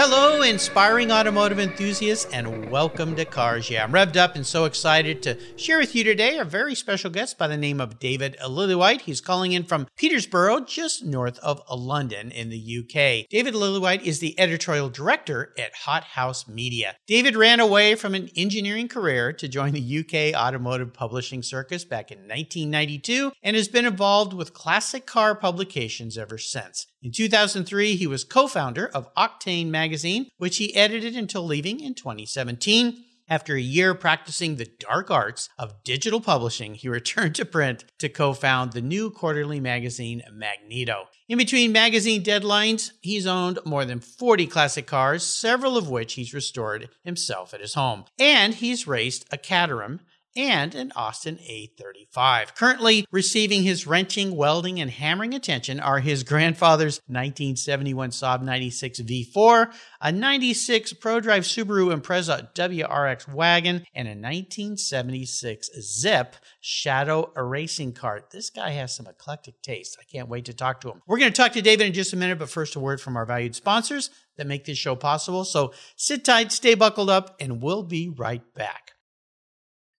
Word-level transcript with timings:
Hello, 0.00 0.42
inspiring 0.42 1.10
automotive 1.10 1.58
enthusiasts, 1.58 2.32
and 2.32 2.70
welcome 2.70 3.16
to 3.16 3.24
Cars 3.24 3.68
Yeah. 3.68 3.82
I'm 3.82 3.90
revved 3.90 4.16
up 4.16 4.36
and 4.36 4.46
so 4.46 4.64
excited 4.64 5.24
to 5.24 5.36
share 5.56 5.78
with 5.78 5.96
you 5.96 6.04
today 6.04 6.38
a 6.38 6.44
very 6.44 6.76
special 6.76 7.10
guest 7.10 7.36
by 7.36 7.48
the 7.48 7.56
name 7.56 7.80
of 7.80 7.98
David 7.98 8.36
Lillywhite. 8.40 9.00
He's 9.00 9.20
calling 9.20 9.50
in 9.50 9.64
from 9.64 9.88
Peterborough, 9.96 10.60
just 10.60 11.04
north 11.04 11.40
of 11.40 11.60
London 11.68 12.30
in 12.30 12.48
the 12.48 12.78
UK. 12.78 13.28
David 13.28 13.54
Lillywhite 13.54 14.02
is 14.02 14.20
the 14.20 14.38
editorial 14.38 14.88
director 14.88 15.52
at 15.58 15.74
Hot 15.74 16.04
House 16.04 16.46
Media. 16.46 16.94
David 17.08 17.34
ran 17.34 17.58
away 17.58 17.96
from 17.96 18.14
an 18.14 18.30
engineering 18.36 18.86
career 18.86 19.32
to 19.32 19.48
join 19.48 19.72
the 19.72 19.98
UK 19.98 20.40
automotive 20.40 20.94
publishing 20.94 21.42
circus 21.42 21.84
back 21.84 22.12
in 22.12 22.18
1992 22.18 23.32
and 23.42 23.56
has 23.56 23.66
been 23.66 23.84
involved 23.84 24.32
with 24.32 24.54
classic 24.54 25.06
car 25.06 25.34
publications 25.34 26.16
ever 26.16 26.38
since. 26.38 26.86
In 27.00 27.12
2003, 27.12 27.94
he 27.94 28.06
was 28.08 28.24
co 28.24 28.48
founder 28.48 28.88
of 28.88 29.14
Octane 29.14 29.68
magazine, 29.68 30.28
which 30.36 30.56
he 30.56 30.74
edited 30.74 31.16
until 31.16 31.44
leaving 31.44 31.80
in 31.80 31.94
2017. 31.94 33.04
After 33.30 33.54
a 33.54 33.60
year 33.60 33.94
practicing 33.94 34.56
the 34.56 34.70
dark 34.80 35.10
arts 35.10 35.50
of 35.58 35.84
digital 35.84 36.20
publishing, 36.20 36.74
he 36.74 36.88
returned 36.88 37.36
to 37.36 37.44
print 37.44 37.84
to 37.98 38.08
co 38.08 38.32
found 38.32 38.72
the 38.72 38.80
new 38.80 39.10
quarterly 39.10 39.60
magazine 39.60 40.22
Magneto. 40.32 41.04
In 41.28 41.38
between 41.38 41.70
magazine 41.70 42.24
deadlines, 42.24 42.90
he's 43.00 43.26
owned 43.26 43.60
more 43.64 43.84
than 43.84 44.00
40 44.00 44.46
classic 44.48 44.86
cars, 44.86 45.22
several 45.22 45.76
of 45.76 45.88
which 45.88 46.14
he's 46.14 46.34
restored 46.34 46.88
himself 47.04 47.54
at 47.54 47.60
his 47.60 47.74
home. 47.74 48.06
And 48.18 48.54
he's 48.54 48.88
raced 48.88 49.26
a 49.30 49.36
Caterham 49.38 50.00
and 50.36 50.74
an 50.74 50.92
Austin 50.94 51.38
A35. 51.38 52.54
Currently 52.54 53.06
receiving 53.10 53.62
his 53.62 53.86
wrenching, 53.86 54.36
welding, 54.36 54.80
and 54.80 54.90
hammering 54.90 55.34
attention 55.34 55.80
are 55.80 55.98
his 56.00 56.22
grandfather's 56.22 57.00
1971 57.06 58.10
Saab 58.10 58.42
96 58.42 59.00
V4, 59.00 59.72
a 60.00 60.12
96 60.12 60.92
ProDrive 60.94 61.44
Subaru 61.44 61.94
Impreza 61.94 62.52
WRX 62.54 63.32
wagon, 63.32 63.84
and 63.94 64.08
a 64.08 64.12
1976 64.12 65.70
Zip 65.80 66.36
Shadow 66.60 67.32
racing 67.36 67.92
kart. 67.92 68.30
This 68.30 68.50
guy 68.50 68.70
has 68.70 68.94
some 68.94 69.06
eclectic 69.06 69.60
taste. 69.62 69.96
I 70.00 70.04
can't 70.04 70.28
wait 70.28 70.44
to 70.46 70.54
talk 70.54 70.80
to 70.82 70.90
him. 70.90 71.02
We're 71.06 71.18
going 71.18 71.32
to 71.32 71.36
talk 71.36 71.52
to 71.52 71.62
David 71.62 71.86
in 71.86 71.92
just 71.92 72.12
a 72.12 72.16
minute, 72.16 72.38
but 72.38 72.50
first 72.50 72.76
a 72.76 72.80
word 72.80 73.00
from 73.00 73.16
our 73.16 73.26
valued 73.26 73.54
sponsors 73.54 74.10
that 74.36 74.46
make 74.46 74.64
this 74.64 74.78
show 74.78 74.94
possible. 74.94 75.44
So 75.44 75.72
sit 75.96 76.24
tight, 76.24 76.52
stay 76.52 76.74
buckled 76.74 77.10
up, 77.10 77.36
and 77.40 77.62
we'll 77.62 77.82
be 77.82 78.08
right 78.08 78.42
back. 78.54 78.92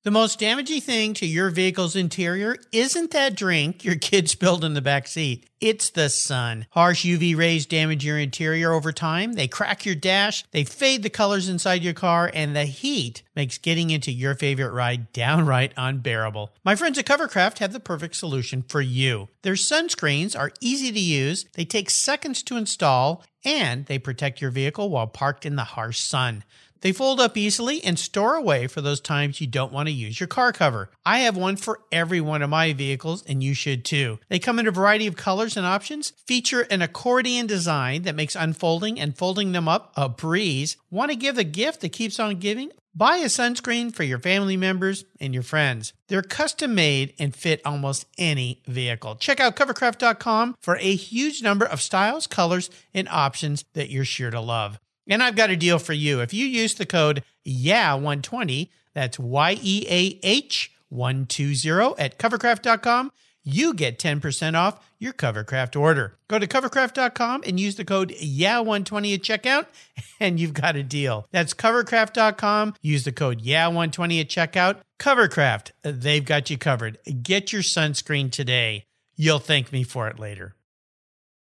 The 0.03 0.11
most 0.11 0.39
damaging 0.39 0.79
thing 0.79 1.13
to 1.15 1.25
your 1.25 1.49
vehicle's 1.49 1.93
interior 1.93 2.55
isn't 2.71 3.11
that 3.11 3.35
drink 3.35 3.83
your 3.83 3.97
kid 3.97 4.29
spilled 4.29 4.63
in 4.63 4.73
the 4.73 4.81
back 4.81 5.07
seat. 5.07 5.49
It's 5.59 5.89
the 5.89 6.07
sun. 6.07 6.67
Harsh 6.69 7.05
UV 7.05 7.35
rays 7.35 7.65
damage 7.65 8.05
your 8.05 8.17
interior 8.17 8.71
over 8.71 8.93
time. 8.93 9.33
They 9.33 9.49
crack 9.49 9.85
your 9.85 9.95
dash, 9.95 10.45
they 10.51 10.63
fade 10.63 11.03
the 11.03 11.09
colors 11.09 11.49
inside 11.49 11.83
your 11.83 11.93
car, 11.93 12.31
and 12.33 12.55
the 12.55 12.63
heat 12.63 13.23
makes 13.35 13.57
getting 13.57 13.89
into 13.89 14.09
your 14.09 14.35
favorite 14.35 14.71
ride 14.71 15.11
downright 15.11 15.73
unbearable. 15.75 16.53
My 16.63 16.77
friends 16.77 16.97
at 16.97 17.05
Covercraft 17.05 17.57
have 17.57 17.73
the 17.73 17.81
perfect 17.81 18.15
solution 18.15 18.63
for 18.69 18.79
you. 18.79 19.27
Their 19.41 19.55
sunscreens 19.55 20.33
are 20.33 20.53
easy 20.61 20.93
to 20.93 20.99
use, 20.99 21.43
they 21.55 21.65
take 21.65 21.89
seconds 21.89 22.41
to 22.43 22.55
install, 22.55 23.25
and 23.43 23.85
they 23.87 23.99
protect 23.99 24.39
your 24.39 24.51
vehicle 24.51 24.89
while 24.89 25.07
parked 25.07 25.45
in 25.45 25.57
the 25.57 25.63
harsh 25.63 25.99
sun. 25.99 26.45
They 26.81 26.91
fold 26.91 27.19
up 27.19 27.35
easily 27.37 27.83
and 27.83 27.99
store 27.99 28.35
away 28.35 28.67
for 28.67 28.81
those 28.81 29.01
times 29.01 29.41
you 29.41 29.47
don't 29.47 29.73
want 29.73 29.87
to 29.87 29.93
use 29.93 30.19
your 30.19 30.27
car 30.27 30.53
cover. 30.53 30.89
I 31.05 31.19
have 31.19 31.35
one 31.35 31.55
for 31.55 31.81
every 31.91 32.21
one 32.21 32.41
of 32.41 32.49
my 32.49 32.73
vehicles, 32.73 33.23
and 33.27 33.43
you 33.43 33.53
should 33.53 33.83
too. 33.83 34.19
They 34.29 34.39
come 34.39 34.59
in 34.59 34.67
a 34.67 34.71
variety 34.71 35.07
of 35.07 35.15
colors 35.15 35.57
and 35.57 35.65
options, 35.65 36.13
feature 36.25 36.61
an 36.61 36.81
accordion 36.81 37.47
design 37.47 38.03
that 38.03 38.15
makes 38.15 38.35
unfolding 38.35 38.99
and 38.99 39.17
folding 39.17 39.51
them 39.51 39.67
up 39.67 39.91
a 39.95 40.07
breeze. 40.07 40.77
Want 40.89 41.11
to 41.11 41.17
give 41.17 41.37
a 41.37 41.43
gift 41.43 41.81
that 41.81 41.91
keeps 41.91 42.19
on 42.19 42.39
giving? 42.39 42.71
Buy 42.95 43.17
a 43.17 43.25
sunscreen 43.25 43.93
for 43.93 44.03
your 44.03 44.19
family 44.19 44.57
members 44.57 45.05
and 45.19 45.33
your 45.33 45.43
friends. 45.43 45.93
They're 46.07 46.23
custom 46.23 46.73
made 46.75 47.13
and 47.19 47.35
fit 47.35 47.61
almost 47.63 48.05
any 48.17 48.61
vehicle. 48.67 49.15
Check 49.15 49.39
out 49.39 49.55
covercraft.com 49.55 50.55
for 50.59 50.75
a 50.77 50.95
huge 50.95 51.43
number 51.43 51.65
of 51.65 51.81
styles, 51.81 52.25
colors, 52.25 52.69
and 52.93 53.07
options 53.07 53.63
that 53.73 53.89
you're 53.89 54.05
sure 54.05 54.31
to 54.31 54.41
love. 54.41 54.79
And 55.09 55.21
I've 55.23 55.35
got 55.35 55.49
a 55.49 55.57
deal 55.57 55.79
for 55.79 55.93
you. 55.93 56.21
If 56.21 56.33
you 56.33 56.45
use 56.45 56.75
the 56.75 56.85
code 56.85 57.23
YEAH120, 57.45 58.69
that's 58.93 59.19
Y 59.19 59.59
E 59.61 59.85
A 59.89 60.19
H 60.23 60.71
120 60.89 61.95
at 61.97 62.17
covercraft.com, 62.17 63.11
you 63.43 63.73
get 63.73 63.99
10% 63.99 64.55
off 64.55 64.79
your 64.99 65.13
Covercraft 65.13 65.79
order. 65.79 66.17
Go 66.27 66.39
to 66.39 66.47
covercraft.com 66.47 67.43
and 67.47 67.59
use 67.59 67.75
the 67.75 67.85
code 67.85 68.09
YEAH120 68.09 69.13
at 69.13 69.21
checkout, 69.21 69.65
and 70.19 70.39
you've 70.39 70.53
got 70.53 70.75
a 70.75 70.83
deal. 70.83 71.25
That's 71.31 71.53
covercraft.com. 71.53 72.75
Use 72.81 73.05
the 73.05 73.11
code 73.11 73.41
YEAH120 73.41 74.21
at 74.21 74.29
checkout. 74.29 74.77
Covercraft, 74.99 75.71
they've 75.83 76.25
got 76.25 76.49
you 76.49 76.57
covered. 76.57 76.99
Get 77.23 77.53
your 77.53 77.61
sunscreen 77.61 78.31
today. 78.31 78.85
You'll 79.15 79.39
thank 79.39 79.71
me 79.71 79.83
for 79.83 80.07
it 80.07 80.19
later. 80.19 80.55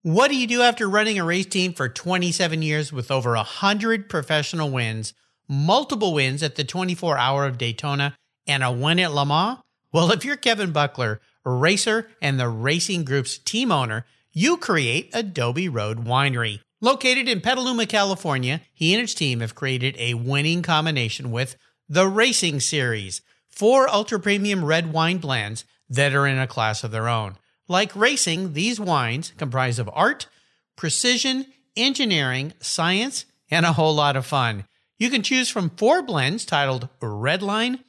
What 0.03 0.29
do 0.29 0.35
you 0.35 0.47
do 0.47 0.61
after 0.61 0.89
running 0.89 1.17
a 1.17 1.23
race 1.23 1.45
team 1.45 1.71
for 1.71 1.87
27 1.87 2.61
years 2.61 2.91
with 2.91 3.09
over 3.09 3.35
100 3.35 4.09
professional 4.09 4.69
wins, 4.69 5.13
multiple 5.47 6.13
wins 6.13 6.43
at 6.43 6.55
the 6.55 6.65
24 6.65 7.17
hour 7.17 7.45
of 7.45 7.57
Daytona, 7.57 8.17
and 8.45 8.63
a 8.63 8.71
win 8.73 8.99
at 8.99 9.13
Le 9.13 9.25
Mans? 9.25 9.59
Well, 9.93 10.11
if 10.11 10.25
you're 10.25 10.35
Kevin 10.35 10.73
Buckler, 10.73 11.21
racer 11.45 12.09
and 12.21 12.37
the 12.37 12.49
racing 12.49 13.05
group's 13.05 13.37
team 13.37 13.71
owner, 13.71 14.05
you 14.33 14.57
create 14.57 15.09
Adobe 15.13 15.69
Road 15.69 16.03
Winery. 16.03 16.59
Located 16.81 17.29
in 17.29 17.39
Petaluma, 17.39 17.85
California, 17.85 18.59
he 18.73 18.93
and 18.93 18.99
his 18.99 19.15
team 19.15 19.39
have 19.39 19.55
created 19.55 19.95
a 19.97 20.15
winning 20.15 20.63
combination 20.63 21.31
with 21.31 21.55
the 21.87 22.09
Racing 22.09 22.59
Series, 22.59 23.21
four 23.49 23.87
ultra 23.87 24.19
premium 24.19 24.65
red 24.65 24.91
wine 24.91 25.19
blends 25.19 25.63
that 25.87 26.13
are 26.13 26.27
in 26.27 26.39
a 26.39 26.45
class 26.45 26.83
of 26.83 26.91
their 26.91 27.07
own. 27.07 27.37
Like 27.67 27.95
racing, 27.95 28.53
these 28.53 28.79
wines 28.79 29.33
comprise 29.37 29.79
of 29.79 29.89
art, 29.93 30.27
precision, 30.75 31.45
engineering, 31.75 32.53
science, 32.59 33.25
and 33.49 33.65
a 33.65 33.73
whole 33.73 33.95
lot 33.95 34.15
of 34.15 34.25
fun. 34.25 34.65
You 34.97 35.09
can 35.09 35.23
choose 35.23 35.49
from 35.49 35.71
four 35.71 36.01
blends 36.01 36.45
titled 36.45 36.89
Redline, 37.01 37.79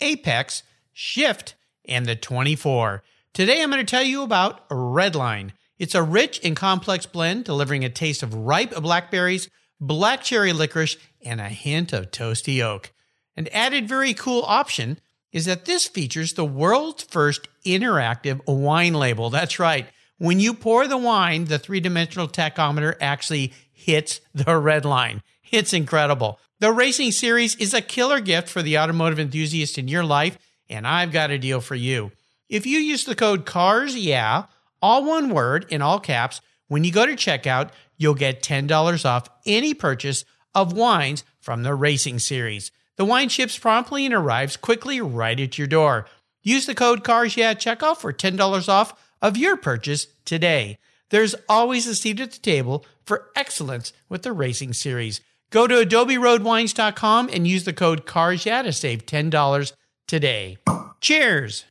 Apex, 0.00 0.62
Shift, 0.92 1.54
and 1.84 2.06
the 2.06 2.16
24. 2.16 3.02
Today 3.32 3.62
I'm 3.62 3.70
going 3.70 3.84
to 3.84 3.90
tell 3.90 4.02
you 4.02 4.22
about 4.22 4.68
Redline. 4.68 5.52
It's 5.78 5.94
a 5.94 6.02
rich 6.02 6.40
and 6.44 6.54
complex 6.54 7.06
blend 7.06 7.44
delivering 7.44 7.84
a 7.84 7.88
taste 7.88 8.22
of 8.22 8.34
ripe 8.34 8.74
blackberries, 8.74 9.48
black 9.80 10.22
cherry 10.22 10.52
licorice, 10.52 10.96
and 11.24 11.40
a 11.40 11.48
hint 11.48 11.92
of 11.92 12.10
toasty 12.10 12.62
oak. 12.62 12.92
An 13.36 13.48
added 13.48 13.88
very 13.88 14.14
cool 14.14 14.42
option 14.46 15.00
is 15.32 15.46
that 15.46 15.64
this 15.64 15.88
features 15.88 16.34
the 16.34 16.44
world's 16.44 17.04
first 17.04 17.48
interactive 17.64 18.40
wine 18.46 18.94
label. 18.94 19.30
That's 19.30 19.58
right. 19.58 19.86
When 20.18 20.40
you 20.40 20.54
pour 20.54 20.86
the 20.86 20.98
wine, 20.98 21.46
the 21.46 21.58
three 21.58 21.80
dimensional 21.80 22.28
tachometer 22.28 22.94
actually 23.00 23.52
hits 23.72 24.20
the 24.34 24.56
red 24.56 24.84
line. 24.84 25.22
It's 25.50 25.72
incredible. 25.72 26.38
The 26.60 26.72
Racing 26.72 27.10
Series 27.10 27.56
is 27.56 27.74
a 27.74 27.80
killer 27.80 28.20
gift 28.20 28.48
for 28.48 28.62
the 28.62 28.78
automotive 28.78 29.18
enthusiast 29.18 29.78
in 29.78 29.88
your 29.88 30.04
life, 30.04 30.38
and 30.68 30.86
I've 30.86 31.10
got 31.10 31.30
a 31.30 31.38
deal 31.38 31.60
for 31.60 31.74
you. 31.74 32.12
If 32.48 32.66
you 32.66 32.78
use 32.78 33.04
the 33.04 33.16
code 33.16 33.44
CARS, 33.46 33.96
yeah, 33.96 34.44
all 34.80 35.04
one 35.04 35.30
word 35.30 35.66
in 35.70 35.82
all 35.82 35.98
caps, 35.98 36.40
when 36.68 36.84
you 36.84 36.92
go 36.92 37.04
to 37.04 37.12
checkout, 37.12 37.70
you'll 37.96 38.14
get 38.14 38.42
$10 38.42 39.04
off 39.04 39.28
any 39.44 39.74
purchase 39.74 40.24
of 40.54 40.72
wines 40.72 41.24
from 41.40 41.64
the 41.64 41.74
Racing 41.74 42.18
Series. 42.18 42.70
The 42.96 43.04
wine 43.04 43.28
ships 43.28 43.58
promptly 43.58 44.06
and 44.06 44.14
arrives 44.14 44.56
quickly 44.56 45.00
right 45.00 45.38
at 45.40 45.58
your 45.58 45.66
door. 45.66 46.06
Use 46.42 46.66
the 46.66 46.74
code 46.74 47.04
CARS 47.04 47.36
yeah 47.36 47.50
at 47.50 47.60
checkout 47.60 47.98
for 47.98 48.12
$10 48.12 48.68
off 48.68 48.94
of 49.20 49.36
your 49.36 49.56
purchase 49.56 50.08
today. 50.24 50.78
There's 51.10 51.34
always 51.48 51.86
a 51.86 51.94
seat 51.94 52.20
at 52.20 52.32
the 52.32 52.40
table 52.40 52.84
for 53.04 53.30
excellence 53.36 53.92
with 54.08 54.22
the 54.22 54.32
Racing 54.32 54.72
Series. 54.72 55.20
Go 55.50 55.66
to 55.66 55.74
adoberoadwines.com 55.74 57.28
and 57.32 57.46
use 57.46 57.64
the 57.64 57.72
code 57.72 58.06
CARS 58.06 58.46
yeah 58.46 58.62
to 58.62 58.72
save 58.72 59.06
$10 59.06 59.72
today. 60.08 60.56
Cheers! 61.00 61.66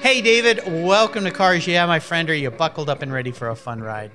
Hey, 0.00 0.20
David, 0.20 0.60
welcome 0.66 1.24
to 1.24 1.30
Cars 1.30 1.66
Yeah, 1.66 1.86
my 1.86 1.98
friend. 1.98 2.28
Are 2.30 2.34
you 2.34 2.50
buckled 2.50 2.90
up 2.90 3.02
and 3.02 3.12
ready 3.12 3.32
for 3.32 3.48
a 3.48 3.56
fun 3.56 3.80
ride? 3.80 4.12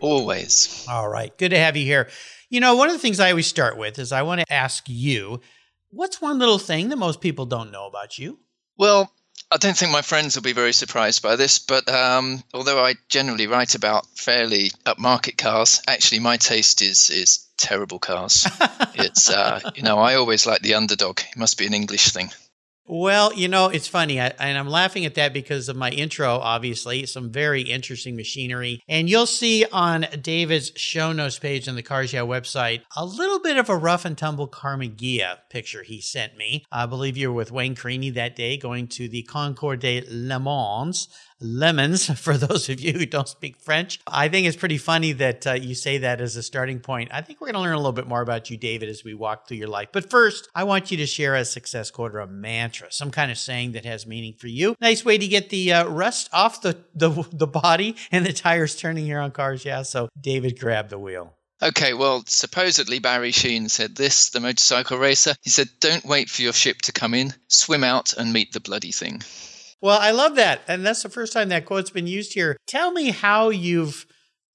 Always. 0.00 0.86
All 0.88 1.08
right. 1.08 1.36
Good 1.36 1.50
to 1.50 1.58
have 1.58 1.76
you 1.76 1.84
here. 1.84 2.08
You 2.50 2.60
know, 2.60 2.76
one 2.76 2.88
of 2.88 2.94
the 2.94 3.00
things 3.00 3.20
I 3.20 3.30
always 3.30 3.46
start 3.46 3.76
with 3.76 3.98
is 3.98 4.12
I 4.12 4.22
want 4.22 4.40
to 4.40 4.52
ask 4.52 4.84
you 4.88 5.40
what's 5.90 6.20
one 6.20 6.38
little 6.38 6.58
thing 6.58 6.88
that 6.88 6.96
most 6.96 7.20
people 7.20 7.46
don't 7.46 7.70
know 7.70 7.86
about 7.86 8.18
you? 8.18 8.38
Well, 8.76 9.12
I 9.50 9.56
don't 9.56 9.76
think 9.76 9.92
my 9.92 10.02
friends 10.02 10.34
will 10.34 10.42
be 10.42 10.52
very 10.52 10.72
surprised 10.72 11.22
by 11.22 11.36
this, 11.36 11.58
but 11.58 11.88
um, 11.88 12.42
although 12.52 12.84
I 12.84 12.94
generally 13.08 13.46
write 13.46 13.74
about 13.74 14.06
fairly 14.18 14.70
upmarket 14.84 15.38
cars, 15.38 15.80
actually 15.88 16.20
my 16.20 16.36
taste 16.36 16.82
is 16.82 17.08
is 17.08 17.46
terrible 17.56 17.98
cars. 17.98 18.46
it's 18.94 19.30
uh, 19.30 19.60
you 19.74 19.82
know 19.82 19.98
I 19.98 20.14
always 20.14 20.46
like 20.46 20.62
the 20.62 20.74
underdog. 20.74 21.20
It 21.20 21.38
must 21.38 21.56
be 21.56 21.66
an 21.66 21.74
English 21.74 22.10
thing. 22.10 22.30
Well, 22.90 23.34
you 23.34 23.48
know, 23.48 23.68
it's 23.68 23.86
funny, 23.86 24.18
I, 24.18 24.28
and 24.38 24.56
I'm 24.56 24.66
laughing 24.66 25.04
at 25.04 25.16
that 25.16 25.34
because 25.34 25.68
of 25.68 25.76
my 25.76 25.90
intro, 25.90 26.36
obviously, 26.36 27.04
some 27.04 27.30
very 27.30 27.60
interesting 27.60 28.16
machinery. 28.16 28.82
And 28.88 29.10
you'll 29.10 29.26
see 29.26 29.66
on 29.70 30.06
David's 30.22 30.72
show 30.74 31.12
notes 31.12 31.38
page 31.38 31.68
on 31.68 31.74
the 31.74 31.82
Cars 31.82 32.14
Yeah 32.14 32.22
website 32.22 32.80
a 32.96 33.04
little 33.04 33.40
bit 33.40 33.58
of 33.58 33.68
a 33.68 33.76
rough 33.76 34.06
and 34.06 34.16
tumble 34.16 34.46
Ghia 34.48 35.40
picture 35.50 35.82
he 35.82 36.00
sent 36.00 36.38
me. 36.38 36.64
I 36.72 36.86
believe 36.86 37.18
you 37.18 37.28
were 37.28 37.36
with 37.36 37.52
Wayne 37.52 37.74
Carini 37.74 38.08
that 38.10 38.34
day 38.34 38.56
going 38.56 38.88
to 38.88 39.06
the 39.06 39.22
Concours 39.22 39.80
de 39.80 40.02
Le 40.08 40.40
Mans 40.40 41.08
lemons 41.40 42.10
for 42.20 42.36
those 42.36 42.68
of 42.68 42.80
you 42.80 42.92
who 42.92 43.06
don't 43.06 43.28
speak 43.28 43.56
French. 43.56 44.00
I 44.06 44.28
think 44.28 44.46
it's 44.46 44.56
pretty 44.56 44.78
funny 44.78 45.12
that 45.12 45.46
uh, 45.46 45.52
you 45.54 45.74
say 45.74 45.98
that 45.98 46.20
as 46.20 46.36
a 46.36 46.42
starting 46.42 46.80
point. 46.80 47.10
I 47.12 47.22
think 47.22 47.40
we're 47.40 47.46
going 47.46 47.54
to 47.54 47.60
learn 47.60 47.74
a 47.74 47.78
little 47.78 47.92
bit 47.92 48.06
more 48.06 48.22
about 48.22 48.50
you, 48.50 48.56
David, 48.56 48.88
as 48.88 49.04
we 49.04 49.14
walk 49.14 49.46
through 49.46 49.58
your 49.58 49.68
life. 49.68 49.88
But 49.92 50.10
first, 50.10 50.48
I 50.54 50.64
want 50.64 50.90
you 50.90 50.96
to 50.98 51.06
share 51.06 51.34
a 51.34 51.44
success 51.44 51.90
quote 51.90 52.14
or 52.14 52.20
a 52.20 52.26
mantra, 52.26 52.90
some 52.90 53.10
kind 53.10 53.30
of 53.30 53.38
saying 53.38 53.72
that 53.72 53.84
has 53.84 54.06
meaning 54.06 54.34
for 54.34 54.48
you. 54.48 54.74
Nice 54.80 55.04
way 55.04 55.18
to 55.18 55.28
get 55.28 55.50
the 55.50 55.72
uh, 55.72 55.88
rust 55.88 56.28
off 56.32 56.62
the, 56.62 56.78
the, 56.94 57.10
the 57.32 57.46
body 57.46 57.96
and 58.10 58.26
the 58.26 58.32
tires 58.32 58.76
turning 58.76 59.04
here 59.04 59.20
on 59.20 59.30
cars. 59.30 59.64
Yeah. 59.64 59.82
So, 59.82 60.08
David, 60.20 60.58
grab 60.58 60.88
the 60.88 60.98
wheel. 60.98 61.34
Okay, 61.60 61.92
well, 61.92 62.22
supposedly 62.26 63.00
Barry 63.00 63.32
Sheene 63.32 63.68
said 63.68 63.96
this, 63.96 64.30
the 64.30 64.38
motorcycle 64.38 64.96
racer. 64.96 65.34
He 65.42 65.50
said, 65.50 65.68
Don't 65.80 66.04
wait 66.04 66.30
for 66.30 66.42
your 66.42 66.52
ship 66.52 66.82
to 66.82 66.92
come 66.92 67.14
in, 67.14 67.34
swim 67.48 67.82
out 67.82 68.12
and 68.16 68.32
meet 68.32 68.52
the 68.52 68.60
bloody 68.60 68.92
thing. 68.92 69.22
Well, 69.80 69.98
I 70.00 70.10
love 70.10 70.36
that. 70.36 70.62
And 70.66 70.84
that's 70.84 71.02
the 71.02 71.08
first 71.08 71.32
time 71.32 71.50
that 71.50 71.66
quote's 71.66 71.90
been 71.90 72.06
used 72.06 72.34
here. 72.34 72.56
Tell 72.66 72.90
me 72.90 73.10
how 73.10 73.50
you've 73.50 74.06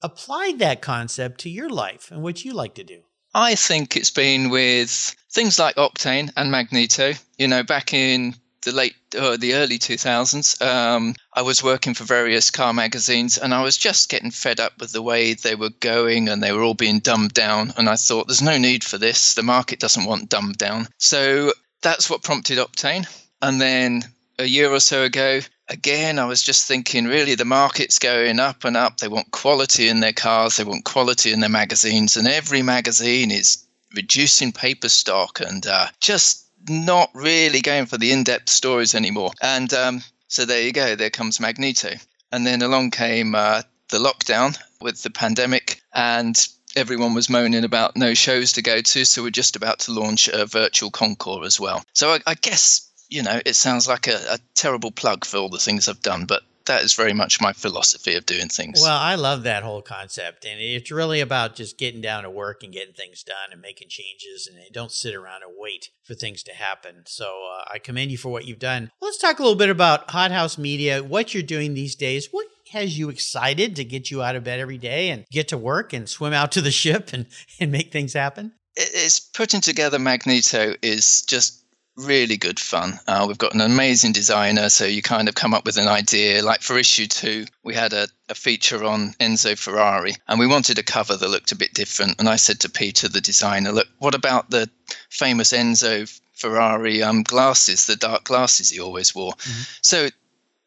applied 0.02 0.60
that 0.60 0.81
concept 0.81 1.40
to 1.42 1.50
your 1.50 1.70
life 1.70 2.12
and 2.12 2.22
what 2.22 2.44
you 2.44 2.54
like 2.54 2.75
to 2.75 2.84
do. 2.84 3.04
I 3.34 3.56
think 3.56 3.96
it's 3.96 4.12
been 4.12 4.50
with 4.50 5.16
things 5.31 5.58
like 5.58 5.75
Octane 5.75 6.31
and 6.38 6.52
Magneto. 6.52 7.14
You 7.38 7.48
know, 7.48 7.64
back 7.64 7.94
in 7.94 8.36
the 8.64 8.72
late 8.72 8.96
or 9.20 9.38
the 9.38 9.56
early 9.56 9.80
2000s, 9.80 10.62
um, 10.62 11.16
I 11.34 11.42
was 11.42 11.64
working 11.64 11.94
for 11.94 12.04
various 12.04 12.52
car 12.52 12.74
magazines 12.74 13.38
and 13.38 13.54
I 13.54 13.64
was 13.64 13.78
just 13.78 14.10
getting 14.10 14.30
fed 14.30 14.60
up 14.60 14.74
with 14.80 14.92
the 14.92 15.02
way 15.02 15.34
they 15.34 15.56
were 15.56 15.72
going 15.80 16.30
and 16.30 16.44
they 16.44 16.52
were 16.52 16.62
all 16.62 16.75
being 16.75 17.00
dumbed 17.00 17.34
down. 17.34 17.74
And 17.78 17.90
I 17.90 17.96
thought, 17.96 18.28
there's 18.28 18.42
no 18.42 18.58
need 18.58 18.84
for 18.84 18.98
this. 18.98 19.34
The 19.34 19.44
market 19.44 19.80
doesn't 19.80 20.06
want 20.06 20.30
dumbed 20.30 20.58
down. 20.58 20.88
So 20.98 21.54
that's 21.81 22.10
what 22.10 22.24
prompted 22.24 22.60
Octane. 22.60 23.08
And 23.42 23.60
then 23.60 24.04
a 24.40 24.46
year 24.46 24.72
or 24.72 24.80
so 24.80 25.04
ago, 25.04 25.40
again, 25.68 26.20
I 26.20 26.26
was 26.26 26.42
just 26.42 26.68
thinking 26.68 27.06
really 27.06 27.36
the 27.36 27.46
market's 27.46 28.00
going 28.00 28.40
up 28.40 28.64
and 28.64 28.76
up. 28.76 28.98
They 28.98 29.08
want 29.08 29.32
quality 29.32 29.88
in 29.90 30.00
their 30.00 30.14
cars, 30.14 30.58
they 30.58 30.64
want 30.64 30.86
quality 30.86 31.32
in 31.32 31.40
their 31.40 31.50
magazines, 31.50 32.18
and 32.18 32.28
every 32.28 32.62
magazine 32.62 33.32
is 33.32 33.66
reducing 33.96 34.52
paper 34.52 34.90
stock 34.90 35.40
and 35.40 35.66
uh, 35.66 35.88
just 36.00 36.48
not 36.68 37.10
really 37.14 37.62
going 37.62 37.86
for 37.86 37.98
the 37.98 38.12
in 38.12 38.24
depth 38.24 38.50
stories 38.50 38.96
anymore. 38.96 39.32
And 39.42 39.74
um, 39.74 40.02
so 40.28 40.46
there 40.46 40.62
you 40.62 40.72
go, 40.72 40.96
there 40.96 41.10
comes 41.10 41.40
Magneto. 41.40 41.92
And 42.32 42.48
then 42.48 42.62
along 42.62 42.92
came 42.92 43.36
uh, 43.36 43.62
the 43.90 44.00
lockdown 44.00 44.58
with 44.82 45.04
the 45.04 45.12
pandemic, 45.12 45.82
and 45.94 46.36
everyone 46.76 47.14
was 47.14 47.30
moaning 47.30 47.64
about 47.64 47.96
no 47.96 48.14
shows 48.16 48.54
to 48.54 48.64
go 48.64 48.82
to. 48.82 49.06
So 49.06 49.22
we're 49.22 49.30
just 49.30 49.56
about 49.56 49.80
to 49.80 49.92
launch 49.92 50.28
a 50.28 50.48
virtual 50.48 50.90
Concours 50.90 51.46
as 51.46 51.60
well. 51.60 51.84
So 51.94 52.10
I, 52.14 52.20
I 52.26 52.34
guess 52.34 52.90
you 53.13 53.21
know, 53.21 53.39
it 53.45 53.56
sounds 53.56 53.88
like 53.88 54.07
a, 54.07 54.19
a 54.31 54.39
terrible 54.56 54.89
plug 54.89 55.24
for 55.24 55.38
all 55.38 55.50
the 55.50 55.60
things 55.60 55.88
I've 55.88 56.01
done, 56.01 56.25
but 56.25 56.42
that 56.65 56.81
is 56.81 56.94
very 56.94 57.13
much 57.13 57.39
my 57.39 57.54
philosophy 57.54 58.15
of 58.15 58.25
doing 58.25 58.48
things. 58.48 58.80
Well, 58.81 58.98
I 58.98 59.13
love 59.15 59.44
that 59.44 59.62
whole 59.62 59.83
concept. 59.83 60.45
And 60.45 60.60
it's 60.60 60.89
really 60.89 61.19
about 61.19 61.56
just 61.56 61.77
getting 61.77 62.01
down 62.01 62.24
to 62.24 62.31
work 62.31 62.63
and 62.63 62.74
getting 62.74 62.95
things 62.95 63.21
done 63.21 63.51
and 63.51 63.62
making 63.62 63.89
changes. 63.89 64.48
And 64.48 64.57
don't 64.71 64.92
sit 64.92 65.13
around 65.13 65.44
and 65.44 65.51
wait 65.56 65.89
for 66.04 66.15
things 66.15 66.42
to 66.44 66.54
happen. 66.54 67.04
So 67.06 67.25
uh, 67.25 67.65
I 67.71 67.77
commend 67.77 68.10
you 68.10 68.18
for 68.18 68.30
what 68.30 68.45
you've 68.45 68.57
done. 68.57 68.89
Let's 69.00 69.19
talk 69.19 69.38
a 69.38 69.44
little 69.44 69.57
bit 69.57 69.69
about 69.69 70.10
Hot 70.10 70.31
House 70.31 70.57
Media, 70.57 71.04
what 71.04 71.36
you're 71.36 71.44
doing 71.44 71.75
these 71.75 71.95
days. 71.95 72.30
What 72.31 72.48
has 72.71 72.98
you 72.98 73.10
excited 73.10 73.75
to 73.75 73.83
get 73.83 74.10
you 74.10 74.24
out 74.24 74.36
of 74.36 74.44
bed 74.44 74.60
every 74.60 74.80
day 74.80 75.10
and 75.10 75.25
get 75.31 75.50
to 75.50 75.57
work 75.57 75.94
and 75.94 76.10
swim 76.10 76.33
out 76.33 76.51
to 76.54 76.62
the 76.62 76.71
ship 76.71 77.12
and, 77.13 77.27
and 77.60 77.71
make 77.71 77.92
things 77.92 78.13
happen? 78.13 78.54
It's 78.75 79.19
putting 79.19 79.62
together 79.62 80.00
Magneto 80.00 80.74
is 80.81 81.21
just 81.21 81.62
really 81.96 82.38
good 82.38 82.60
fun. 82.60 83.00
Uh, 83.08 83.26
we've 83.28 83.38
got 83.38 83.54
an 83.54 83.62
amazing 83.62 84.12
designer, 84.12 84.70
so 84.70 84.86
you 84.86 85.02
kind 85.02 85.30
of 85.30 85.36
come 85.36 85.54
up 85.54 85.66
with 85.66 85.78
an 85.78 85.88
idea. 85.88 86.44
Like 86.44 86.62
for 86.62 86.78
issue 86.78 87.08
two, 87.08 87.46
we 87.64 87.74
had 87.74 87.94
a, 87.94 88.08
a 88.30 88.36
feature 88.36 88.84
on 88.84 89.14
Enzo 89.20 89.58
Ferrari, 89.58 90.14
and 90.28 90.40
we 90.40 90.48
wanted 90.48 90.80
a 90.80 90.84
cover 90.84 91.16
that 91.16 91.30
looked 91.30 91.52
a 91.52 91.58
bit 91.58 91.74
different. 91.74 92.20
And 92.20 92.28
I 92.28 92.38
said 92.38 92.60
to 92.62 92.70
Peter, 92.70 93.08
the 93.08 93.22
designer, 93.22 93.72
look, 93.72 93.88
what 94.00 94.16
about 94.16 94.50
the 94.50 94.70
famous 95.10 95.54
Enzo 95.54 96.10
Ferrari 96.34 97.04
um, 97.04 97.24
glasses, 97.24 97.86
the 97.86 97.96
dark 97.96 98.24
glasses 98.24 98.70
he 98.70 98.80
always 98.80 99.14
wore? 99.14 99.34
Mm-hmm. 99.34 99.62
So 99.82 100.10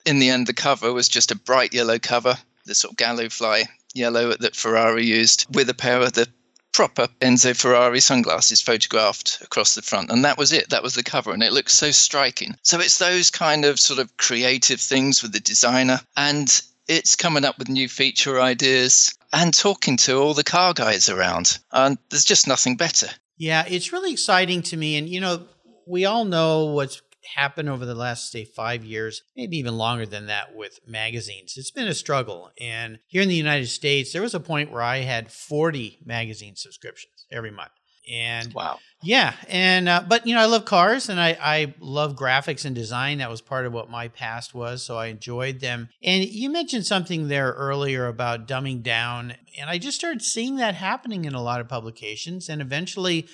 in 0.04 0.18
the 0.20 0.30
end, 0.30 0.46
the 0.46 0.54
cover 0.54 0.92
was 0.92 1.08
just 1.08 1.32
a 1.32 1.36
bright 1.36 1.74
yellow 1.74 1.98
cover, 1.98 2.36
the 2.64 2.74
sort 2.74 2.92
of 2.92 2.98
Giallo 2.98 3.28
Fly 3.28 3.64
yellow 3.94 4.34
that 4.34 4.54
Ferrari 4.54 5.04
used, 5.04 5.46
with 5.54 5.68
a 5.70 5.74
pair 5.74 6.00
of 6.00 6.12
the 6.12 6.28
proper 6.76 7.08
Enzo 7.22 7.58
Ferrari 7.58 8.00
sunglasses 8.00 8.60
photographed 8.60 9.38
across 9.40 9.74
the 9.74 9.80
front. 9.80 10.10
And 10.10 10.26
that 10.26 10.36
was 10.36 10.52
it. 10.52 10.68
That 10.68 10.82
was 10.82 10.94
the 10.94 11.02
cover. 11.02 11.32
And 11.32 11.42
it 11.42 11.54
looks 11.54 11.72
so 11.72 11.90
striking. 11.90 12.54
So 12.60 12.78
it's 12.80 12.98
those 12.98 13.30
kind 13.30 13.64
of 13.64 13.80
sort 13.80 13.98
of 13.98 14.14
creative 14.18 14.78
things 14.78 15.22
with 15.22 15.32
the 15.32 15.40
designer. 15.40 16.00
And 16.18 16.48
it's 16.86 17.16
coming 17.16 17.46
up 17.46 17.58
with 17.58 17.70
new 17.70 17.88
feature 17.88 18.38
ideas 18.42 19.14
and 19.32 19.54
talking 19.54 19.96
to 19.96 20.18
all 20.18 20.34
the 20.34 20.44
car 20.44 20.74
guys 20.74 21.08
around. 21.08 21.58
And 21.72 21.96
there's 22.10 22.26
just 22.26 22.46
nothing 22.46 22.76
better. 22.76 23.08
Yeah, 23.38 23.64
it's 23.66 23.90
really 23.90 24.12
exciting 24.12 24.60
to 24.64 24.76
me. 24.76 24.98
And, 24.98 25.08
you 25.08 25.22
know, 25.22 25.46
we 25.86 26.04
all 26.04 26.26
know 26.26 26.66
what's 26.66 27.00
happened 27.34 27.68
over 27.68 27.84
the 27.84 27.94
last, 27.94 28.30
say, 28.30 28.44
five 28.44 28.84
years, 28.84 29.22
maybe 29.36 29.56
even 29.58 29.76
longer 29.76 30.06
than 30.06 30.26
that 30.26 30.54
with 30.54 30.80
magazines. 30.86 31.54
It's 31.56 31.70
been 31.70 31.88
a 31.88 31.94
struggle. 31.94 32.50
And 32.60 32.98
here 33.06 33.22
in 33.22 33.28
the 33.28 33.34
United 33.34 33.68
States, 33.68 34.12
there 34.12 34.22
was 34.22 34.34
a 34.34 34.40
point 34.40 34.70
where 34.70 34.82
I 34.82 34.98
had 34.98 35.32
40 35.32 35.98
magazine 36.04 36.56
subscriptions 36.56 37.26
every 37.30 37.50
month. 37.50 37.72
And 38.08 38.52
wow. 38.54 38.78
Yeah. 39.02 39.34
And, 39.48 39.88
uh, 39.88 40.04
but, 40.06 40.26
you 40.26 40.34
know, 40.34 40.40
I 40.40 40.46
love 40.46 40.64
cars 40.64 41.08
and 41.08 41.20
I, 41.20 41.36
I 41.40 41.74
love 41.80 42.16
graphics 42.16 42.64
and 42.64 42.74
design. 42.74 43.18
That 43.18 43.30
was 43.30 43.40
part 43.40 43.66
of 43.66 43.72
what 43.72 43.90
my 43.90 44.08
past 44.08 44.54
was. 44.54 44.82
So 44.82 44.96
I 44.96 45.06
enjoyed 45.06 45.60
them. 45.60 45.88
And 46.02 46.24
you 46.24 46.50
mentioned 46.50 46.86
something 46.86 47.28
there 47.28 47.52
earlier 47.52 48.06
about 48.06 48.48
dumbing 48.48 48.82
down. 48.82 49.34
And 49.60 49.68
I 49.68 49.78
just 49.78 49.98
started 49.98 50.22
seeing 50.22 50.56
that 50.56 50.74
happening 50.74 51.24
in 51.24 51.34
a 51.34 51.42
lot 51.42 51.60
of 51.60 51.68
publications. 51.68 52.48
And 52.48 52.62
eventually, 52.62 53.26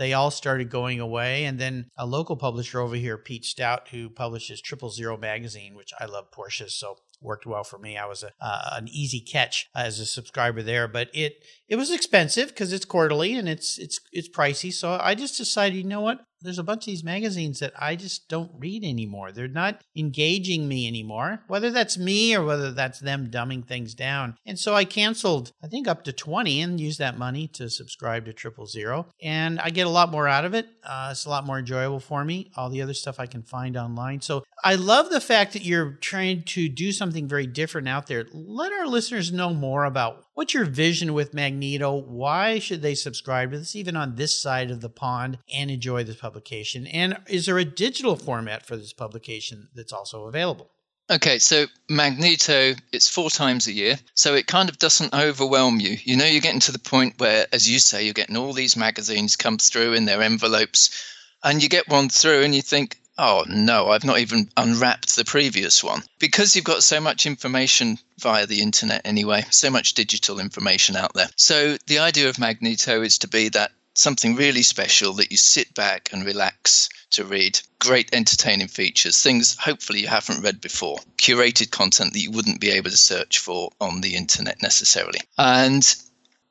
they 0.00 0.14
all 0.14 0.30
started 0.30 0.70
going 0.70 0.98
away. 0.98 1.44
And 1.44 1.58
then 1.58 1.90
a 1.94 2.06
local 2.06 2.34
publisher 2.34 2.80
over 2.80 2.96
here, 2.96 3.18
Pete 3.18 3.44
Stout, 3.44 3.88
who 3.88 4.08
publishes 4.08 4.62
Triple 4.62 4.88
Zero 4.88 5.18
magazine, 5.18 5.74
which 5.74 5.92
I 6.00 6.06
love 6.06 6.30
Porsches, 6.30 6.70
so 6.70 6.96
worked 7.20 7.44
well 7.44 7.64
for 7.64 7.78
me. 7.78 7.98
I 7.98 8.06
was 8.06 8.22
a, 8.22 8.30
uh, 8.40 8.70
an 8.72 8.88
easy 8.88 9.20
catch 9.20 9.68
as 9.76 10.00
a 10.00 10.06
subscriber 10.06 10.62
there, 10.62 10.88
but 10.88 11.10
it 11.12 11.44
it 11.70 11.76
was 11.76 11.92
expensive 11.92 12.48
because 12.48 12.72
it's 12.72 12.84
quarterly 12.84 13.34
and 13.34 13.48
it's 13.48 13.78
it's 13.78 14.00
it's 14.12 14.28
pricey. 14.28 14.72
So 14.72 14.98
I 15.00 15.14
just 15.14 15.38
decided, 15.38 15.76
you 15.76 15.84
know 15.84 16.00
what? 16.02 16.26
there's 16.42 16.58
a 16.58 16.64
bunch 16.64 16.82
of 16.82 16.86
these 16.86 17.04
magazines 17.04 17.60
that 17.60 17.72
I 17.78 17.96
just 17.96 18.28
don't 18.28 18.50
read 18.56 18.84
anymore. 18.84 19.32
They're 19.32 19.48
not 19.48 19.82
engaging 19.96 20.68
me 20.68 20.88
anymore, 20.88 21.42
whether 21.48 21.70
that's 21.70 21.98
me 21.98 22.34
or 22.34 22.44
whether 22.44 22.72
that's 22.72 23.00
them 23.00 23.30
dumbing 23.30 23.66
things 23.66 23.94
down. 23.94 24.36
And 24.46 24.58
so 24.58 24.74
I 24.74 24.84
canceled, 24.84 25.52
I 25.62 25.66
think, 25.66 25.86
up 25.86 26.04
to 26.04 26.12
20 26.12 26.62
and 26.62 26.80
used 26.80 26.98
that 26.98 27.18
money 27.18 27.48
to 27.48 27.68
subscribe 27.68 28.24
to 28.24 28.32
Triple 28.32 28.66
Zero. 28.66 29.06
And 29.22 29.60
I 29.60 29.70
get 29.70 29.86
a 29.86 29.90
lot 29.90 30.10
more 30.10 30.26
out 30.28 30.44
of 30.44 30.54
it. 30.54 30.68
Uh, 30.82 31.08
it's 31.12 31.26
a 31.26 31.30
lot 31.30 31.46
more 31.46 31.58
enjoyable 31.58 32.00
for 32.00 32.24
me. 32.24 32.50
All 32.56 32.70
the 32.70 32.82
other 32.82 32.94
stuff 32.94 33.20
I 33.20 33.26
can 33.26 33.42
find 33.42 33.76
online. 33.76 34.20
So 34.20 34.44
I 34.64 34.76
love 34.76 35.10
the 35.10 35.20
fact 35.20 35.52
that 35.52 35.64
you're 35.64 35.92
trying 36.00 36.42
to 36.44 36.68
do 36.68 36.92
something 36.92 37.28
very 37.28 37.46
different 37.46 37.88
out 37.88 38.06
there. 38.06 38.26
Let 38.32 38.72
our 38.72 38.86
listeners 38.86 39.32
know 39.32 39.52
more 39.52 39.84
about 39.84 40.24
what's 40.40 40.54
your 40.54 40.64
vision 40.64 41.12
with 41.12 41.34
Magneto. 41.34 41.94
Why 41.94 42.58
should 42.58 42.80
they 42.80 42.94
subscribe 42.94 43.52
to 43.52 43.58
this, 43.58 43.76
even 43.76 43.94
on 43.94 44.14
this 44.14 44.40
side 44.40 44.70
of 44.70 44.80
the 44.80 44.88
pond, 44.88 45.36
and 45.52 45.70
enjoy 45.70 46.02
this 46.02 46.16
publication? 46.16 46.86
And 46.86 47.18
is 47.28 47.44
there 47.44 47.58
a 47.58 47.64
digital 47.66 48.16
format 48.16 48.64
for 48.64 48.74
this 48.74 48.94
publication 48.94 49.68
that's 49.74 49.92
also 49.92 50.24
available? 50.24 50.70
Okay, 51.10 51.38
so 51.38 51.66
Magneto, 51.90 52.72
it's 52.90 53.06
four 53.06 53.28
times 53.28 53.66
a 53.66 53.72
year, 53.72 53.98
so 54.14 54.34
it 54.34 54.46
kind 54.46 54.70
of 54.70 54.78
doesn't 54.78 55.12
overwhelm 55.12 55.78
you. 55.78 55.98
You 56.04 56.16
know, 56.16 56.24
you're 56.24 56.40
getting 56.40 56.60
to 56.60 56.72
the 56.72 56.78
point 56.78 57.18
where, 57.18 57.46
as 57.52 57.68
you 57.68 57.78
say, 57.78 58.02
you're 58.02 58.14
getting 58.14 58.38
all 58.38 58.54
these 58.54 58.78
magazines 58.78 59.36
come 59.36 59.58
through 59.58 59.92
in 59.92 60.06
their 60.06 60.22
envelopes, 60.22 60.88
and 61.44 61.62
you 61.62 61.68
get 61.68 61.86
one 61.86 62.08
through 62.08 62.44
and 62.44 62.54
you 62.54 62.62
think, 62.62 62.96
Oh 63.22 63.44
no, 63.46 63.90
I've 63.90 64.02
not 64.02 64.20
even 64.20 64.48
unwrapped 64.56 65.14
the 65.14 65.26
previous 65.26 65.84
one. 65.84 66.02
Because 66.18 66.56
you've 66.56 66.64
got 66.64 66.82
so 66.82 67.02
much 67.02 67.26
information 67.26 67.98
via 68.18 68.46
the 68.46 68.62
internet 68.62 69.02
anyway, 69.04 69.44
so 69.50 69.68
much 69.68 69.92
digital 69.92 70.40
information 70.40 70.96
out 70.96 71.12
there. 71.12 71.28
So 71.36 71.76
the 71.86 71.98
idea 71.98 72.30
of 72.30 72.38
Magneto 72.38 73.02
is 73.02 73.18
to 73.18 73.28
be 73.28 73.50
that 73.50 73.72
something 73.94 74.36
really 74.36 74.62
special 74.62 75.12
that 75.14 75.30
you 75.30 75.36
sit 75.36 75.74
back 75.74 76.08
and 76.14 76.24
relax 76.24 76.88
to 77.10 77.26
read. 77.26 77.60
Great 77.78 78.08
entertaining 78.14 78.68
features, 78.68 79.22
things 79.22 79.54
hopefully 79.58 80.00
you 80.00 80.08
haven't 80.08 80.42
read 80.42 80.62
before, 80.62 80.96
curated 81.18 81.70
content 81.70 82.14
that 82.14 82.22
you 82.22 82.30
wouldn't 82.30 82.58
be 82.58 82.70
able 82.70 82.88
to 82.88 82.96
search 82.96 83.38
for 83.38 83.70
on 83.82 84.00
the 84.00 84.16
internet 84.16 84.62
necessarily. 84.62 85.20
And 85.36 85.84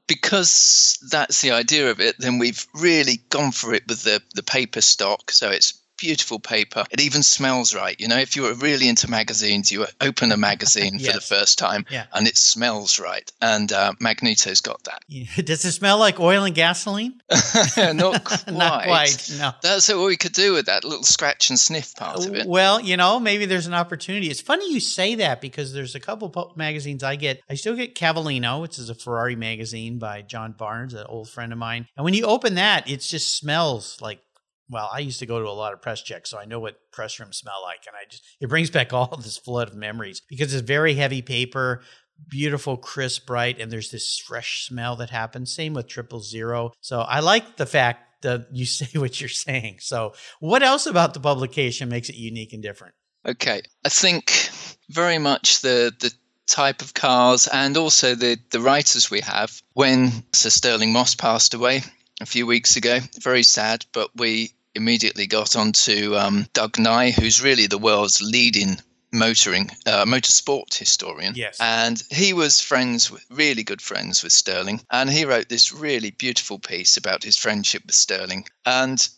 because 0.05 0.99
that's 1.09 1.41
the 1.41 1.49
idea 1.49 1.89
of 1.89 1.99
it, 1.99 2.19
then 2.19 2.37
we've 2.37 2.67
really 2.75 3.21
gone 3.29 3.53
for 3.53 3.73
it 3.73 3.87
with 3.87 4.03
the, 4.03 4.21
the 4.35 4.43
paper 4.43 4.81
stock. 4.81 5.31
So 5.31 5.49
it's 5.49 5.73
beautiful 5.99 6.39
paper. 6.39 6.85
It 6.91 7.01
even 7.01 7.23
smells 7.23 7.75
right. 7.75 7.99
You 7.99 8.07
know, 8.07 8.17
if 8.17 8.35
you 8.35 8.43
were 8.43 8.53
really 8.53 8.87
into 8.87 9.09
magazines, 9.09 9.71
you 9.71 9.85
open 10.01 10.31
a 10.31 10.37
magazine 10.37 10.97
yes. 10.97 11.07
for 11.07 11.13
the 11.13 11.21
first 11.21 11.59
time 11.59 11.85
yeah. 11.89 12.05
and 12.13 12.27
it 12.27 12.37
smells 12.37 12.99
right. 12.99 13.31
And 13.41 13.71
uh, 13.71 13.93
Magneto's 13.99 14.61
got 14.61 14.83
that. 14.85 15.03
Does 15.45 15.65
it 15.65 15.71
smell 15.71 15.97
like 15.97 16.19
oil 16.19 16.43
and 16.43 16.55
gasoline? 16.55 17.21
Not 17.77 18.23
quite. 18.23 18.47
Not 18.47 18.83
quite. 18.83 19.31
No. 19.37 19.51
That's 19.61 19.87
what 19.89 20.05
we 20.05 20.17
could 20.17 20.33
do 20.33 20.53
with 20.53 20.65
that 20.67 20.83
little 20.83 21.03
scratch 21.03 21.49
and 21.49 21.59
sniff 21.59 21.95
part 21.95 22.25
of 22.25 22.35
it. 22.35 22.47
Well, 22.47 22.79
you 22.79 22.97
know, 22.97 23.19
maybe 23.19 23.45
there's 23.45 23.67
an 23.67 23.73
opportunity. 23.73 24.27
It's 24.29 24.41
funny 24.41 24.71
you 24.71 24.79
say 24.79 25.15
that 25.15 25.41
because 25.41 25.73
there's 25.73 25.95
a 25.95 25.99
couple 25.99 26.53
magazines 26.55 27.03
I 27.03 27.15
get. 27.15 27.41
I 27.49 27.55
still 27.55 27.75
get 27.75 27.95
Cavallino, 27.95 28.61
which 28.61 28.79
is 28.79 28.89
a 28.89 28.95
Ferrari 28.95 29.35
magazine 29.35 29.99
by 29.99 30.21
John 30.21 30.53
Barnes, 30.53 30.93
an 30.93 31.05
old 31.07 31.29
friend 31.29 31.51
of 31.51 31.59
mine. 31.59 31.87
And 31.97 32.03
when 32.05 32.13
you 32.13 32.25
open 32.25 32.55
that, 32.55 32.89
it 32.89 33.01
just 33.01 33.35
smells 33.35 33.97
like 34.01 34.21
well, 34.69 34.89
I 34.93 34.99
used 34.99 35.19
to 35.19 35.25
go 35.25 35.39
to 35.39 35.47
a 35.47 35.51
lot 35.51 35.73
of 35.73 35.81
press 35.81 36.01
checks, 36.01 36.29
so 36.29 36.39
I 36.39 36.45
know 36.45 36.59
what 36.59 36.79
press 36.91 37.19
rooms 37.19 37.37
smell 37.37 37.61
like. 37.63 37.85
And 37.87 37.95
I 37.95 38.05
just, 38.09 38.23
it 38.39 38.49
brings 38.49 38.69
back 38.69 38.93
all 38.93 39.17
this 39.17 39.37
flood 39.37 39.69
of 39.69 39.75
memories 39.75 40.21
because 40.27 40.53
it's 40.53 40.65
very 40.65 40.93
heavy 40.93 41.21
paper, 41.21 41.81
beautiful, 42.27 42.77
crisp, 42.77 43.25
bright, 43.25 43.59
and 43.59 43.71
there's 43.71 43.91
this 43.91 44.17
fresh 44.19 44.67
smell 44.67 44.95
that 44.97 45.09
happens. 45.09 45.53
Same 45.53 45.73
with 45.73 45.87
triple 45.87 46.19
zero. 46.19 46.73
So 46.81 47.01
I 47.01 47.19
like 47.19 47.57
the 47.57 47.65
fact 47.65 48.21
that 48.21 48.47
you 48.51 48.65
say 48.65 48.99
what 48.99 49.19
you're 49.19 49.29
saying. 49.29 49.77
So, 49.79 50.13
what 50.39 50.63
else 50.63 50.85
about 50.85 51.13
the 51.13 51.19
publication 51.19 51.89
makes 51.89 52.09
it 52.09 52.15
unique 52.15 52.53
and 52.53 52.61
different? 52.61 52.93
Okay. 53.25 53.61
I 53.85 53.89
think 53.89 54.49
very 54.89 55.17
much 55.17 55.61
the, 55.61 55.91
the, 55.99 56.11
type 56.49 56.81
of 56.81 56.95
cars 56.95 57.47
and 57.47 57.77
also 57.77 58.15
the, 58.15 58.35
the 58.49 58.59
writers 58.59 59.11
we 59.11 59.21
have. 59.21 59.61
When 59.73 60.11
Sir 60.33 60.49
Stirling 60.49 60.91
Moss 60.91 61.13
passed 61.13 61.53
away 61.53 61.83
a 62.21 62.25
few 62.25 62.47
weeks 62.47 62.75
ago, 62.75 62.97
very 63.21 63.43
sad, 63.43 63.85
but 63.93 64.09
we 64.15 64.51
immediately 64.75 65.27
got 65.27 65.55
onto 65.55 66.15
um, 66.15 66.47
Doug 66.53 66.79
Nye, 66.79 67.11
who's 67.11 67.41
really 67.41 67.67
the 67.67 67.77
world's 67.77 68.21
leading 68.21 68.79
motoring 69.11 69.71
uh, 69.87 70.05
motorsport 70.05 70.77
historian 70.77 71.33
yes 71.35 71.57
and 71.59 72.03
he 72.11 72.31
was 72.31 72.61
friends 72.61 73.09
with 73.09 73.25
really 73.31 73.63
good 73.63 73.81
friends 73.81 74.21
with 74.21 74.31
Stirling 74.31 74.79
and 74.91 75.09
he 75.09 75.25
wrote 75.25 75.49
this 75.49 75.73
really 75.73 76.11
beautiful 76.11 76.59
piece 76.59 76.95
about 76.95 77.23
his 77.23 77.35
friendship 77.35 77.81
with 77.87 77.95
Stirling 77.95 78.45
and 78.67 79.09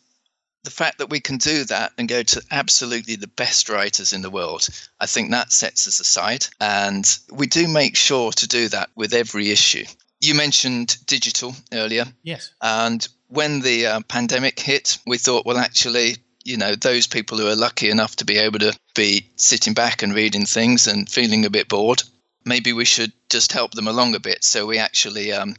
the 0.63 0.71
fact 0.71 0.99
that 0.99 1.09
we 1.09 1.19
can 1.19 1.37
do 1.37 1.63
that 1.65 1.91
and 1.97 2.07
go 2.07 2.23
to 2.23 2.41
absolutely 2.51 3.15
the 3.15 3.27
best 3.27 3.69
writers 3.69 4.13
in 4.13 4.21
the 4.21 4.29
world, 4.29 4.67
I 4.99 5.07
think 5.07 5.31
that 5.31 5.51
sets 5.51 5.87
us 5.87 5.99
aside. 5.99 6.45
And 6.59 7.05
we 7.31 7.47
do 7.47 7.67
make 7.67 7.95
sure 7.95 8.31
to 8.31 8.47
do 8.47 8.67
that 8.69 8.89
with 8.95 9.13
every 9.13 9.49
issue. 9.49 9.85
You 10.19 10.35
mentioned 10.35 10.97
digital 11.07 11.55
earlier. 11.73 12.05
Yes. 12.21 12.51
And 12.61 13.07
when 13.31 13.61
the 13.61 13.85
uh, 13.85 14.01
pandemic 14.01 14.59
hit, 14.59 14.97
we 15.07 15.17
thought, 15.17 15.45
well, 15.45 15.57
actually, 15.57 16.17
you 16.43 16.57
know, 16.57 16.75
those 16.75 17.07
people 17.07 17.37
who 17.37 17.47
are 17.47 17.55
lucky 17.55 17.89
enough 17.89 18.17
to 18.17 18.25
be 18.25 18.37
able 18.37 18.59
to 18.59 18.77
be 18.93 19.29
sitting 19.37 19.73
back 19.73 20.03
and 20.03 20.13
reading 20.13 20.45
things 20.45 20.85
and 20.85 21.09
feeling 21.09 21.45
a 21.45 21.49
bit 21.49 21.69
bored, 21.69 22.03
maybe 22.43 22.73
we 22.73 22.83
should 22.83 23.13
just 23.29 23.53
help 23.53 23.71
them 23.71 23.87
along 23.87 24.15
a 24.15 24.19
bit. 24.19 24.43
So 24.43 24.65
we 24.65 24.79
actually 24.79 25.31
um, 25.31 25.55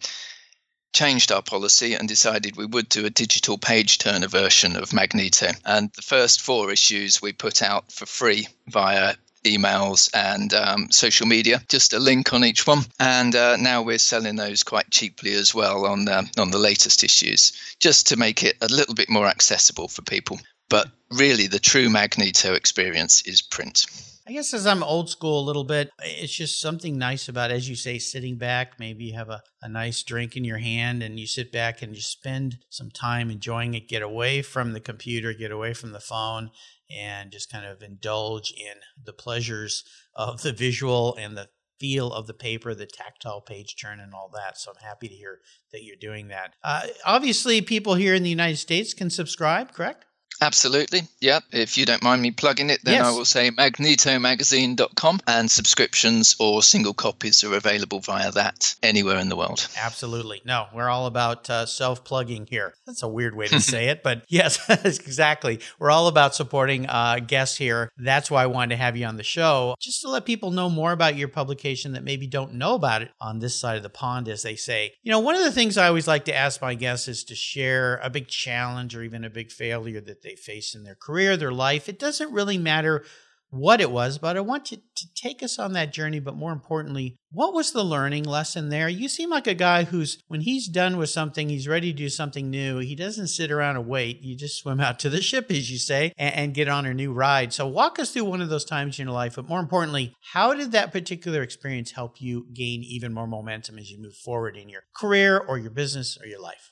changed 0.92 1.32
our 1.32 1.40
policy 1.40 1.94
and 1.94 2.06
decided 2.06 2.56
we 2.56 2.66
would 2.66 2.90
do 2.90 3.06
a 3.06 3.10
digital 3.10 3.56
page 3.56 3.96
turner 3.96 4.28
version 4.28 4.76
of 4.76 4.92
Magneto. 4.92 5.48
And 5.64 5.90
the 5.96 6.02
first 6.02 6.42
four 6.42 6.70
issues 6.70 7.22
we 7.22 7.32
put 7.32 7.62
out 7.62 7.90
for 7.90 8.04
free 8.04 8.48
via 8.68 9.14
emails 9.44 10.10
and 10.14 10.52
um, 10.54 10.90
social 10.90 11.26
media. 11.26 11.62
Just 11.68 11.92
a 11.92 11.98
link 11.98 12.32
on 12.32 12.44
each 12.44 12.66
one, 12.66 12.80
and 12.98 13.34
uh, 13.34 13.56
now 13.56 13.82
we're 13.82 13.98
selling 13.98 14.36
those 14.36 14.62
quite 14.62 14.90
cheaply 14.90 15.34
as 15.34 15.54
well 15.54 15.86
on 15.86 16.08
uh, 16.08 16.22
on 16.38 16.50
the 16.50 16.58
latest 16.58 17.04
issues, 17.04 17.52
just 17.80 18.06
to 18.08 18.16
make 18.16 18.42
it 18.42 18.56
a 18.60 18.68
little 18.68 18.94
bit 18.94 19.08
more 19.08 19.26
accessible 19.26 19.88
for 19.88 20.02
people. 20.02 20.38
But 20.68 20.88
really, 21.10 21.46
the 21.46 21.58
true 21.58 21.90
Magneto 21.90 22.54
experience 22.54 23.22
is 23.26 23.42
print. 23.42 23.86
I 24.26 24.30
guess 24.30 24.54
as 24.54 24.68
I'm 24.68 24.84
old 24.84 25.10
school 25.10 25.40
a 25.40 25.44
little 25.44 25.64
bit, 25.64 25.90
it's 25.98 26.32
just 26.32 26.60
something 26.60 26.96
nice 26.96 27.28
about, 27.28 27.50
as 27.50 27.68
you 27.68 27.74
say, 27.74 27.98
sitting 27.98 28.36
back. 28.36 28.78
Maybe 28.78 29.04
you 29.04 29.14
have 29.14 29.28
a, 29.28 29.42
a 29.60 29.68
nice 29.68 30.04
drink 30.04 30.36
in 30.36 30.44
your 30.44 30.58
hand 30.58 31.02
and 31.02 31.18
you 31.18 31.26
sit 31.26 31.50
back 31.50 31.82
and 31.82 31.96
you 31.96 32.00
spend 32.00 32.58
some 32.70 32.90
time 32.92 33.30
enjoying 33.30 33.74
it, 33.74 33.88
get 33.88 34.00
away 34.00 34.40
from 34.40 34.74
the 34.74 34.80
computer, 34.80 35.34
get 35.34 35.50
away 35.50 35.74
from 35.74 35.90
the 35.90 35.98
phone, 35.98 36.50
and 36.96 37.30
just 37.30 37.50
kind 37.50 37.66
of 37.66 37.82
indulge 37.82 38.52
in 38.52 38.74
the 39.02 39.12
pleasures 39.12 39.84
of 40.14 40.42
the 40.42 40.52
visual 40.52 41.16
and 41.18 41.36
the 41.36 41.48
feel 41.78 42.12
of 42.12 42.26
the 42.28 42.34
paper, 42.34 42.74
the 42.74 42.86
tactile 42.86 43.40
page 43.40 43.74
turn, 43.80 43.98
and 43.98 44.14
all 44.14 44.30
that. 44.32 44.56
So 44.56 44.70
I'm 44.70 44.86
happy 44.86 45.08
to 45.08 45.14
hear 45.14 45.40
that 45.72 45.82
you're 45.82 45.96
doing 45.96 46.28
that. 46.28 46.54
Uh, 46.62 46.86
obviously, 47.04 47.60
people 47.60 47.94
here 47.94 48.14
in 48.14 48.22
the 48.22 48.30
United 48.30 48.58
States 48.58 48.94
can 48.94 49.10
subscribe, 49.10 49.72
correct? 49.72 50.04
Absolutely. 50.42 51.02
Yeah. 51.20 51.40
If 51.52 51.78
you 51.78 51.86
don't 51.86 52.02
mind 52.02 52.22
me 52.22 52.30
plugging 52.30 52.70
it, 52.70 52.80
then 52.84 52.94
yes. 52.94 53.06
I 53.06 53.10
will 53.10 53.24
say 53.24 53.50
magnetomagazine.com 53.50 55.20
and 55.26 55.50
subscriptions 55.50 56.36
or 56.38 56.62
single 56.62 56.94
copies 56.94 57.44
are 57.44 57.54
available 57.54 58.00
via 58.00 58.32
that 58.32 58.74
anywhere 58.82 59.18
in 59.18 59.28
the 59.28 59.36
world. 59.36 59.68
Absolutely. 59.80 60.42
No, 60.44 60.66
we're 60.74 60.88
all 60.88 61.06
about 61.06 61.48
uh, 61.48 61.66
self 61.66 62.04
plugging 62.04 62.46
here. 62.46 62.74
That's 62.86 63.02
a 63.02 63.08
weird 63.08 63.36
way 63.36 63.46
to 63.48 63.60
say 63.72 63.88
it, 63.88 64.02
but 64.02 64.24
yes, 64.28 64.58
exactly. 64.84 65.60
We're 65.78 65.90
all 65.90 66.08
about 66.08 66.34
supporting 66.34 66.86
uh, 66.86 67.20
guests 67.20 67.56
here. 67.56 67.90
That's 67.96 68.30
why 68.30 68.42
I 68.42 68.46
wanted 68.46 68.70
to 68.70 68.82
have 68.82 68.96
you 68.96 69.06
on 69.06 69.16
the 69.16 69.22
show, 69.22 69.74
just 69.80 70.02
to 70.02 70.08
let 70.08 70.24
people 70.24 70.50
know 70.50 70.68
more 70.68 70.92
about 70.92 71.16
your 71.16 71.28
publication 71.28 71.92
that 71.92 72.04
maybe 72.04 72.26
don't 72.26 72.54
know 72.54 72.74
about 72.74 73.02
it 73.02 73.10
on 73.20 73.38
this 73.38 73.58
side 73.58 73.76
of 73.76 73.82
the 73.82 73.88
pond, 73.88 74.28
as 74.28 74.42
they 74.42 74.56
say. 74.56 74.94
You 75.02 75.12
know, 75.12 75.20
one 75.20 75.36
of 75.36 75.44
the 75.44 75.52
things 75.52 75.78
I 75.78 75.88
always 75.88 76.08
like 76.08 76.24
to 76.26 76.34
ask 76.34 76.60
my 76.60 76.74
guests 76.74 77.08
is 77.08 77.24
to 77.24 77.34
share 77.34 78.00
a 78.02 78.10
big 78.10 78.28
challenge 78.28 78.96
or 78.96 79.02
even 79.02 79.24
a 79.24 79.30
big 79.30 79.50
failure 79.50 80.00
that 80.00 80.22
they 80.22 80.31
they 80.32 80.36
face 80.36 80.74
in 80.74 80.84
their 80.84 80.94
career, 80.94 81.36
their 81.36 81.52
life. 81.52 81.88
It 81.88 81.98
doesn't 81.98 82.32
really 82.32 82.58
matter 82.58 83.04
what 83.50 83.82
it 83.82 83.90
was, 83.90 84.16
but 84.16 84.34
I 84.34 84.40
want 84.40 84.70
you 84.70 84.78
to 84.78 85.14
take 85.14 85.42
us 85.42 85.58
on 85.58 85.74
that 85.74 85.92
journey. 85.92 86.20
But 86.20 86.36
more 86.36 86.52
importantly, 86.52 87.16
what 87.30 87.52
was 87.52 87.72
the 87.72 87.84
learning 87.84 88.24
lesson 88.24 88.70
there? 88.70 88.88
You 88.88 89.10
seem 89.10 89.28
like 89.28 89.46
a 89.46 89.52
guy 89.52 89.84
who's, 89.84 90.22
when 90.28 90.40
he's 90.40 90.68
done 90.68 90.96
with 90.96 91.10
something, 91.10 91.50
he's 91.50 91.68
ready 91.68 91.92
to 91.92 91.96
do 91.96 92.08
something 92.08 92.48
new. 92.48 92.78
He 92.78 92.94
doesn't 92.94 93.28
sit 93.28 93.50
around 93.50 93.76
and 93.76 93.86
wait. 93.86 94.22
You 94.22 94.34
just 94.34 94.56
swim 94.56 94.80
out 94.80 94.98
to 95.00 95.10
the 95.10 95.20
ship, 95.20 95.50
as 95.50 95.70
you 95.70 95.76
say, 95.76 96.14
and, 96.16 96.34
and 96.34 96.54
get 96.54 96.68
on 96.68 96.86
a 96.86 96.94
new 96.94 97.12
ride. 97.12 97.52
So, 97.52 97.66
walk 97.66 97.98
us 97.98 98.12
through 98.12 98.24
one 98.24 98.40
of 98.40 98.48
those 98.48 98.64
times 98.64 98.98
in 98.98 99.06
your 99.06 99.14
life. 99.14 99.34
But 99.36 99.48
more 99.50 99.60
importantly, 99.60 100.14
how 100.32 100.54
did 100.54 100.72
that 100.72 100.90
particular 100.90 101.42
experience 101.42 101.90
help 101.90 102.22
you 102.22 102.46
gain 102.54 102.82
even 102.82 103.12
more 103.12 103.26
momentum 103.26 103.78
as 103.78 103.90
you 103.90 104.00
move 104.00 104.16
forward 104.16 104.56
in 104.56 104.70
your 104.70 104.84
career 104.96 105.38
or 105.38 105.58
your 105.58 105.70
business 105.70 106.16
or 106.18 106.26
your 106.26 106.40
life? 106.40 106.70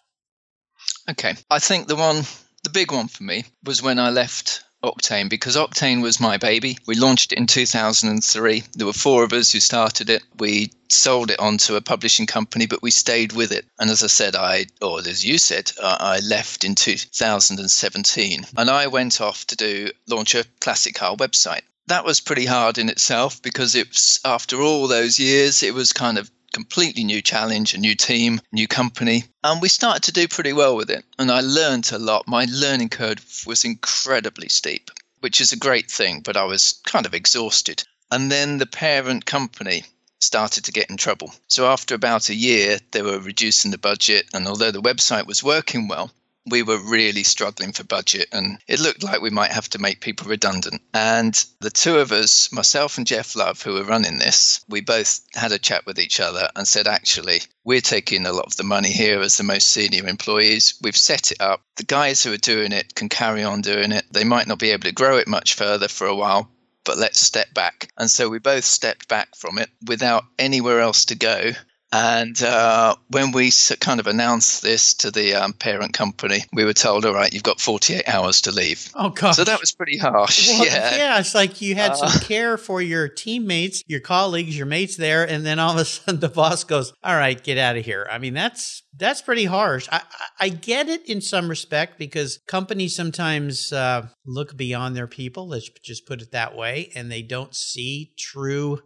Okay. 1.10 1.34
I 1.50 1.58
think 1.58 1.88
the 1.88 1.96
one 1.96 2.22
the 2.62 2.70
big 2.70 2.92
one 2.92 3.08
for 3.08 3.22
me 3.22 3.44
was 3.64 3.82
when 3.82 3.98
I 3.98 4.10
left 4.10 4.62
Octane 4.82 5.28
because 5.28 5.56
Octane 5.56 6.02
was 6.02 6.20
my 6.20 6.38
baby. 6.38 6.78
We 6.86 6.94
launched 6.94 7.32
it 7.32 7.38
in 7.38 7.46
2003. 7.46 8.64
There 8.74 8.86
were 8.86 8.92
four 8.92 9.24
of 9.24 9.32
us 9.32 9.52
who 9.52 9.60
started 9.60 10.08
it. 10.08 10.22
We 10.38 10.72
sold 10.88 11.30
it 11.30 11.38
on 11.38 11.58
to 11.58 11.76
a 11.76 11.80
publishing 11.80 12.26
company, 12.26 12.66
but 12.66 12.82
we 12.82 12.90
stayed 12.90 13.32
with 13.32 13.52
it. 13.52 13.66
And 13.78 13.90
as 13.90 14.02
I 14.02 14.06
said, 14.06 14.36
I, 14.36 14.66
or 14.80 15.00
as 15.00 15.24
you 15.24 15.38
said, 15.38 15.72
uh, 15.80 15.96
I 16.00 16.20
left 16.20 16.64
in 16.64 16.74
2017 16.74 18.46
and 18.56 18.70
I 18.70 18.86
went 18.86 19.20
off 19.20 19.46
to 19.48 19.56
do 19.56 19.90
launch 20.06 20.34
a 20.34 20.46
classic 20.60 20.94
car 20.94 21.16
website. 21.16 21.62
That 21.88 22.04
was 22.04 22.20
pretty 22.20 22.46
hard 22.46 22.78
in 22.78 22.88
itself 22.88 23.42
because 23.42 23.74
it's 23.74 24.20
after 24.24 24.62
all 24.62 24.86
those 24.86 25.18
years, 25.18 25.62
it 25.62 25.74
was 25.74 25.92
kind 25.92 26.18
of 26.18 26.30
completely 26.52 27.04
new 27.04 27.22
challenge, 27.22 27.74
a 27.74 27.78
new 27.78 27.94
team, 27.94 28.40
new 28.52 28.66
company. 28.66 29.24
And 29.42 29.62
we 29.62 29.68
started 29.68 30.04
to 30.04 30.12
do 30.12 30.28
pretty 30.28 30.52
well 30.52 30.76
with 30.76 30.90
it. 30.90 31.04
And 31.18 31.30
I 31.30 31.40
learned 31.40 31.90
a 31.92 31.98
lot. 31.98 32.26
My 32.26 32.46
learning 32.50 32.90
curve 32.90 33.24
was 33.46 33.64
incredibly 33.64 34.48
steep, 34.48 34.90
which 35.20 35.40
is 35.40 35.52
a 35.52 35.56
great 35.56 35.90
thing, 35.90 36.20
but 36.20 36.36
I 36.36 36.44
was 36.44 36.80
kind 36.84 37.06
of 37.06 37.14
exhausted. 37.14 37.84
And 38.10 38.30
then 38.30 38.58
the 38.58 38.66
parent 38.66 39.24
company 39.24 39.84
started 40.18 40.64
to 40.64 40.72
get 40.72 40.90
in 40.90 40.96
trouble. 40.96 41.32
So 41.48 41.66
after 41.66 41.94
about 41.94 42.28
a 42.28 42.34
year, 42.34 42.78
they 42.90 43.02
were 43.02 43.18
reducing 43.18 43.70
the 43.70 43.78
budget. 43.78 44.26
And 44.34 44.46
although 44.46 44.70
the 44.70 44.82
website 44.82 45.26
was 45.26 45.42
working 45.42 45.88
well, 45.88 46.10
we 46.50 46.62
were 46.62 46.78
really 46.78 47.22
struggling 47.22 47.72
for 47.72 47.84
budget 47.84 48.28
and 48.32 48.58
it 48.66 48.80
looked 48.80 49.02
like 49.02 49.20
we 49.20 49.30
might 49.30 49.52
have 49.52 49.68
to 49.70 49.78
make 49.78 50.00
people 50.00 50.28
redundant. 50.28 50.82
And 50.92 51.34
the 51.60 51.70
two 51.70 51.98
of 51.98 52.12
us, 52.12 52.52
myself 52.52 52.98
and 52.98 53.06
Jeff 53.06 53.36
Love, 53.36 53.62
who 53.62 53.74
were 53.74 53.84
running 53.84 54.18
this, 54.18 54.64
we 54.68 54.80
both 54.80 55.20
had 55.34 55.52
a 55.52 55.58
chat 55.58 55.86
with 55.86 55.98
each 55.98 56.20
other 56.20 56.48
and 56.56 56.66
said, 56.66 56.86
actually, 56.86 57.42
we're 57.64 57.80
taking 57.80 58.26
a 58.26 58.32
lot 58.32 58.46
of 58.46 58.56
the 58.56 58.64
money 58.64 58.90
here 58.90 59.20
as 59.20 59.36
the 59.36 59.44
most 59.44 59.70
senior 59.70 60.06
employees. 60.06 60.74
We've 60.82 60.96
set 60.96 61.32
it 61.32 61.40
up. 61.40 61.62
The 61.76 61.84
guys 61.84 62.22
who 62.22 62.32
are 62.32 62.38
doing 62.38 62.72
it 62.72 62.94
can 62.94 63.08
carry 63.08 63.42
on 63.42 63.60
doing 63.60 63.92
it. 63.92 64.04
They 64.10 64.24
might 64.24 64.46
not 64.46 64.58
be 64.58 64.70
able 64.70 64.84
to 64.84 64.92
grow 64.92 65.18
it 65.18 65.28
much 65.28 65.54
further 65.54 65.88
for 65.88 66.06
a 66.06 66.16
while, 66.16 66.50
but 66.84 66.98
let's 66.98 67.20
step 67.20 67.52
back. 67.54 67.92
And 67.96 68.10
so 68.10 68.28
we 68.28 68.38
both 68.38 68.64
stepped 68.64 69.08
back 69.08 69.36
from 69.36 69.58
it 69.58 69.70
without 69.86 70.24
anywhere 70.38 70.80
else 70.80 71.04
to 71.06 71.14
go. 71.14 71.52
And 71.92 72.40
uh, 72.40 72.94
when 73.08 73.32
we 73.32 73.50
kind 73.80 73.98
of 73.98 74.06
announced 74.06 74.62
this 74.62 74.94
to 74.94 75.10
the 75.10 75.34
um, 75.34 75.52
parent 75.52 75.92
company, 75.92 76.44
we 76.52 76.64
were 76.64 76.72
told, 76.72 77.04
all 77.04 77.14
right, 77.14 77.32
you've 77.32 77.42
got 77.42 77.60
48 77.60 78.08
hours 78.08 78.42
to 78.42 78.52
leave. 78.52 78.92
Oh, 78.94 79.10
God. 79.10 79.32
So 79.32 79.42
that 79.42 79.60
was 79.60 79.72
pretty 79.72 79.98
harsh. 79.98 80.48
Well, 80.48 80.66
yeah. 80.66 80.96
yeah, 80.96 81.18
it's 81.18 81.34
like 81.34 81.60
you 81.60 81.74
had 81.74 81.92
Uh, 81.92 82.08
some 82.08 82.20
care 82.28 82.56
for 82.56 82.80
your 82.80 83.08
teammates, 83.08 83.82
your 83.88 84.00
colleagues, 84.00 84.56
your 84.56 84.66
mates 84.66 84.96
there, 84.96 85.28
and 85.28 85.44
then 85.44 85.58
all 85.58 85.72
of 85.72 85.78
a 85.78 85.84
sudden 85.84 86.20
the 86.20 86.28
boss 86.28 86.62
goes, 86.62 86.92
"All 87.02 87.16
right, 87.16 87.42
get 87.42 87.58
out 87.58 87.76
of 87.76 87.84
here." 87.84 88.06
I 88.08 88.18
mean, 88.18 88.34
that's 88.34 88.82
that's 88.96 89.20
pretty 89.22 89.46
harsh. 89.46 89.88
I 89.90 89.96
I, 89.98 90.26
I 90.46 90.48
get 90.48 90.88
it 90.88 91.08
in 91.08 91.20
some 91.20 91.48
respect 91.48 91.98
because 91.98 92.38
companies 92.46 92.94
sometimes 92.94 93.72
uh, 93.72 94.06
look 94.24 94.56
beyond 94.56 94.96
their 94.96 95.08
people. 95.08 95.48
Let's 95.48 95.68
just 95.82 96.06
put 96.06 96.22
it 96.22 96.30
that 96.30 96.54
way, 96.54 96.92
and 96.94 97.10
they 97.10 97.22
don't 97.22 97.54
see 97.54 98.12
true 98.16 98.80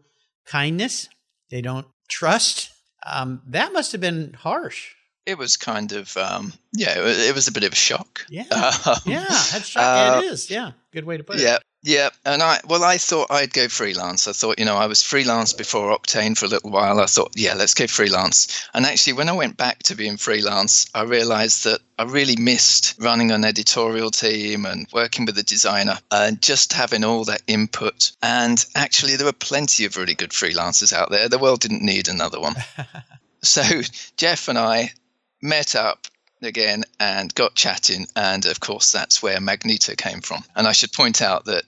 kindness. 0.46 1.08
They 1.50 1.60
don't 1.60 1.86
trust. 2.08 2.70
Um, 3.06 3.42
that 3.48 3.72
must 3.72 3.92
have 3.92 4.00
been 4.00 4.32
harsh. 4.34 4.94
It 5.26 5.38
was 5.38 5.56
kind 5.56 5.92
of, 5.92 6.16
um, 6.16 6.52
yeah, 6.72 6.98
it 6.98 7.02
was, 7.02 7.18
it 7.18 7.34
was 7.34 7.48
a 7.48 7.52
bit 7.52 7.64
of 7.64 7.72
a 7.72 7.76
shock. 7.76 8.26
Yeah. 8.28 8.44
Um, 8.86 8.96
Yeah, 9.06 9.24
that's 9.24 9.66
shocking. 9.66 10.16
Uh, 10.16 10.20
it 10.20 10.32
is. 10.32 10.50
Yeah, 10.50 10.72
good 10.92 11.04
way 11.04 11.16
to 11.16 11.24
put 11.24 11.36
it. 11.36 11.42
Yeah, 11.42 11.58
yeah. 11.84 12.08
And 12.24 12.42
I, 12.42 12.60
well, 12.66 12.82
I 12.82 12.96
thought 12.96 13.30
I'd 13.30 13.52
go 13.52 13.68
freelance. 13.68 14.26
I 14.26 14.32
thought, 14.32 14.58
you 14.58 14.64
know, 14.64 14.76
I 14.76 14.86
was 14.86 15.02
freelance 15.02 15.52
before 15.52 15.96
Octane 15.96 16.36
for 16.36 16.46
a 16.46 16.48
little 16.48 16.70
while. 16.70 16.98
I 16.98 17.04
thought, 17.04 17.32
yeah, 17.36 17.52
let's 17.52 17.74
go 17.74 17.86
freelance. 17.86 18.66
And 18.72 18.86
actually, 18.86 19.12
when 19.12 19.28
I 19.28 19.32
went 19.32 19.58
back 19.58 19.82
to 19.84 19.94
being 19.94 20.16
freelance, 20.16 20.86
I 20.94 21.02
realized 21.02 21.64
that 21.64 21.80
I 21.98 22.04
really 22.04 22.36
missed 22.36 22.94
running 22.98 23.30
an 23.30 23.44
editorial 23.44 24.10
team 24.10 24.64
and 24.64 24.86
working 24.94 25.26
with 25.26 25.36
a 25.36 25.42
designer 25.42 25.98
and 26.10 26.40
just 26.40 26.72
having 26.72 27.04
all 27.04 27.24
that 27.24 27.42
input. 27.46 28.12
And 28.22 28.64
actually, 28.74 29.16
there 29.16 29.26
were 29.26 29.32
plenty 29.32 29.84
of 29.84 29.98
really 29.98 30.14
good 30.14 30.30
freelancers 30.30 30.94
out 30.94 31.10
there. 31.10 31.28
The 31.28 31.38
world 31.38 31.60
didn't 31.60 31.82
need 31.82 32.08
another 32.08 32.40
one. 32.40 32.54
so 33.42 33.62
Jeff 34.16 34.48
and 34.48 34.58
I 34.58 34.92
met 35.42 35.76
up 35.76 36.06
again 36.40 36.84
and 36.98 37.34
got 37.34 37.54
chatting. 37.54 38.06
And 38.16 38.46
of 38.46 38.60
course, 38.60 38.90
that's 38.90 39.22
where 39.22 39.38
Magneto 39.38 39.94
came 39.94 40.22
from. 40.22 40.44
And 40.56 40.66
I 40.66 40.72
should 40.72 40.92
point 40.92 41.20
out 41.20 41.44
that 41.44 41.64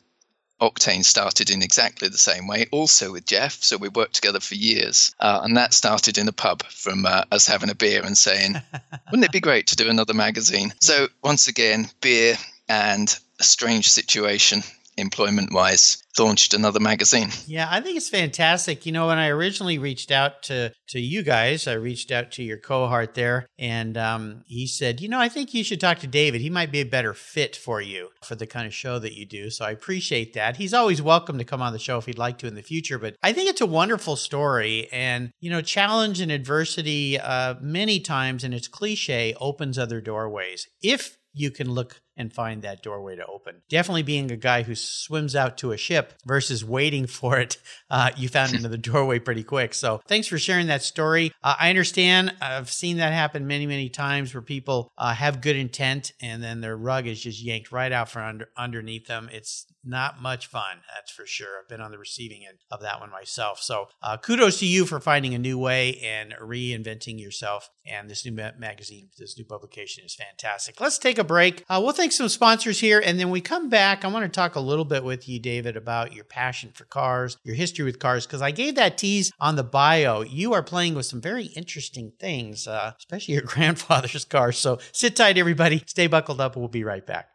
Octane 0.60 1.04
started 1.04 1.50
in 1.50 1.62
exactly 1.62 2.08
the 2.08 2.18
same 2.18 2.46
way, 2.46 2.66
also 2.72 3.12
with 3.12 3.26
Jeff. 3.26 3.62
So 3.62 3.76
we 3.76 3.88
worked 3.88 4.14
together 4.14 4.40
for 4.40 4.54
years. 4.54 5.14
Uh, 5.20 5.40
and 5.42 5.56
that 5.56 5.74
started 5.74 6.18
in 6.18 6.28
a 6.28 6.32
pub 6.32 6.62
from 6.64 7.06
uh, 7.06 7.24
us 7.30 7.46
having 7.46 7.70
a 7.70 7.74
beer 7.74 8.02
and 8.02 8.16
saying, 8.16 8.54
wouldn't 9.10 9.24
it 9.24 9.32
be 9.32 9.40
great 9.40 9.68
to 9.68 9.76
do 9.76 9.88
another 9.88 10.14
magazine? 10.14 10.72
So 10.80 11.08
once 11.22 11.48
again, 11.48 11.90
beer 12.00 12.36
and 12.68 13.16
a 13.38 13.44
strange 13.44 13.88
situation 13.88 14.62
employment 14.96 15.52
wise 15.52 16.02
launched 16.18 16.54
another 16.54 16.80
magazine 16.80 17.28
Yeah, 17.46 17.68
I 17.70 17.80
think 17.80 17.96
it's 17.96 18.08
fantastic. 18.08 18.86
You 18.86 18.92
know, 18.92 19.08
when 19.08 19.18
I 19.18 19.28
originally 19.28 19.78
reached 19.78 20.10
out 20.10 20.42
to 20.44 20.72
to 20.88 21.00
you 21.00 21.22
guys, 21.22 21.66
I 21.66 21.74
reached 21.74 22.10
out 22.10 22.30
to 22.32 22.42
your 22.42 22.58
cohort 22.58 23.14
there, 23.14 23.46
and 23.58 23.96
um, 23.96 24.42
he 24.46 24.66
said, 24.66 25.00
you 25.00 25.08
know, 25.08 25.20
I 25.20 25.28
think 25.28 25.52
you 25.52 25.64
should 25.64 25.80
talk 25.80 25.98
to 26.00 26.06
David. 26.06 26.40
He 26.40 26.50
might 26.50 26.70
be 26.70 26.80
a 26.80 26.84
better 26.84 27.12
fit 27.14 27.56
for 27.56 27.80
you 27.80 28.10
for 28.22 28.34
the 28.34 28.46
kind 28.46 28.66
of 28.66 28.74
show 28.74 28.98
that 28.98 29.14
you 29.14 29.26
do. 29.26 29.50
So 29.50 29.64
I 29.64 29.70
appreciate 29.70 30.34
that. 30.34 30.56
He's 30.56 30.74
always 30.74 31.02
welcome 31.02 31.38
to 31.38 31.44
come 31.44 31.62
on 31.62 31.72
the 31.72 31.78
show 31.78 31.98
if 31.98 32.06
he'd 32.06 32.18
like 32.18 32.38
to 32.38 32.46
in 32.46 32.54
the 32.54 32.62
future. 32.62 32.98
But 32.98 33.16
I 33.22 33.32
think 33.32 33.50
it's 33.50 33.60
a 33.60 33.66
wonderful 33.66 34.16
story, 34.16 34.88
and 34.92 35.30
you 35.40 35.50
know, 35.50 35.60
challenge 35.60 36.20
and 36.20 36.32
adversity 36.32 37.18
uh, 37.18 37.54
many 37.60 38.00
times, 38.00 38.44
and 38.44 38.54
it's 38.54 38.68
cliche, 38.68 39.34
opens 39.40 39.78
other 39.78 40.00
doorways 40.00 40.66
if 40.82 41.18
you 41.32 41.50
can 41.50 41.70
look 41.70 42.00
and 42.16 42.32
find 42.32 42.62
that 42.62 42.82
doorway 42.82 43.16
to 43.16 43.26
open. 43.26 43.62
Definitely 43.68 44.02
being 44.02 44.30
a 44.30 44.36
guy 44.36 44.62
who 44.62 44.74
swims 44.74 45.36
out 45.36 45.58
to 45.58 45.72
a 45.72 45.76
ship 45.76 46.14
versus 46.24 46.64
waiting 46.64 47.06
for 47.16 47.38
it, 47.38 47.58
uh, 47.90 48.10
you 48.16 48.28
found 48.28 48.54
another 48.54 48.76
doorway 48.76 49.18
pretty 49.18 49.44
quick. 49.44 49.74
So 49.74 50.00
thanks 50.06 50.26
for 50.26 50.38
sharing 50.38 50.68
that 50.68 50.82
story. 50.82 51.32
Uh, 51.42 51.54
I 51.58 51.70
understand. 51.70 52.34
I've 52.40 52.70
seen 52.70 52.98
that 52.98 53.12
happen 53.12 53.46
many, 53.46 53.66
many 53.66 53.88
times 53.88 54.34
where 54.34 54.42
people 54.42 54.92
uh, 54.96 55.14
have 55.14 55.40
good 55.40 55.56
intent 55.56 56.12
and 56.20 56.42
then 56.42 56.60
their 56.60 56.76
rug 56.76 57.06
is 57.06 57.20
just 57.20 57.42
yanked 57.42 57.72
right 57.72 57.92
out 57.92 58.08
from 58.08 58.22
under, 58.22 58.48
underneath 58.56 59.06
them. 59.06 59.28
It's 59.32 59.66
not 59.86 60.20
much 60.20 60.46
fun, 60.46 60.78
that's 60.94 61.10
for 61.10 61.26
sure. 61.26 61.60
I've 61.60 61.68
been 61.68 61.80
on 61.80 61.90
the 61.90 61.98
receiving 61.98 62.46
end 62.46 62.58
of 62.70 62.80
that 62.82 63.00
one 63.00 63.10
myself. 63.10 63.60
So 63.60 63.88
uh, 64.02 64.16
kudos 64.16 64.58
to 64.60 64.66
you 64.66 64.84
for 64.84 65.00
finding 65.00 65.34
a 65.34 65.38
new 65.38 65.58
way 65.58 65.98
and 65.98 66.34
reinventing 66.40 67.20
yourself. 67.20 67.70
And 67.86 68.10
this 68.10 68.24
new 68.24 68.32
ma- 68.32 68.50
magazine, 68.58 69.08
this 69.18 69.38
new 69.38 69.44
publication 69.44 70.04
is 70.04 70.14
fantastic. 70.14 70.80
Let's 70.80 70.98
take 70.98 71.18
a 71.18 71.24
break. 71.24 71.64
Uh, 71.68 71.80
we'll 71.82 71.92
thank 71.92 72.12
some 72.12 72.28
sponsors 72.28 72.80
here, 72.80 73.00
and 73.04 73.18
then 73.18 73.30
we 73.30 73.40
come 73.40 73.68
back. 73.68 74.04
I 74.04 74.08
want 74.08 74.24
to 74.24 74.28
talk 74.28 74.56
a 74.56 74.60
little 74.60 74.84
bit 74.84 75.04
with 75.04 75.28
you, 75.28 75.38
David, 75.38 75.76
about 75.76 76.12
your 76.12 76.24
passion 76.24 76.70
for 76.74 76.84
cars, 76.84 77.36
your 77.44 77.54
history 77.54 77.84
with 77.84 77.98
cars, 77.98 78.26
because 78.26 78.42
I 78.42 78.50
gave 78.50 78.74
that 78.74 78.98
tease 78.98 79.32
on 79.38 79.56
the 79.56 79.64
bio. 79.64 80.22
You 80.22 80.52
are 80.54 80.62
playing 80.62 80.94
with 80.94 81.06
some 81.06 81.20
very 81.20 81.44
interesting 81.46 82.12
things, 82.18 82.66
uh, 82.66 82.92
especially 82.98 83.34
your 83.34 83.42
grandfather's 83.46 84.24
car. 84.24 84.52
So 84.52 84.78
sit 84.92 85.16
tight, 85.16 85.38
everybody. 85.38 85.82
Stay 85.86 86.06
buckled 86.06 86.40
up. 86.40 86.56
We'll 86.56 86.68
be 86.68 86.84
right 86.84 87.06
back. 87.06 87.28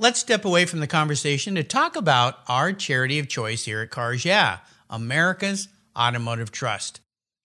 Let's 0.00 0.20
step 0.20 0.44
away 0.44 0.64
from 0.64 0.78
the 0.78 0.86
conversation 0.86 1.56
to 1.56 1.64
talk 1.64 1.96
about 1.96 2.38
our 2.46 2.72
charity 2.72 3.18
of 3.18 3.26
choice 3.26 3.64
here 3.64 3.80
at 3.80 3.90
Cars 3.90 4.24
Yeah, 4.24 4.58
America's 4.88 5.66
Automotive 5.98 6.52
Trust. 6.52 7.00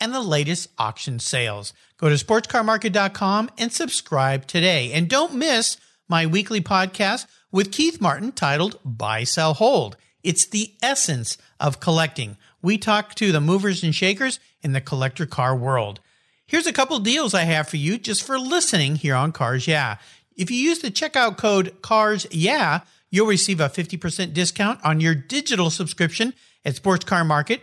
and 0.00 0.14
the 0.14 0.20
latest 0.20 0.68
auction 0.78 1.18
sales. 1.18 1.72
Go 1.96 2.08
to 2.08 2.14
sportscarmarket.com 2.14 3.50
and 3.58 3.72
subscribe 3.72 4.46
today. 4.46 4.92
And 4.92 5.08
don't 5.08 5.34
miss 5.34 5.76
my 6.08 6.26
weekly 6.26 6.60
podcast 6.60 7.26
with 7.50 7.72
Keith 7.72 8.00
Martin 8.00 8.32
titled 8.32 8.78
Buy, 8.84 9.24
Sell, 9.24 9.54
Hold. 9.54 9.96
It's 10.22 10.46
the 10.46 10.72
essence 10.82 11.38
of 11.60 11.80
collecting. 11.80 12.36
We 12.62 12.78
talk 12.78 13.14
to 13.16 13.30
the 13.30 13.40
movers 13.40 13.82
and 13.82 13.94
shakers 13.94 14.40
in 14.62 14.72
the 14.72 14.80
collector 14.80 15.26
car 15.26 15.54
world. 15.54 16.00
Here's 16.46 16.66
a 16.66 16.72
couple 16.72 16.98
deals 16.98 17.34
I 17.34 17.42
have 17.44 17.68
for 17.68 17.76
you 17.76 17.98
just 17.98 18.22
for 18.22 18.38
listening 18.38 18.96
here 18.96 19.14
on 19.14 19.32
Cars 19.32 19.66
Yeah. 19.66 19.96
If 20.36 20.50
you 20.50 20.56
use 20.56 20.80
the 20.80 20.90
checkout 20.90 21.36
code 21.36 21.80
CARS 21.82 22.26
Yeah, 22.30 22.80
you'll 23.10 23.26
receive 23.26 23.60
a 23.60 23.68
50% 23.68 24.34
discount 24.34 24.80
on 24.84 25.00
your 25.00 25.14
digital 25.14 25.70
subscription 25.70 26.34
at 26.64 26.76
Sports 26.76 27.04
Car 27.04 27.24
Market. 27.24 27.62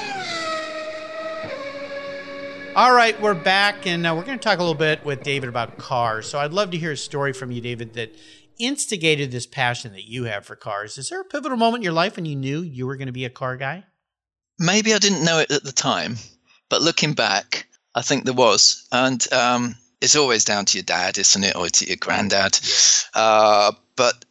All 2.73 2.93
right, 2.93 3.19
we're 3.21 3.33
back, 3.33 3.85
and 3.85 4.07
uh, 4.07 4.13
we're 4.15 4.23
going 4.23 4.39
to 4.39 4.43
talk 4.43 4.59
a 4.59 4.61
little 4.61 4.73
bit 4.73 5.03
with 5.03 5.23
David 5.23 5.49
about 5.49 5.77
cars. 5.77 6.29
So 6.29 6.39
I'd 6.39 6.53
love 6.53 6.71
to 6.71 6.77
hear 6.77 6.93
a 6.93 6.97
story 6.97 7.33
from 7.33 7.51
you, 7.51 7.59
David, 7.59 7.95
that 7.95 8.15
instigated 8.59 9.29
this 9.29 9.45
passion 9.45 9.91
that 9.91 10.05
you 10.05 10.23
have 10.23 10.45
for 10.45 10.55
cars. 10.55 10.97
Is 10.97 11.09
there 11.09 11.19
a 11.19 11.25
pivotal 11.25 11.57
moment 11.57 11.81
in 11.81 11.83
your 11.83 11.91
life 11.91 12.15
when 12.15 12.25
you 12.25 12.37
knew 12.37 12.61
you 12.61 12.87
were 12.87 12.95
going 12.95 13.07
to 13.07 13.11
be 13.11 13.25
a 13.25 13.29
car 13.29 13.57
guy? 13.57 13.83
Maybe 14.57 14.93
I 14.93 14.99
didn't 14.99 15.25
know 15.25 15.39
it 15.39 15.51
at 15.51 15.65
the 15.65 15.73
time, 15.73 16.15
but 16.69 16.81
looking 16.81 17.11
back, 17.11 17.67
I 17.93 18.03
think 18.03 18.23
there 18.23 18.33
was. 18.33 18.87
And 18.89 19.21
um, 19.33 19.75
it's 19.99 20.15
always 20.15 20.45
down 20.45 20.63
to 20.65 20.77
your 20.77 20.85
dad, 20.85 21.17
isn't 21.17 21.43
it, 21.43 21.57
or 21.57 21.67
to 21.67 21.85
your 21.85 21.97
granddad? 21.97 22.57
Yeah. 22.63 23.21
Uh, 23.21 23.71
but 23.97 24.23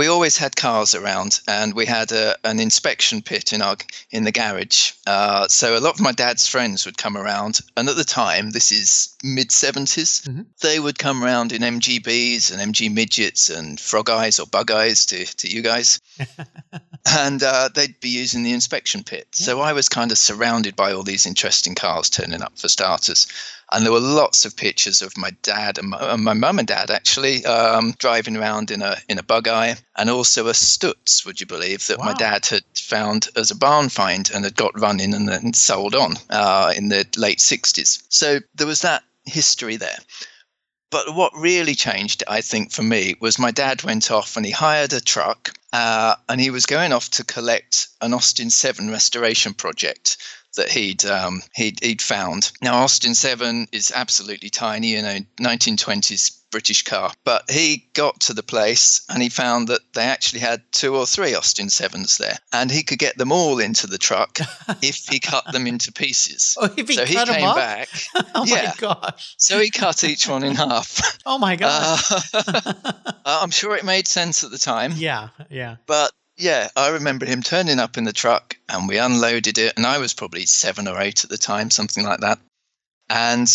we 0.00 0.06
always 0.06 0.38
had 0.38 0.56
cars 0.56 0.94
around, 0.94 1.40
and 1.46 1.74
we 1.74 1.84
had 1.84 2.10
a, 2.10 2.34
an 2.42 2.58
inspection 2.58 3.20
pit 3.20 3.52
in 3.52 3.60
our 3.60 3.76
in 4.10 4.24
the 4.24 4.32
garage. 4.32 4.92
Uh, 5.06 5.46
so 5.46 5.76
a 5.76 5.84
lot 5.86 5.92
of 5.92 6.00
my 6.00 6.12
dad's 6.12 6.48
friends 6.48 6.86
would 6.86 6.96
come 6.96 7.18
around, 7.18 7.60
and 7.76 7.86
at 7.86 7.96
the 7.96 8.04
time, 8.04 8.50
this 8.52 8.72
is 8.72 9.14
mid 9.22 9.50
70s, 9.50 10.26
mm-hmm. 10.26 10.42
they 10.62 10.80
would 10.80 10.98
come 10.98 11.22
around 11.22 11.52
in 11.52 11.60
MGBs 11.60 12.50
and 12.50 12.74
MG 12.74 12.90
midgets 12.90 13.50
and 13.50 13.78
frog 13.78 14.08
eyes 14.08 14.40
or 14.40 14.46
bug 14.46 14.70
eyes 14.70 15.04
to 15.04 15.26
to 15.36 15.50
you 15.50 15.60
guys, 15.60 16.00
and 17.06 17.42
uh, 17.42 17.68
they'd 17.74 18.00
be 18.00 18.08
using 18.08 18.42
the 18.42 18.54
inspection 18.54 19.04
pit. 19.04 19.28
Yeah. 19.36 19.44
So 19.44 19.60
I 19.60 19.74
was 19.74 19.90
kind 19.90 20.12
of 20.12 20.16
surrounded 20.16 20.76
by 20.76 20.92
all 20.92 21.02
these 21.02 21.26
interesting 21.26 21.74
cars 21.74 22.08
turning 22.08 22.40
up 22.40 22.58
for 22.58 22.68
starters 22.68 23.26
and 23.72 23.84
there 23.84 23.92
were 23.92 24.00
lots 24.00 24.44
of 24.44 24.56
pictures 24.56 25.02
of 25.02 25.16
my 25.16 25.30
dad 25.42 25.78
and 25.78 25.90
my, 25.90 26.34
mum 26.34 26.58
and 26.58 26.68
dad 26.68 26.90
actually 26.90 27.44
um, 27.44 27.94
driving 27.98 28.36
around 28.36 28.70
in 28.70 28.82
a 28.82 28.96
in 29.08 29.18
a 29.18 29.22
bug 29.22 29.48
eye, 29.48 29.76
and 29.96 30.10
also 30.10 30.48
a 30.48 30.52
Stutz. 30.52 31.24
Would 31.24 31.40
you 31.40 31.46
believe 31.46 31.86
that 31.86 31.98
wow. 31.98 32.06
my 32.06 32.14
dad 32.14 32.46
had 32.46 32.64
found 32.76 33.28
as 33.36 33.50
a 33.50 33.56
barn 33.56 33.88
find 33.88 34.30
and 34.34 34.44
had 34.44 34.56
got 34.56 34.78
running 34.78 35.14
and 35.14 35.28
then 35.28 35.52
sold 35.52 35.94
on 35.94 36.14
uh, 36.28 36.72
in 36.76 36.88
the 36.88 37.06
late 37.16 37.38
'60s? 37.38 38.02
So 38.08 38.40
there 38.54 38.66
was 38.66 38.82
that 38.82 39.02
history 39.24 39.76
there. 39.76 39.98
But 40.90 41.14
what 41.14 41.32
really 41.36 41.76
changed, 41.76 42.24
I 42.26 42.40
think, 42.40 42.72
for 42.72 42.82
me 42.82 43.14
was 43.20 43.38
my 43.38 43.52
dad 43.52 43.84
went 43.84 44.10
off 44.10 44.36
and 44.36 44.44
he 44.44 44.50
hired 44.50 44.92
a 44.92 45.00
truck 45.00 45.52
uh, 45.72 46.16
and 46.28 46.40
he 46.40 46.50
was 46.50 46.66
going 46.66 46.92
off 46.92 47.10
to 47.10 47.24
collect 47.24 47.86
an 48.00 48.12
Austin 48.12 48.50
7 48.50 48.90
restoration 48.90 49.54
project 49.54 50.16
that 50.56 50.70
he'd 50.70 51.04
um, 51.04 51.42
he'd 51.54 51.82
he'd 51.82 52.02
found. 52.02 52.52
Now 52.62 52.82
Austin 52.82 53.14
Seven 53.14 53.66
is 53.72 53.92
absolutely 53.94 54.50
tiny, 54.50 54.88
you 54.88 55.02
know, 55.02 55.18
1920s 55.40 56.40
British 56.50 56.82
car. 56.82 57.12
But 57.24 57.50
he 57.50 57.88
got 57.94 58.20
to 58.22 58.34
the 58.34 58.42
place 58.42 59.02
and 59.08 59.22
he 59.22 59.28
found 59.28 59.68
that 59.68 59.80
they 59.94 60.02
actually 60.02 60.40
had 60.40 60.62
two 60.72 60.96
or 60.96 61.06
three 61.06 61.34
Austin 61.34 61.70
Sevens 61.70 62.18
there, 62.18 62.36
and 62.52 62.70
he 62.70 62.82
could 62.82 62.98
get 62.98 63.16
them 63.16 63.32
all 63.32 63.58
into 63.58 63.86
the 63.86 63.98
truck 63.98 64.38
if 64.82 65.06
he 65.08 65.20
cut 65.20 65.50
them 65.52 65.66
into 65.66 65.92
pieces. 65.92 66.56
Oh, 66.60 66.72
if 66.76 66.88
he 66.88 66.94
so 66.94 67.04
he 67.04 67.14
came 67.14 67.46
up? 67.46 67.56
back. 67.56 67.88
oh 68.34 68.44
yeah. 68.44 68.66
my 68.66 68.74
gosh! 68.78 69.34
So 69.38 69.58
he 69.58 69.70
cut 69.70 70.04
each 70.04 70.28
one 70.28 70.42
in 70.42 70.54
half. 70.54 71.18
oh 71.26 71.38
my 71.38 71.56
gosh! 71.56 72.10
Uh, 72.34 72.82
I'm 73.24 73.50
sure 73.50 73.76
it 73.76 73.84
made 73.84 74.08
sense 74.08 74.44
at 74.44 74.50
the 74.50 74.58
time. 74.58 74.92
Yeah, 74.96 75.28
yeah. 75.48 75.76
But 75.86 76.12
yeah, 76.40 76.68
I 76.74 76.88
remember 76.88 77.26
him 77.26 77.42
turning 77.42 77.78
up 77.78 77.98
in 77.98 78.04
the 78.04 78.12
truck 78.12 78.56
and 78.68 78.88
we 78.88 78.98
unloaded 78.98 79.58
it. 79.58 79.74
And 79.76 79.86
I 79.86 79.98
was 79.98 80.14
probably 80.14 80.46
seven 80.46 80.88
or 80.88 81.00
eight 81.00 81.22
at 81.22 81.30
the 81.30 81.38
time, 81.38 81.70
something 81.70 82.04
like 82.04 82.20
that. 82.20 82.38
And 83.08 83.48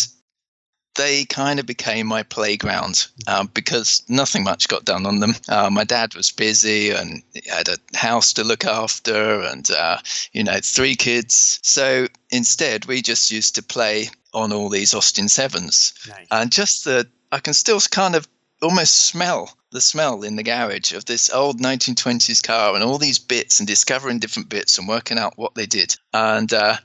they 0.94 1.24
kind 1.24 1.58
of 1.60 1.66
became 1.66 2.06
my 2.06 2.22
playground 2.22 3.06
uh, 3.26 3.44
because 3.52 4.02
nothing 4.08 4.44
much 4.44 4.68
got 4.68 4.84
done 4.84 5.04
on 5.04 5.20
them. 5.20 5.34
Uh, 5.48 5.68
my 5.70 5.84
dad 5.84 6.14
was 6.14 6.30
busy 6.30 6.90
and 6.90 7.22
had 7.48 7.68
a 7.68 7.76
house 7.96 8.32
to 8.34 8.44
look 8.44 8.64
after 8.64 9.40
and, 9.42 9.70
uh, 9.70 9.98
you 10.32 10.44
know, 10.44 10.58
three 10.62 10.94
kids. 10.94 11.58
So 11.62 12.06
instead, 12.30 12.86
we 12.86 13.02
just 13.02 13.30
used 13.30 13.56
to 13.56 13.62
play 13.62 14.08
on 14.32 14.52
all 14.52 14.68
these 14.68 14.94
Austin 14.94 15.28
Sevens. 15.28 15.92
Nice. 16.08 16.26
And 16.30 16.52
just 16.52 16.84
the, 16.84 17.06
I 17.32 17.40
can 17.40 17.52
still 17.52 17.80
kind 17.80 18.14
of 18.14 18.26
almost 18.62 18.94
smell 18.94 19.56
the 19.72 19.80
smell 19.80 20.22
in 20.22 20.36
the 20.36 20.42
garage 20.42 20.92
of 20.92 21.04
this 21.04 21.30
old 21.30 21.60
1920s 21.60 22.42
car 22.42 22.74
and 22.74 22.82
all 22.82 22.98
these 22.98 23.18
bits 23.18 23.60
and 23.60 23.66
discovering 23.66 24.18
different 24.18 24.48
bits 24.48 24.78
and 24.78 24.88
working 24.88 25.18
out 25.18 25.36
what 25.36 25.54
they 25.54 25.66
did. 25.66 25.94
And 26.14 26.50
uh, 26.52 26.76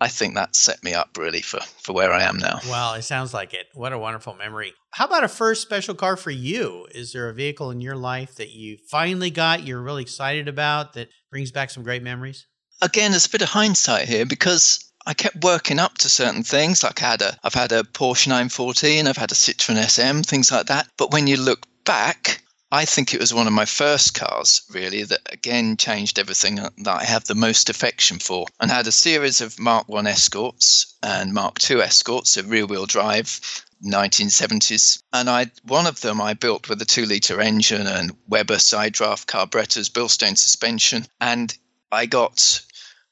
I 0.00 0.08
think 0.08 0.34
that 0.34 0.56
set 0.56 0.82
me 0.82 0.94
up 0.94 1.16
really 1.16 1.42
for, 1.42 1.60
for 1.60 1.92
where 1.92 2.12
I 2.12 2.22
am 2.22 2.38
now. 2.38 2.58
Well, 2.68 2.94
it 2.94 3.02
sounds 3.02 3.32
like 3.32 3.54
it. 3.54 3.66
What 3.74 3.92
a 3.92 3.98
wonderful 3.98 4.34
memory. 4.34 4.74
How 4.90 5.06
about 5.06 5.22
a 5.22 5.28
first 5.28 5.62
special 5.62 5.94
car 5.94 6.16
for 6.16 6.32
you? 6.32 6.88
Is 6.92 7.12
there 7.12 7.28
a 7.28 7.34
vehicle 7.34 7.70
in 7.70 7.80
your 7.80 7.96
life 7.96 8.34
that 8.34 8.50
you 8.50 8.78
finally 8.90 9.30
got, 9.30 9.64
you're 9.64 9.80
really 9.80 10.02
excited 10.02 10.48
about, 10.48 10.94
that 10.94 11.10
brings 11.30 11.52
back 11.52 11.70
some 11.70 11.84
great 11.84 12.02
memories? 12.02 12.46
Again, 12.80 13.12
there's 13.12 13.26
a 13.26 13.30
bit 13.30 13.42
of 13.42 13.48
hindsight 13.50 14.08
here 14.08 14.26
because 14.26 14.91
I 15.04 15.14
kept 15.14 15.44
working 15.44 15.78
up 15.78 15.98
to 15.98 16.08
certain 16.08 16.42
things. 16.42 16.82
Like 16.82 17.02
I 17.02 17.10
had 17.10 17.22
a, 17.22 17.36
I've 17.42 17.54
had 17.54 17.72
a 17.72 17.82
Porsche 17.82 18.28
914, 18.28 19.06
I've 19.06 19.16
had 19.16 19.32
a 19.32 19.34
Citroen 19.34 19.82
SM, 19.82 20.22
things 20.22 20.52
like 20.52 20.66
that. 20.66 20.88
But 20.96 21.12
when 21.12 21.26
you 21.26 21.36
look 21.36 21.66
back, 21.84 22.42
I 22.70 22.86
think 22.86 23.12
it 23.12 23.20
was 23.20 23.34
one 23.34 23.46
of 23.46 23.52
my 23.52 23.66
first 23.66 24.14
cars, 24.14 24.62
really, 24.70 25.02
that 25.02 25.20
again 25.30 25.76
changed 25.76 26.18
everything 26.18 26.54
that 26.54 26.72
I 26.86 27.04
have 27.04 27.24
the 27.24 27.34
most 27.34 27.68
affection 27.68 28.18
for. 28.18 28.46
And 28.60 28.70
had 28.70 28.86
a 28.86 28.92
series 28.92 29.42
of 29.42 29.58
Mark 29.58 29.88
1 29.88 30.06
Escorts 30.06 30.94
and 31.02 31.34
Mark 31.34 31.58
2 31.58 31.82
Escorts, 31.82 32.36
a 32.38 32.42
rear 32.42 32.64
wheel 32.64 32.86
drive, 32.86 33.40
1970s. 33.84 35.02
And 35.12 35.28
I 35.28 35.50
one 35.64 35.86
of 35.86 36.00
them 36.00 36.20
I 36.20 36.34
built 36.34 36.68
with 36.68 36.80
a 36.80 36.86
two 36.86 37.04
liter 37.04 37.40
engine 37.40 37.86
and 37.86 38.16
Weber 38.28 38.58
side 38.58 38.92
draft 38.94 39.26
carburetors, 39.26 39.90
Bilstein 39.90 40.38
suspension. 40.38 41.06
And 41.20 41.54
I 41.90 42.06
got 42.06 42.62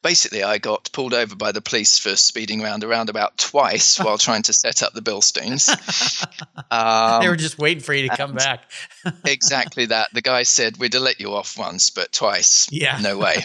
basically 0.03 0.43
I 0.43 0.59
got 0.59 0.91
pulled 0.93 1.15
over 1.15 1.37
by 1.37 1.53
the 1.53 1.61
police 1.61 1.99
for 1.99 2.17
speeding 2.17 2.63
around 2.63 2.85
a 2.85 2.89
roundabout 2.89 3.39
twice 3.39 3.99
while 3.99 4.19
trying 4.19 4.43
to 4.43 4.53
set 4.53 4.83
up 4.83 4.93
the 4.93 5.03
Bilsteins. 5.03 5.69
Um, 6.73 7.21
they 7.21 7.29
were 7.29 7.37
just 7.37 7.59
waiting 7.59 7.83
for 7.83 7.93
you 7.93 8.09
to 8.09 8.17
come 8.17 8.35
back. 8.35 8.71
exactly 9.25 9.87
that. 9.87 10.09
The 10.15 10.23
guy 10.23 10.45
said 10.45 10.77
we'd 10.77 10.95
have 10.95 11.03
let 11.03 11.19
you 11.19 11.35
off 11.35 11.59
once, 11.59 11.91
but 11.91 12.13
twice. 12.13 12.69
Yeah. 12.71 12.99
No 13.01 13.19
way. 13.19 13.45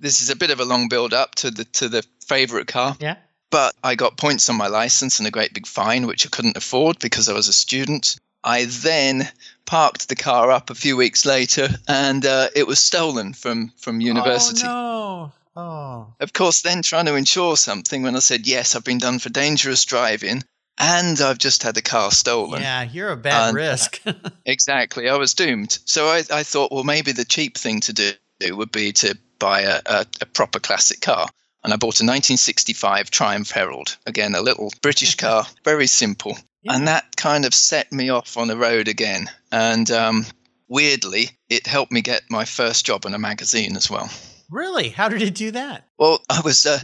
this 0.00 0.20
is 0.20 0.30
a 0.30 0.34
bit 0.34 0.50
of 0.50 0.58
a 0.58 0.64
long 0.64 0.88
build 0.88 1.14
up 1.14 1.36
to 1.36 1.52
the 1.52 1.64
to 1.64 1.88
the 1.88 2.04
favorite 2.26 2.66
car. 2.66 2.96
Yeah. 2.98 3.16
But 3.50 3.76
I 3.84 3.94
got 3.94 4.16
points 4.16 4.48
on 4.48 4.56
my 4.56 4.66
license 4.66 5.20
and 5.20 5.28
a 5.28 5.30
great 5.30 5.54
big 5.54 5.68
fine, 5.68 6.08
which 6.08 6.26
I 6.26 6.30
couldn't 6.30 6.56
afford 6.56 6.98
because 6.98 7.28
I 7.28 7.32
was 7.32 7.46
a 7.46 7.52
student. 7.52 8.18
I 8.42 8.64
then 8.64 9.28
parked 9.64 10.08
the 10.08 10.16
car 10.16 10.50
up 10.50 10.70
a 10.70 10.74
few 10.74 10.96
weeks 10.96 11.26
later, 11.26 11.68
and 11.86 12.24
uh, 12.24 12.48
it 12.56 12.66
was 12.66 12.80
stolen 12.80 13.34
from 13.34 13.72
from 13.76 14.00
university. 14.00 14.62
Oh 14.64 15.30
no! 15.30 15.32
Oh. 15.58 16.14
Of 16.20 16.32
course, 16.32 16.62
then 16.62 16.82
trying 16.82 17.06
to 17.06 17.16
insure 17.16 17.56
something 17.56 18.02
when 18.04 18.14
I 18.14 18.20
said, 18.20 18.46
yes, 18.46 18.76
I've 18.76 18.84
been 18.84 18.98
done 18.98 19.18
for 19.18 19.28
dangerous 19.28 19.84
driving, 19.84 20.44
and 20.78 21.20
I've 21.20 21.38
just 21.38 21.64
had 21.64 21.76
a 21.76 21.82
car 21.82 22.12
stolen. 22.12 22.62
Yeah, 22.62 22.84
you're 22.84 23.10
a 23.10 23.16
bad 23.16 23.48
And- 23.48 23.56
risk. 23.56 24.00
Exactly. 24.46 25.08
I 25.08 25.16
was 25.16 25.34
doomed. 25.34 25.76
So 25.84 26.06
I, 26.06 26.22
I 26.32 26.42
thought, 26.44 26.70
well, 26.72 26.84
maybe 26.84 27.10
the 27.12 27.24
cheap 27.24 27.58
thing 27.58 27.80
to 27.80 27.92
do 27.92 28.56
would 28.56 28.70
be 28.72 28.92
to 28.92 29.18
buy 29.40 29.62
a, 29.62 29.80
a, 29.84 30.06
a 30.20 30.26
proper 30.26 30.60
classic 30.60 31.00
car. 31.00 31.28
And 31.64 31.72
I 31.72 31.76
bought 31.76 32.00
a 32.00 32.06
1965 32.06 33.10
Triumph 33.10 33.50
Herald. 33.50 33.96
Again, 34.06 34.34
a 34.36 34.40
little 34.40 34.72
British 34.80 35.14
car, 35.24 35.44
very 35.64 35.88
simple. 35.88 36.38
Yeah. 36.62 36.76
And 36.76 36.86
that 36.88 37.16
kind 37.16 37.44
of 37.44 37.52
set 37.52 37.92
me 37.92 38.10
off 38.10 38.36
on 38.38 38.46
the 38.48 38.56
road 38.56 38.86
again. 38.88 39.28
And 39.50 39.90
um, 39.90 40.24
weirdly, 40.68 41.30
it 41.50 41.66
helped 41.66 41.92
me 41.92 42.00
get 42.00 42.22
my 42.30 42.44
first 42.44 42.86
job 42.86 43.04
in 43.04 43.12
a 43.14 43.18
magazine 43.18 43.76
as 43.76 43.90
well. 43.90 44.08
Really? 44.50 44.88
How 44.90 45.08
did 45.08 45.22
it 45.22 45.34
do 45.34 45.50
that? 45.52 45.84
Well, 45.98 46.20
I 46.30 46.40
was 46.40 46.66
uh, 46.66 46.78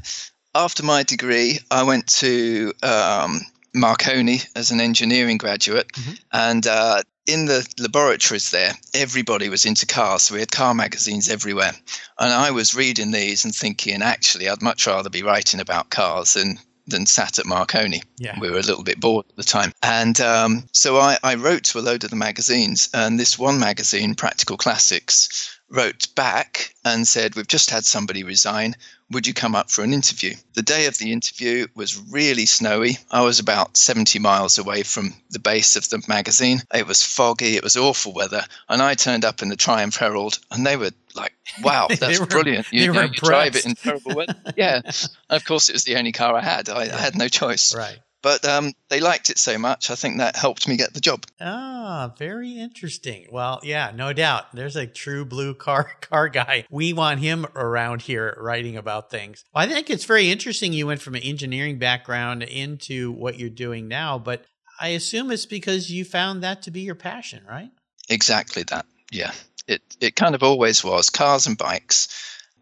after 0.55 0.83
my 0.83 1.03
degree, 1.03 1.59
I 1.71 1.83
went 1.83 2.07
to 2.21 2.73
um, 2.83 3.41
Marconi 3.75 4.41
as 4.55 4.71
an 4.71 4.81
engineering 4.81 5.39
graduate, 5.39 5.89
Mhm. 5.93 6.19
and 6.33 6.67
uh, 6.67 7.03
in 7.27 7.47
the 7.47 7.67
laboratories 7.79 8.51
there, 8.51 8.73
everybody 8.93 9.49
was 9.49 9.65
into 9.67 9.87
cars. 9.87 10.23
So 10.23 10.35
we 10.35 10.41
had 10.41 10.51
car 10.51 10.75
magazines 10.75 11.29
everywhere, 11.29 11.73
and 12.19 12.33
I 12.33 12.51
was 12.51 12.75
reading 12.75 13.11
these 13.13 13.45
and 13.45 13.55
thinking, 13.55 14.03
actually, 14.03 14.49
I'd 14.49 14.63
much 14.63 14.87
rather 14.87 15.11
be 15.11 15.23
writing 15.23 15.61
about 15.61 15.91
cars 15.91 16.35
than 16.35 16.59
than 16.87 17.07
sat 17.07 17.39
at 17.39 17.47
Marconi. 17.47 18.03
Yeah. 18.19 18.39
We 18.39 18.51
were 18.51 18.59
a 18.59 18.63
little 18.63 18.85
bit 18.85 19.01
bored 19.01 19.25
at 19.31 19.37
the 19.37 19.43
time. 19.43 19.73
And 19.83 20.21
um, 20.21 20.65
so 20.73 20.99
I, 20.99 21.17
I 21.23 21.37
wrote 21.37 21.65
to 21.65 21.79
a 21.79 21.81
load 21.81 22.05
of 22.05 22.11
the 22.11 22.17
magazines, 22.17 22.91
and 22.93 23.19
this 23.19 23.39
one 23.39 23.59
magazine, 23.59 24.15
Practical 24.15 24.59
Classics, 24.59 25.54
wrote 25.75 26.15
back 26.15 26.75
and 26.85 27.07
said, 27.07 27.35
We've 27.35 27.47
just 27.47 27.71
had 27.71 27.85
somebody 27.85 28.23
resign. 28.23 28.75
Would 29.11 29.27
you 29.27 29.35
come 29.35 29.55
up 29.55 29.71
for 29.71 29.85
an 29.85 29.93
interview? 29.93 30.35
The 30.55 30.63
day 30.63 30.87
of 30.87 30.97
the 30.97 31.13
interview 31.13 31.67
was 31.75 31.97
really 32.11 32.47
snowy. 32.47 32.97
I 33.11 33.21
was 33.21 33.39
about 33.39 33.77
70 33.77 34.19
miles 34.19 34.57
away 34.59 34.83
from 34.83 35.15
the 35.31 35.39
base 35.39 35.77
of 35.77 35.89
the 35.91 36.03
magazine. 36.09 36.61
It 36.73 36.87
was 36.87 37.03
foggy, 37.03 37.57
it 37.57 37.63
was 37.63 37.77
awful 37.77 38.13
weather. 38.13 38.43
And 38.69 38.81
I 38.83 38.95
turned 38.95 39.25
up 39.25 39.43
in 39.43 39.51
the 39.51 39.57
Triumph 39.57 39.97
Herald, 39.97 40.39
and 40.51 40.67
they 40.67 40.77
were 40.77 40.91
like, 41.15 41.35
Wow, 41.63 41.89
that's 42.01 42.19
were- 42.19 42.27
brilliant. 42.27 42.73
You, 42.73 42.93
know, 42.93 43.03
you 43.03 43.09
drive 43.11 43.57
it 43.57 43.67
in 43.67 43.75
terrible 43.75 44.15
weather. 44.15 44.35
yeah. 44.57 44.81
Of 45.29 45.45
course, 45.45 45.69
it 45.69 45.75
was 45.75 45.85
the 45.85 45.97
only 45.97 46.13
car 46.13 46.35
I 46.35 46.43
had. 46.43 46.69
I, 46.69 46.83
I 46.83 46.97
had 46.97 47.15
no 47.17 47.29
choice. 47.29 47.75
Right. 47.75 47.99
But 48.25 48.43
um, 48.49 48.73
they 48.89 49.01
liked 49.01 49.29
it 49.29 49.37
so 49.37 49.59
much, 49.59 49.91
I 49.91 49.97
think 49.97 50.17
that 50.17 50.35
helped 50.35 50.67
me 50.67 50.79
get 50.79 50.95
the 50.95 51.01
job. 51.01 51.27
Ah, 51.43 52.15
very 52.19 52.59
interesting. 52.59 53.27
Well, 53.31 53.61
yeah, 53.63 53.93
no 53.95 54.15
doubt. 54.15 54.47
There's 54.55 54.77
a 54.77 54.87
true 54.87 55.27
blue 55.27 55.53
car 55.53 55.91
car 56.01 56.31
guy. 56.31 56.65
We 56.71 56.95
want 56.95 57.21
him 57.21 57.45
around 57.55 58.01
here 58.01 58.35
writing 58.41 58.79
about 58.79 59.11
things. 59.11 59.45
Well, 59.55 59.63
I 59.63 59.69
think 59.69 59.91
it's 59.91 60.07
very 60.07 60.31
interesting 60.31 60.73
you 60.73 60.87
went 60.87 61.03
from 61.03 61.17
an 61.17 61.23
engineering 61.23 61.79
background 61.79 62.43
into 62.45 63.13
what 63.13 63.39
you're 63.39 63.51
doing 63.51 63.89
now, 63.89 64.19
but 64.19 64.47
I 64.81 64.89
assume 64.89 65.31
it's 65.31 65.45
because 65.45 65.93
you 65.93 66.07
found 66.07 66.43
that 66.43 66.63
to 66.63 66.71
be 66.71 66.81
your 66.81 66.95
passion, 66.95 67.45
right? 67.47 67.73
Exactly 68.09 68.63
that. 68.71 68.87
Yeah. 69.13 69.33
It 69.69 69.83
it 70.01 70.17
kind 70.17 70.35
of 70.35 70.43
always 70.43 70.83
was 70.83 71.11
cars 71.11 71.47
and 71.47 71.59
bikes. 71.59 72.09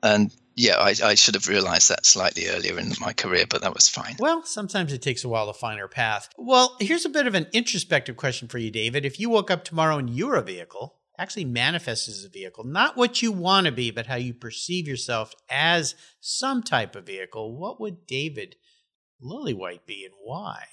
And 0.03 0.35
yeah, 0.55 0.77
I, 0.77 0.95
I 1.03 1.15
should 1.15 1.35
have 1.35 1.49
realized 1.49 1.89
that 1.89 2.05
slightly 2.05 2.49
earlier 2.49 2.79
in 2.79 2.93
my 3.01 3.13
career, 3.13 3.45
but 3.49 3.63
that 3.63 3.75
was 3.75 3.89
fine. 3.89 4.17
Well, 4.19 4.45
sometimes 4.45 4.93
it 4.93 5.03
takes 5.03 5.25
a 5.25 5.29
while 5.29 5.47
to 5.47 5.59
find 5.59 5.81
our 5.81 5.89
path. 5.89 6.29
Well, 6.37 6.77
here's 6.81 7.05
a 7.05 7.11
bit 7.11 7.27
of 7.27 7.35
an 7.35 7.47
introspective 7.53 8.17
question 8.17 8.49
for 8.49 8.59
you, 8.59 8.71
David. 8.71 9.05
If 9.05 9.19
you 9.19 9.31
woke 9.31 9.51
up 9.51 9.65
tomorrow 9.65 9.97
and 9.97 10.11
you're 10.11 10.37
a 10.37 10.43
vehicle, 10.43 10.97
actually 11.19 11.45
manifests 11.45 12.09
as 12.09 12.25
a 12.25 12.29
vehicle, 12.29 12.65
not 12.65 12.97
what 12.97 13.23
you 13.23 13.33
want 13.33 13.67
to 13.67 13.73
be, 13.73 13.91
but 13.91 14.07
how 14.07 14.17
you 14.17 14.35
perceive 14.35 14.89
yourself 14.89 15.33
as 15.49 15.95
some 16.21 16.63
type 16.63 16.97
of 16.97 17.07
vehicle, 17.07 17.57
what 17.57 17.81
would 17.81 18.07
David 18.07 18.57
Lillywhite 19.25 19.87
be 19.87 20.05
and 20.05 20.15
why? 20.23 20.65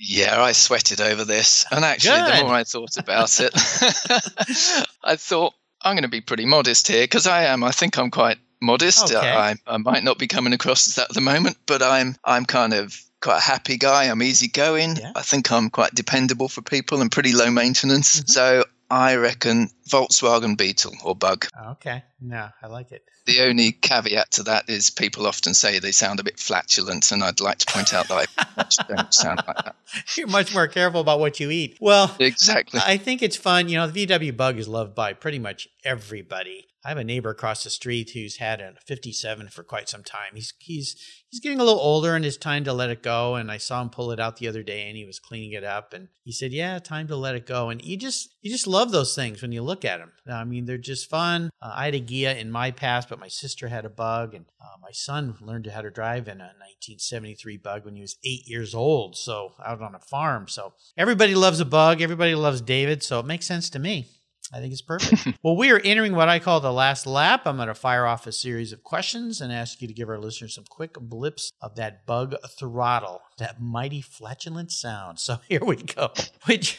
Yeah, 0.00 0.40
I 0.40 0.52
sweated 0.52 1.00
over 1.00 1.24
this. 1.24 1.66
And 1.72 1.84
actually, 1.84 2.18
Good. 2.18 2.38
the 2.38 2.44
more 2.44 2.54
I 2.54 2.64
thought 2.64 2.96
about 2.96 3.40
it, 3.40 3.52
I 5.04 5.16
thought 5.16 5.54
I'm 5.82 5.94
going 5.94 6.02
to 6.02 6.08
be 6.08 6.20
pretty 6.20 6.46
modest 6.46 6.88
here 6.88 7.04
because 7.04 7.26
I 7.26 7.44
am. 7.44 7.62
I 7.62 7.72
think 7.72 7.98
I'm 7.98 8.10
quite 8.10 8.38
modest. 8.60 9.12
Okay. 9.12 9.30
I, 9.30 9.54
I 9.66 9.76
might 9.78 10.04
not 10.04 10.18
be 10.18 10.26
coming 10.26 10.52
across 10.52 10.88
as 10.88 10.94
that 10.96 11.10
at 11.10 11.14
the 11.14 11.20
moment, 11.20 11.56
but 11.66 11.82
I'm 11.82 12.16
I'm 12.24 12.44
kind 12.44 12.72
of 12.72 12.96
quite 13.20 13.38
a 13.38 13.40
happy 13.40 13.76
guy. 13.76 14.04
I'm 14.04 14.22
easygoing. 14.22 14.96
Yeah. 14.96 15.12
I 15.14 15.22
think 15.22 15.50
I'm 15.50 15.70
quite 15.70 15.94
dependable 15.94 16.48
for 16.48 16.62
people 16.62 17.00
and 17.00 17.10
pretty 17.10 17.32
low 17.32 17.50
maintenance. 17.50 18.20
Mhm. 18.20 18.28
So 18.28 18.64
I 18.90 19.16
reckon 19.16 19.70
Volkswagen 19.88 20.56
Beetle 20.56 20.94
or 21.04 21.14
Bug. 21.14 21.46
Oh, 21.58 21.70
okay. 21.72 22.04
No, 22.20 22.48
I 22.62 22.66
like 22.66 22.92
it. 22.92 23.04
The 23.26 23.42
only 23.42 23.72
caveat 23.72 24.30
to 24.32 24.42
that 24.44 24.68
is 24.70 24.88
people 24.88 25.26
often 25.26 25.52
say 25.52 25.78
they 25.78 25.92
sound 25.92 26.18
a 26.18 26.24
bit 26.24 26.38
flatulent, 26.38 27.12
and 27.12 27.22
I'd 27.22 27.40
like 27.40 27.58
to 27.58 27.72
point 27.72 27.92
out 27.92 28.08
that 28.08 28.26
I 28.38 28.64
don't 28.88 29.12
sound 29.12 29.42
like 29.46 29.56
that. 29.64 29.76
You're 30.16 30.28
much 30.28 30.54
more 30.54 30.66
careful 30.66 31.00
about 31.00 31.20
what 31.20 31.38
you 31.38 31.50
eat. 31.50 31.76
Well, 31.80 32.14
Exactly. 32.18 32.80
I 32.84 32.96
think 32.96 33.22
it's 33.22 33.36
fun. 33.36 33.68
You 33.68 33.76
know, 33.78 33.86
the 33.86 34.06
VW 34.06 34.36
Bug 34.36 34.58
is 34.58 34.66
loved 34.68 34.94
by 34.94 35.12
pretty 35.12 35.38
much 35.38 35.68
everybody. 35.84 36.64
I 36.84 36.90
have 36.90 36.98
a 36.98 37.04
neighbor 37.04 37.30
across 37.30 37.64
the 37.64 37.70
street 37.70 38.12
who's 38.14 38.36
had 38.36 38.60
a 38.60 38.74
57 38.86 39.48
for 39.48 39.62
quite 39.62 39.88
some 39.88 40.04
time. 40.04 40.34
He's 40.34 40.54
he's 40.58 40.96
he's 41.28 41.40
getting 41.40 41.60
a 41.60 41.64
little 41.64 41.80
older 41.80 42.14
and 42.14 42.24
it's 42.24 42.36
time 42.36 42.62
to 42.64 42.72
let 42.72 42.88
it 42.88 43.02
go. 43.02 43.34
And 43.34 43.50
I 43.50 43.58
saw 43.58 43.82
him 43.82 43.90
pull 43.90 44.12
it 44.12 44.20
out 44.20 44.36
the 44.36 44.48
other 44.48 44.62
day 44.62 44.88
and 44.88 44.96
he 44.96 45.04
was 45.04 45.18
cleaning 45.18 45.52
it 45.52 45.64
up 45.64 45.92
and 45.92 46.08
he 46.22 46.32
said, 46.32 46.52
"Yeah, 46.52 46.78
time 46.78 47.08
to 47.08 47.16
let 47.16 47.34
it 47.34 47.46
go." 47.46 47.68
And 47.68 47.84
you 47.84 47.96
just 47.98 48.30
you 48.40 48.50
just 48.50 48.66
love 48.68 48.92
those 48.92 49.14
things 49.14 49.42
when 49.42 49.52
you 49.52 49.60
look 49.62 49.77
at 49.84 49.98
them. 49.98 50.12
I 50.28 50.44
mean, 50.44 50.64
they're 50.64 50.78
just 50.78 51.08
fun. 51.08 51.50
Uh, 51.60 51.72
I 51.74 51.86
had 51.86 51.94
a 51.94 52.00
Ghia 52.00 52.38
in 52.38 52.50
my 52.50 52.70
past, 52.70 53.08
but 53.08 53.18
my 53.18 53.28
sister 53.28 53.68
had 53.68 53.84
a 53.84 53.90
Bug, 53.90 54.34
and 54.34 54.46
uh, 54.60 54.76
my 54.80 54.90
son 54.92 55.36
learned 55.40 55.66
how 55.66 55.82
to 55.82 55.90
drive 55.90 56.28
in 56.28 56.40
a 56.40 56.54
1973 56.60 57.56
Bug 57.56 57.84
when 57.84 57.94
he 57.94 58.00
was 58.00 58.16
eight 58.24 58.46
years 58.46 58.74
old. 58.74 59.16
So 59.16 59.54
out 59.64 59.82
on 59.82 59.94
a 59.94 60.00
farm. 60.00 60.48
So 60.48 60.74
everybody 60.96 61.34
loves 61.34 61.60
a 61.60 61.64
Bug. 61.64 62.00
Everybody 62.00 62.34
loves 62.34 62.60
David. 62.60 63.02
So 63.02 63.20
it 63.20 63.26
makes 63.26 63.46
sense 63.46 63.70
to 63.70 63.78
me. 63.78 64.08
I 64.52 64.60
think 64.60 64.72
it's 64.72 64.82
perfect. 64.82 65.38
well, 65.42 65.56
we 65.56 65.70
are 65.70 65.80
entering 65.84 66.14
what 66.14 66.28
I 66.28 66.38
call 66.38 66.60
the 66.60 66.72
last 66.72 67.06
lap. 67.06 67.42
I'm 67.46 67.56
going 67.56 67.68
to 67.68 67.74
fire 67.74 68.06
off 68.06 68.26
a 68.26 68.32
series 68.32 68.72
of 68.72 68.82
questions 68.82 69.40
and 69.40 69.52
ask 69.52 69.82
you 69.82 69.88
to 69.88 69.94
give 69.94 70.08
our 70.08 70.18
listeners 70.18 70.54
some 70.54 70.64
quick 70.68 70.94
blips 70.94 71.52
of 71.60 71.76
that 71.76 72.06
bug 72.06 72.34
throttle, 72.48 73.20
that 73.38 73.60
mighty 73.60 74.00
flatulent 74.00 74.72
sound. 74.72 75.18
So 75.18 75.40
here 75.48 75.64
we 75.64 75.76
go. 75.76 76.12
Would 76.46 76.72
you, 76.72 76.78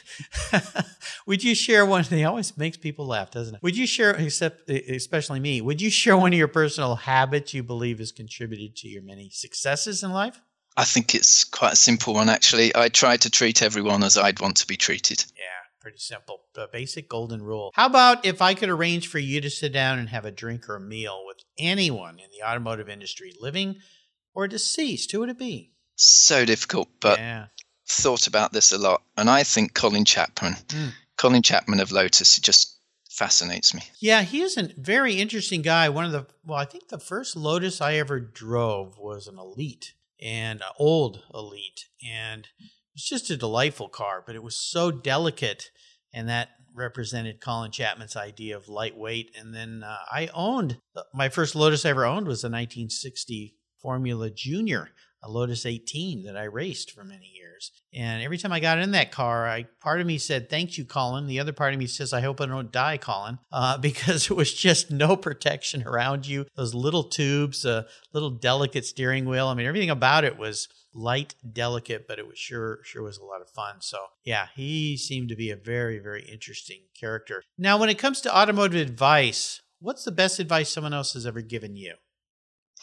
would 1.26 1.44
you 1.44 1.56
share 1.56 1.86
one? 1.86 2.06
They 2.10 2.24
always 2.24 2.58
makes 2.58 2.78
people 2.78 3.06
laugh, 3.06 3.32
doesn't 3.32 3.56
it? 3.56 3.64
Would 3.64 3.78
you 3.78 3.86
share, 3.86 4.12
except 4.12 4.70
especially 4.70 5.40
me, 5.40 5.62
would 5.62 5.82
you 5.82 5.90
share 5.90 6.18
one 6.18 6.34
of 6.34 6.40
your 6.40 6.48
personal 6.48 6.96
habits 6.96 7.54
you 7.54 7.62
believe 7.62 8.00
has 8.00 8.12
contributed 8.12 8.76
to 8.78 8.88
your 8.88 9.04
many 9.04 9.30
successes 9.30 10.02
in 10.04 10.12
life? 10.12 10.42
I 10.78 10.86
think 10.86 11.14
it's 11.14 11.44
quite 11.44 11.74
a 11.74 11.76
simple 11.76 12.14
one, 12.14 12.30
actually. 12.30 12.74
I 12.74 12.88
try 12.88 13.18
to 13.18 13.30
treat 13.30 13.62
everyone 13.62 14.02
as 14.02 14.18
I'd 14.18 14.40
want 14.40 14.58
to 14.58 14.68
be 14.68 14.78
treated. 14.78 15.26
Yeah, 15.36 15.44
pretty 15.80 15.98
simple. 15.98 16.42
The 16.54 16.68
basic 16.72 17.10
golden 17.10 17.42
rule. 17.42 17.72
How 17.74 17.86
about 17.88 18.26
if 18.26 18.42
I 18.42 18.54
could 18.54 18.70
arrange 18.70 19.08
for 19.08 19.20
you 19.20 19.42
to 19.42 19.50
sit 19.50 19.72
down 19.74 20.00
and 20.00 20.10
have 20.10 20.26
a 20.26 20.32
drink 20.32 20.68
or 20.70 20.76
a 20.76 20.82
meal 20.82 21.24
with 21.26 21.38
anyone 21.58 22.20
in 22.20 22.30
the 22.32 22.46
automotive 22.46 22.90
industry, 22.90 23.34
living 23.40 23.78
or 24.34 24.48
deceased? 24.48 25.12
Who 25.12 25.22
would 25.22 25.30
it 25.30 25.40
be? 25.40 25.72
So 25.96 26.46
difficult, 26.46 26.88
but 27.00 27.20
yeah. 27.20 27.48
thought 27.88 28.28
about 28.28 28.54
this 28.54 28.72
a 28.72 28.78
lot. 28.78 29.02
And 29.18 29.30
I 29.30 29.44
think 29.44 29.74
Colin 29.74 30.06
Chapman, 30.06 30.54
Mm. 30.68 30.92
Colin 31.18 31.42
Chapman 31.42 31.80
of 31.80 31.92
Lotus, 31.92 32.40
just 32.40 32.78
fascinates 33.10 33.74
me. 33.74 33.82
Yeah, 34.00 34.22
he 34.22 34.42
is 34.42 34.56
a 34.58 34.70
very 34.78 35.16
interesting 35.16 35.62
guy. 35.62 35.90
One 35.90 36.06
of 36.06 36.12
the, 36.14 36.26
well, 36.46 36.58
I 36.58 36.66
think 36.66 36.88
the 36.88 37.00
first 37.00 37.36
Lotus 37.36 37.82
I 37.82 37.96
ever 37.96 38.20
drove 38.20 38.98
was 38.98 39.28
an 39.28 39.38
Elite 39.38 39.94
and 40.22 40.62
an 40.62 40.68
old 40.78 41.24
Elite. 41.34 41.88
And 42.08 42.48
was 43.00 43.22
just 43.22 43.32
a 43.32 43.38
delightful 43.38 43.88
car, 43.88 44.24
but 44.26 44.36
it 44.36 44.44
was 44.44 44.56
so 44.56 44.92
delicate. 44.92 45.72
And 46.14 46.28
that 46.28 46.50
represented 46.76 47.40
Colin 47.40 47.72
Chapman's 47.72 48.16
idea 48.16 48.58
of 48.58 48.68
lightweight. 48.68 49.36
And 49.40 49.54
then 49.54 49.84
uh, 49.84 49.98
I 50.12 50.30
owned, 50.34 50.80
my 51.14 51.30
first 51.30 51.56
Lotus 51.56 51.86
I 51.86 51.90
ever 51.90 52.06
owned 52.06 52.28
was 52.28 52.44
a 52.44 52.48
1960 52.48 53.56
Formula 53.82 54.30
Junior, 54.30 54.90
a 55.22 55.30
Lotus 55.30 55.66
18 55.66 56.24
that 56.24 56.38
I 56.38 56.44
raced 56.44 56.92
for 56.92 57.04
many 57.04 57.32
years. 57.36 57.72
And 57.94 58.24
every 58.24 58.38
time 58.38 58.52
I 58.52 58.60
got 58.60 58.80
in 58.80 58.92
that 58.92 59.12
car, 59.12 59.48
I 59.48 59.64
part 59.82 60.00
of 60.00 60.08
me 60.08 60.18
said, 60.18 60.50
"Thank 60.50 60.78
you, 60.78 60.86
Colin." 60.86 61.28
The 61.28 61.40
other 61.40 61.52
part 61.52 61.74
of 61.74 61.80
me 61.80 61.88
says, 61.88 62.14
"I 62.14 62.22
hope 62.22 62.40
I 62.40 62.46
don't 62.46 62.72
die, 62.72 62.98
Colin," 62.98 63.40
uh, 63.52 63.78
because 63.78 64.30
it 64.30 64.36
was 64.36 64.54
just 64.54 64.92
no 64.92 65.18
protection 65.18 65.84
around 65.84 66.28
you. 66.28 66.46
Those 66.56 66.74
little 66.74 67.04
tubes, 67.04 67.66
a 67.66 67.88
little 68.14 68.30
delicate 68.30 68.86
steering 68.86 69.26
wheel. 69.26 69.48
I 69.48 69.54
mean, 69.56 69.66
everything 69.66 69.90
about 69.90 70.24
it 70.24 70.38
was 70.38 70.68
light, 70.94 71.36
delicate, 71.52 72.08
but 72.08 72.20
it 72.20 72.28
was 72.28 72.38
sure 72.38 72.80
sure 72.84 73.04
was 73.04 73.18
a 73.18 73.26
lot 73.26 73.42
of 73.42 73.50
fun. 73.50 73.82
So 73.82 73.98
yeah, 74.24 74.48
he 74.56 74.98
seemed 74.98 75.30
to 75.30 75.36
be 75.36 75.50
a 75.50 75.56
very 75.56 76.00
very 76.00 76.24
interesting 76.24 76.84
character. 76.98 77.44
Now, 77.58 77.78
when 77.78 77.90
it 77.90 77.98
comes 77.98 78.22
to 78.22 78.38
automotive 78.38 78.88
advice, 78.88 79.62
what's 79.80 80.04
the 80.04 80.12
best 80.12 80.40
advice 80.40 80.70
someone 80.70 80.94
else 80.94 81.14
has 81.14 81.26
ever 81.26 81.42
given 81.42 81.76
you? 81.76 81.96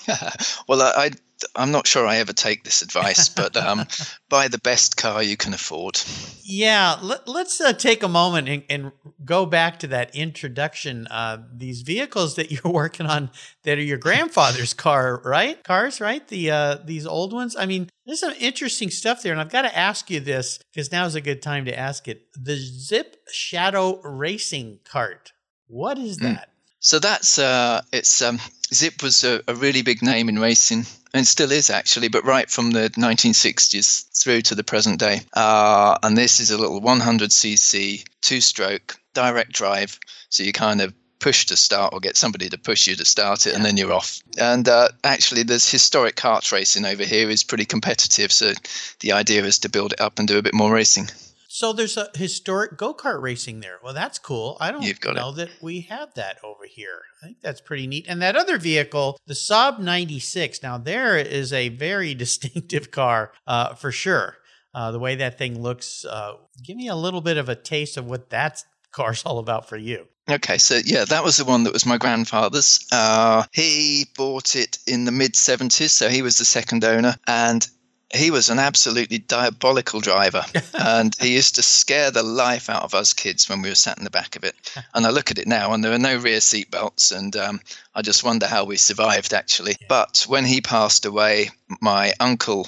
well, 0.68 0.82
I, 0.82 1.10
I 1.54 1.62
am 1.62 1.70
not 1.70 1.86
sure 1.86 2.06
I 2.06 2.16
ever 2.16 2.32
take 2.32 2.64
this 2.64 2.82
advice, 2.82 3.28
but 3.28 3.56
um, 3.56 3.86
buy 4.28 4.48
the 4.48 4.58
best 4.58 4.96
car 4.96 5.22
you 5.22 5.36
can 5.36 5.52
afford. 5.52 6.00
Yeah, 6.42 6.98
let, 7.02 7.28
us 7.28 7.60
uh, 7.60 7.72
take 7.72 8.02
a 8.02 8.08
moment 8.08 8.48
and, 8.48 8.62
and, 8.70 8.92
go 9.24 9.44
back 9.44 9.80
to 9.80 9.88
that 9.88 10.14
introduction. 10.14 11.08
Uh, 11.08 11.38
these 11.52 11.82
vehicles 11.82 12.36
that 12.36 12.52
you're 12.52 12.72
working 12.72 13.06
on 13.06 13.30
that 13.64 13.76
are 13.76 13.82
your 13.82 13.98
grandfather's 13.98 14.72
car, 14.86 15.20
right? 15.24 15.62
Cars, 15.64 16.00
right? 16.00 16.26
The 16.28 16.50
uh, 16.50 16.78
these 16.84 17.06
old 17.06 17.32
ones. 17.32 17.56
I 17.56 17.66
mean, 17.66 17.90
there's 18.04 18.20
some 18.20 18.34
interesting 18.38 18.90
stuff 18.90 19.22
there, 19.22 19.32
and 19.32 19.40
I've 19.40 19.50
got 19.50 19.62
to 19.62 19.76
ask 19.76 20.10
you 20.10 20.20
this 20.20 20.60
because 20.72 20.92
now's 20.92 21.14
a 21.14 21.20
good 21.20 21.42
time 21.42 21.64
to 21.64 21.76
ask 21.76 22.06
it. 22.06 22.28
The 22.34 22.56
Zip 22.56 23.16
Shadow 23.30 24.00
Racing 24.02 24.80
Kart. 24.84 25.32
What 25.66 25.98
is 25.98 26.18
hmm. 26.18 26.26
that? 26.26 26.48
Mm. 26.48 26.52
So 26.78 27.00
that's 27.00 27.38
uh, 27.38 27.82
it's 27.92 28.22
um, 28.22 28.38
Zip 28.74 29.02
was 29.02 29.24
a, 29.24 29.40
a, 29.46 29.54
really 29.54 29.82
big 29.82 30.02
name 30.02 30.28
in 30.28 30.38
racing 30.38 30.86
and 31.14 31.26
still 31.26 31.52
is 31.52 31.70
actually, 31.70 32.08
but 32.08 32.24
right 32.24 32.50
from 32.50 32.72
the 32.72 32.90
1960s 32.90 34.10
through 34.10 34.42
to 34.42 34.54
the 34.54 34.64
present 34.64 34.98
day. 34.98 35.20
Uh, 35.32 35.98
and 36.02 36.16
this 36.16 36.40
is 36.40 36.50
a 36.50 36.58
little 36.58 36.80
100cc 36.80 38.04
two-stroke 38.22 38.96
direct 39.14 39.52
drive, 39.52 39.98
so 40.28 40.42
you 40.42 40.52
kind 40.52 40.80
of 40.80 40.92
push 41.18 41.46
to 41.46 41.56
start 41.56 41.94
or 41.94 42.00
get 42.00 42.16
somebody 42.16 42.48
to 42.48 42.58
push 42.58 42.86
you 42.86 42.94
to 42.96 43.04
start 43.04 43.46
it 43.46 43.50
yeah. 43.50 43.56
and 43.56 43.64
then 43.64 43.76
you're 43.76 43.92
off 43.92 44.20
and 44.38 44.68
uh, 44.68 44.88
actually 45.02 45.42
there's 45.42 45.68
historic 45.68 46.14
kart 46.14 46.52
racing 46.52 46.84
over 46.84 47.04
here 47.04 47.30
is 47.30 47.42
pretty 47.42 47.64
competitive 47.64 48.30
so 48.30 48.52
the 49.00 49.12
idea 49.12 49.42
is 49.42 49.58
to 49.58 49.68
build 49.70 49.94
it 49.94 50.00
up 50.00 50.18
and 50.18 50.28
do 50.28 50.36
a 50.36 50.42
bit 50.42 50.52
more 50.52 50.70
racing 50.70 51.08
so 51.56 51.72
there's 51.72 51.96
a 51.96 52.10
historic 52.14 52.76
go 52.76 52.92
kart 52.92 53.22
racing 53.22 53.60
there. 53.60 53.78
Well, 53.82 53.94
that's 53.94 54.18
cool. 54.18 54.58
I 54.60 54.70
don't 54.70 54.82
know 55.14 55.30
it. 55.30 55.36
that 55.36 55.48
we 55.62 55.80
have 55.88 56.12
that 56.12 56.36
over 56.44 56.66
here. 56.68 57.00
I 57.22 57.28
think 57.28 57.40
that's 57.40 57.62
pretty 57.62 57.86
neat. 57.86 58.04
And 58.06 58.20
that 58.20 58.36
other 58.36 58.58
vehicle, 58.58 59.18
the 59.26 59.32
Saab 59.32 59.78
96. 59.78 60.62
Now 60.62 60.76
there 60.76 61.16
is 61.16 61.54
a 61.54 61.70
very 61.70 62.12
distinctive 62.24 62.90
car 62.90 63.32
uh, 63.46 63.72
for 63.72 63.90
sure. 63.90 64.36
Uh, 64.74 64.90
the 64.90 64.98
way 64.98 65.14
that 65.14 65.38
thing 65.38 65.62
looks. 65.62 66.04
Uh, 66.04 66.34
give 66.62 66.76
me 66.76 66.88
a 66.88 66.94
little 66.94 67.22
bit 67.22 67.38
of 67.38 67.48
a 67.48 67.56
taste 67.56 67.96
of 67.96 68.04
what 68.04 68.28
that 68.28 68.62
car's 68.92 69.22
all 69.24 69.38
about 69.38 69.66
for 69.66 69.78
you. 69.78 70.04
Okay, 70.28 70.58
so 70.58 70.78
yeah, 70.84 71.06
that 71.06 71.24
was 71.24 71.38
the 71.38 71.46
one 71.46 71.64
that 71.64 71.72
was 71.72 71.86
my 71.86 71.96
grandfather's. 71.96 72.86
Uh, 72.92 73.44
he 73.52 74.04
bought 74.14 74.54
it 74.56 74.78
in 74.86 75.06
the 75.06 75.12
mid 75.12 75.32
70s, 75.32 75.88
so 75.88 76.10
he 76.10 76.20
was 76.20 76.36
the 76.36 76.44
second 76.44 76.84
owner. 76.84 77.16
And 77.26 77.66
he 78.14 78.30
was 78.30 78.48
an 78.48 78.58
absolutely 78.58 79.18
diabolical 79.18 80.00
driver 80.00 80.44
and 80.74 81.14
he 81.20 81.34
used 81.34 81.56
to 81.56 81.62
scare 81.62 82.10
the 82.10 82.22
life 82.22 82.70
out 82.70 82.82
of 82.82 82.94
us 82.94 83.12
kids 83.12 83.48
when 83.48 83.62
we 83.62 83.68
were 83.68 83.74
sat 83.74 83.98
in 83.98 84.04
the 84.04 84.10
back 84.10 84.36
of 84.36 84.44
it 84.44 84.54
and 84.94 85.06
i 85.06 85.10
look 85.10 85.30
at 85.30 85.38
it 85.38 85.46
now 85.46 85.72
and 85.72 85.84
there 85.84 85.92
are 85.92 85.98
no 85.98 86.16
rear 86.16 86.40
seat 86.40 86.70
belts 86.70 87.10
and 87.10 87.36
um, 87.36 87.60
i 87.94 88.02
just 88.02 88.24
wonder 88.24 88.46
how 88.46 88.64
we 88.64 88.76
survived 88.76 89.32
actually 89.32 89.76
but 89.88 90.24
when 90.28 90.44
he 90.44 90.60
passed 90.60 91.04
away 91.04 91.50
my 91.80 92.12
uncle 92.20 92.66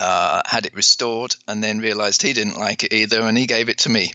uh, 0.00 0.42
had 0.44 0.66
it 0.66 0.74
restored 0.74 1.36
and 1.46 1.62
then 1.62 1.78
realized 1.78 2.22
he 2.22 2.32
didn't 2.32 2.58
like 2.58 2.82
it 2.82 2.92
either 2.92 3.20
and 3.22 3.38
he 3.38 3.46
gave 3.46 3.68
it 3.68 3.78
to 3.78 3.88
me 3.88 4.10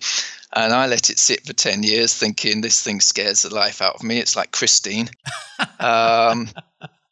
and 0.53 0.73
I 0.73 0.88
let 0.88 1.10
it 1.10 1.19
sit 1.19 1.45
for 1.45 1.53
10 1.53 1.84
years 1.84 2.13
thinking 2.13 2.62
this 2.62 2.82
thing 2.82 3.01
scares 3.01 3.41
the 3.41 3.53
life 3.53 3.82
out 3.82 3.95
of 3.95 4.03
me. 4.03 4.17
It's 4.17 4.36
like 4.36 4.51
Christine. 4.51 5.10
um, 5.80 6.49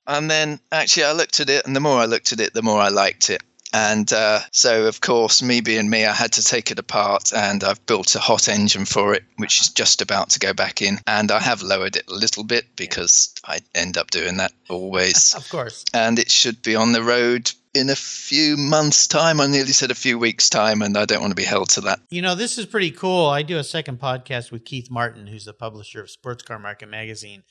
and 0.07 0.29
then 0.29 0.59
actually, 0.71 1.05
I 1.05 1.13
looked 1.13 1.39
at 1.39 1.49
it, 1.49 1.65
and 1.65 1.75
the 1.75 1.79
more 1.79 1.99
I 1.99 2.05
looked 2.05 2.31
at 2.31 2.39
it, 2.39 2.53
the 2.53 2.61
more 2.61 2.79
I 2.79 2.89
liked 2.89 3.29
it. 3.29 3.41
And 3.75 4.11
uh, 4.13 4.39
so, 4.51 4.85
of 4.85 5.01
course, 5.01 5.41
me 5.41 5.59
being 5.59 5.89
me, 5.89 6.05
I 6.05 6.13
had 6.13 6.31
to 6.33 6.43
take 6.43 6.71
it 6.71 6.79
apart 6.79 7.33
and 7.33 7.61
I've 7.61 7.85
built 7.85 8.15
a 8.15 8.19
hot 8.19 8.47
engine 8.47 8.85
for 8.85 9.13
it, 9.13 9.25
which 9.35 9.59
is 9.59 9.67
just 9.67 10.01
about 10.01 10.29
to 10.29 10.39
go 10.39 10.53
back 10.53 10.81
in. 10.81 10.97
And 11.07 11.29
I 11.29 11.41
have 11.41 11.61
lowered 11.61 11.97
it 11.97 12.09
a 12.09 12.13
little 12.13 12.45
bit 12.45 12.73
because 12.77 13.35
I 13.43 13.59
end 13.73 13.97
up 13.97 14.11
doing 14.11 14.37
that 14.37 14.53
always. 14.69 15.33
of 15.37 15.49
course. 15.49 15.83
And 15.93 16.17
it 16.19 16.31
should 16.31 16.61
be 16.61 16.77
on 16.77 16.93
the 16.93 17.03
road 17.03 17.51
in 17.73 17.89
a 17.89 17.97
few 17.97 18.55
months' 18.55 19.07
time. 19.07 19.41
I 19.41 19.47
nearly 19.47 19.73
said 19.73 19.91
a 19.91 19.95
few 19.95 20.17
weeks' 20.17 20.49
time, 20.49 20.81
and 20.81 20.97
I 20.97 21.03
don't 21.03 21.19
want 21.19 21.31
to 21.31 21.35
be 21.35 21.43
held 21.43 21.67
to 21.71 21.81
that. 21.81 21.99
You 22.09 22.21
know, 22.21 22.33
this 22.33 22.57
is 22.57 22.65
pretty 22.65 22.91
cool. 22.91 23.27
I 23.27 23.41
do 23.41 23.57
a 23.57 23.63
second 23.63 23.99
podcast 23.99 24.51
with 24.51 24.63
Keith 24.63 24.89
Martin, 24.89 25.27
who's 25.27 25.43
the 25.43 25.53
publisher 25.53 25.99
of 25.99 26.09
Sports 26.09 26.43
Car 26.43 26.57
Market 26.57 26.87
Magazine. 26.87 27.43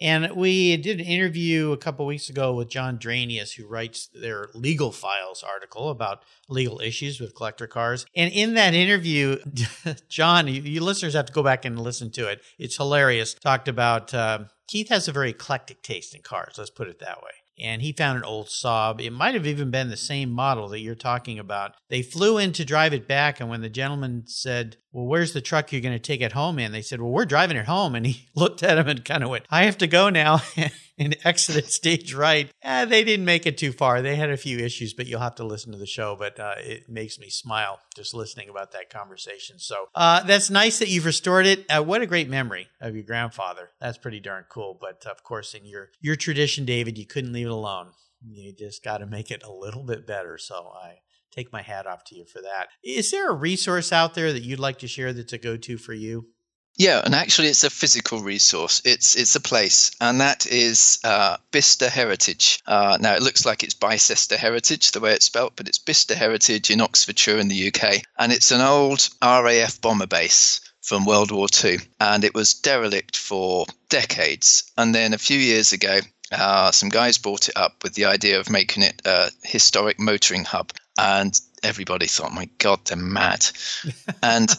And 0.00 0.36
we 0.36 0.76
did 0.76 1.00
an 1.00 1.06
interview 1.06 1.72
a 1.72 1.76
couple 1.76 2.04
weeks 2.04 2.28
ago 2.28 2.54
with 2.54 2.68
John 2.68 2.98
Draneas, 2.98 3.54
who 3.54 3.66
writes 3.66 4.08
their 4.08 4.48
legal 4.52 4.92
files 4.92 5.42
article 5.42 5.88
about 5.88 6.22
legal 6.48 6.80
issues 6.80 7.18
with 7.18 7.34
collector 7.34 7.66
cars. 7.66 8.04
And 8.14 8.32
in 8.32 8.54
that 8.54 8.74
interview, 8.74 9.38
John, 10.08 10.48
you, 10.48 10.60
you 10.62 10.82
listeners 10.82 11.14
have 11.14 11.26
to 11.26 11.32
go 11.32 11.42
back 11.42 11.64
and 11.64 11.80
listen 11.80 12.10
to 12.12 12.28
it. 12.28 12.42
It's 12.58 12.76
hilarious. 12.76 13.34
Talked 13.34 13.68
about 13.68 14.12
uh, 14.12 14.40
Keith 14.68 14.90
has 14.90 15.08
a 15.08 15.12
very 15.12 15.30
eclectic 15.30 15.82
taste 15.82 16.14
in 16.14 16.22
cars. 16.22 16.56
Let's 16.58 16.70
put 16.70 16.88
it 16.88 16.98
that 16.98 17.22
way 17.22 17.30
and 17.58 17.82
he 17.82 17.92
found 17.92 18.18
an 18.18 18.24
old 18.24 18.46
Saab. 18.46 19.00
It 19.00 19.12
might 19.12 19.34
have 19.34 19.46
even 19.46 19.70
been 19.70 19.88
the 19.88 19.96
same 19.96 20.30
model 20.30 20.68
that 20.68 20.80
you're 20.80 20.94
talking 20.94 21.38
about. 21.38 21.74
They 21.88 22.02
flew 22.02 22.38
in 22.38 22.52
to 22.52 22.64
drive 22.64 22.92
it 22.92 23.08
back, 23.08 23.40
and 23.40 23.48
when 23.48 23.62
the 23.62 23.68
gentleman 23.68 24.24
said, 24.26 24.76
Well, 24.92 25.06
where's 25.06 25.32
the 25.32 25.40
truck 25.40 25.72
you're 25.72 25.80
going 25.80 25.94
to 25.94 25.98
take 25.98 26.20
it 26.20 26.32
home 26.32 26.58
in? 26.58 26.72
They 26.72 26.82
said, 26.82 27.00
Well, 27.00 27.10
we're 27.10 27.24
driving 27.24 27.56
it 27.56 27.66
home. 27.66 27.94
And 27.94 28.06
he 28.06 28.28
looked 28.34 28.62
at 28.62 28.78
him 28.78 28.88
and 28.88 29.04
kind 29.04 29.22
of 29.22 29.30
went, 29.30 29.46
I 29.50 29.64
have 29.64 29.78
to 29.78 29.86
go 29.86 30.10
now. 30.10 30.42
and 30.98 31.16
exited 31.24 31.70
stage 31.70 32.14
right. 32.14 32.50
Eh, 32.62 32.84
they 32.84 33.04
didn't 33.04 33.24
make 33.24 33.46
it 33.46 33.58
too 33.58 33.72
far. 33.72 34.02
They 34.02 34.16
had 34.16 34.30
a 34.30 34.36
few 34.36 34.58
issues, 34.58 34.94
but 34.94 35.06
you'll 35.06 35.20
have 35.20 35.34
to 35.36 35.44
listen 35.44 35.72
to 35.72 35.78
the 35.78 35.86
show. 35.86 36.16
But 36.18 36.38
uh, 36.38 36.54
it 36.58 36.88
makes 36.88 37.18
me 37.18 37.28
smile 37.28 37.80
just 37.94 38.14
listening 38.14 38.48
about 38.48 38.72
that 38.72 38.90
conversation. 38.90 39.58
So 39.58 39.86
uh, 39.94 40.22
that's 40.22 40.50
nice 40.50 40.78
that 40.78 40.88
you've 40.88 41.04
restored 41.04 41.46
it. 41.46 41.64
Uh, 41.68 41.82
what 41.82 42.02
a 42.02 42.06
great 42.06 42.28
memory 42.28 42.68
of 42.80 42.94
your 42.94 43.04
grandfather. 43.04 43.70
That's 43.80 43.98
pretty 43.98 44.20
darn 44.20 44.44
cool. 44.48 44.76
But 44.80 45.04
of 45.06 45.22
course, 45.22 45.54
in 45.54 45.64
your 45.64 45.90
your 46.00 46.16
tradition, 46.16 46.64
David, 46.64 46.98
you 46.98 47.06
couldn't 47.06 47.32
leave 47.32 47.46
it 47.46 47.52
alone. 47.52 47.88
You 48.28 48.52
just 48.52 48.82
got 48.82 48.98
to 48.98 49.06
make 49.06 49.30
it 49.30 49.42
a 49.44 49.52
little 49.52 49.84
bit 49.84 50.06
better. 50.06 50.38
So 50.38 50.72
I 50.74 50.98
take 51.30 51.52
my 51.52 51.62
hat 51.62 51.86
off 51.86 52.04
to 52.04 52.16
you 52.16 52.24
for 52.24 52.40
that. 52.40 52.68
Is 52.82 53.10
there 53.10 53.30
a 53.30 53.34
resource 53.34 53.92
out 53.92 54.14
there 54.14 54.32
that 54.32 54.42
you'd 54.42 54.58
like 54.58 54.78
to 54.78 54.88
share 54.88 55.12
that's 55.12 55.32
a 55.32 55.38
go 55.38 55.56
to 55.56 55.76
for 55.76 55.92
you? 55.92 56.28
Yeah, 56.78 57.00
and 57.02 57.14
actually, 57.14 57.48
it's 57.48 57.64
a 57.64 57.70
physical 57.70 58.20
resource. 58.20 58.82
It's 58.84 59.16
it's 59.16 59.34
a 59.34 59.40
place, 59.40 59.92
and 59.98 60.20
that 60.20 60.46
is 60.46 60.98
uh, 61.04 61.38
Bicester 61.50 61.88
Heritage. 61.88 62.60
Uh, 62.66 62.98
now, 63.00 63.14
it 63.14 63.22
looks 63.22 63.46
like 63.46 63.62
it's 63.62 63.72
Bicester 63.72 64.36
Heritage, 64.36 64.92
the 64.92 65.00
way 65.00 65.14
it's 65.14 65.24
spelt, 65.24 65.56
but 65.56 65.68
it's 65.68 65.78
Bicester 65.78 66.14
Heritage 66.14 66.70
in 66.70 66.82
Oxfordshire 66.82 67.38
in 67.38 67.48
the 67.48 67.68
UK, 67.68 68.02
and 68.18 68.30
it's 68.30 68.50
an 68.50 68.60
old 68.60 69.08
RAF 69.22 69.80
bomber 69.80 70.06
base 70.06 70.60
from 70.82 71.06
World 71.06 71.30
War 71.30 71.48
II, 71.64 71.78
and 71.98 72.24
it 72.24 72.34
was 72.34 72.52
derelict 72.52 73.16
for 73.16 73.64
decades. 73.88 74.70
And 74.76 74.94
then 74.94 75.14
a 75.14 75.18
few 75.18 75.38
years 75.38 75.72
ago, 75.72 76.00
uh, 76.30 76.72
some 76.72 76.90
guys 76.90 77.16
brought 77.16 77.48
it 77.48 77.56
up 77.56 77.82
with 77.84 77.94
the 77.94 78.04
idea 78.04 78.38
of 78.38 78.50
making 78.50 78.82
it 78.82 79.00
a 79.06 79.30
historic 79.42 79.98
motoring 79.98 80.44
hub, 80.44 80.72
and 80.98 81.40
everybody 81.62 82.06
thought, 82.06 82.34
"My 82.34 82.50
God, 82.58 82.84
they're 82.84 82.98
mad!" 82.98 83.46
and 84.22 84.54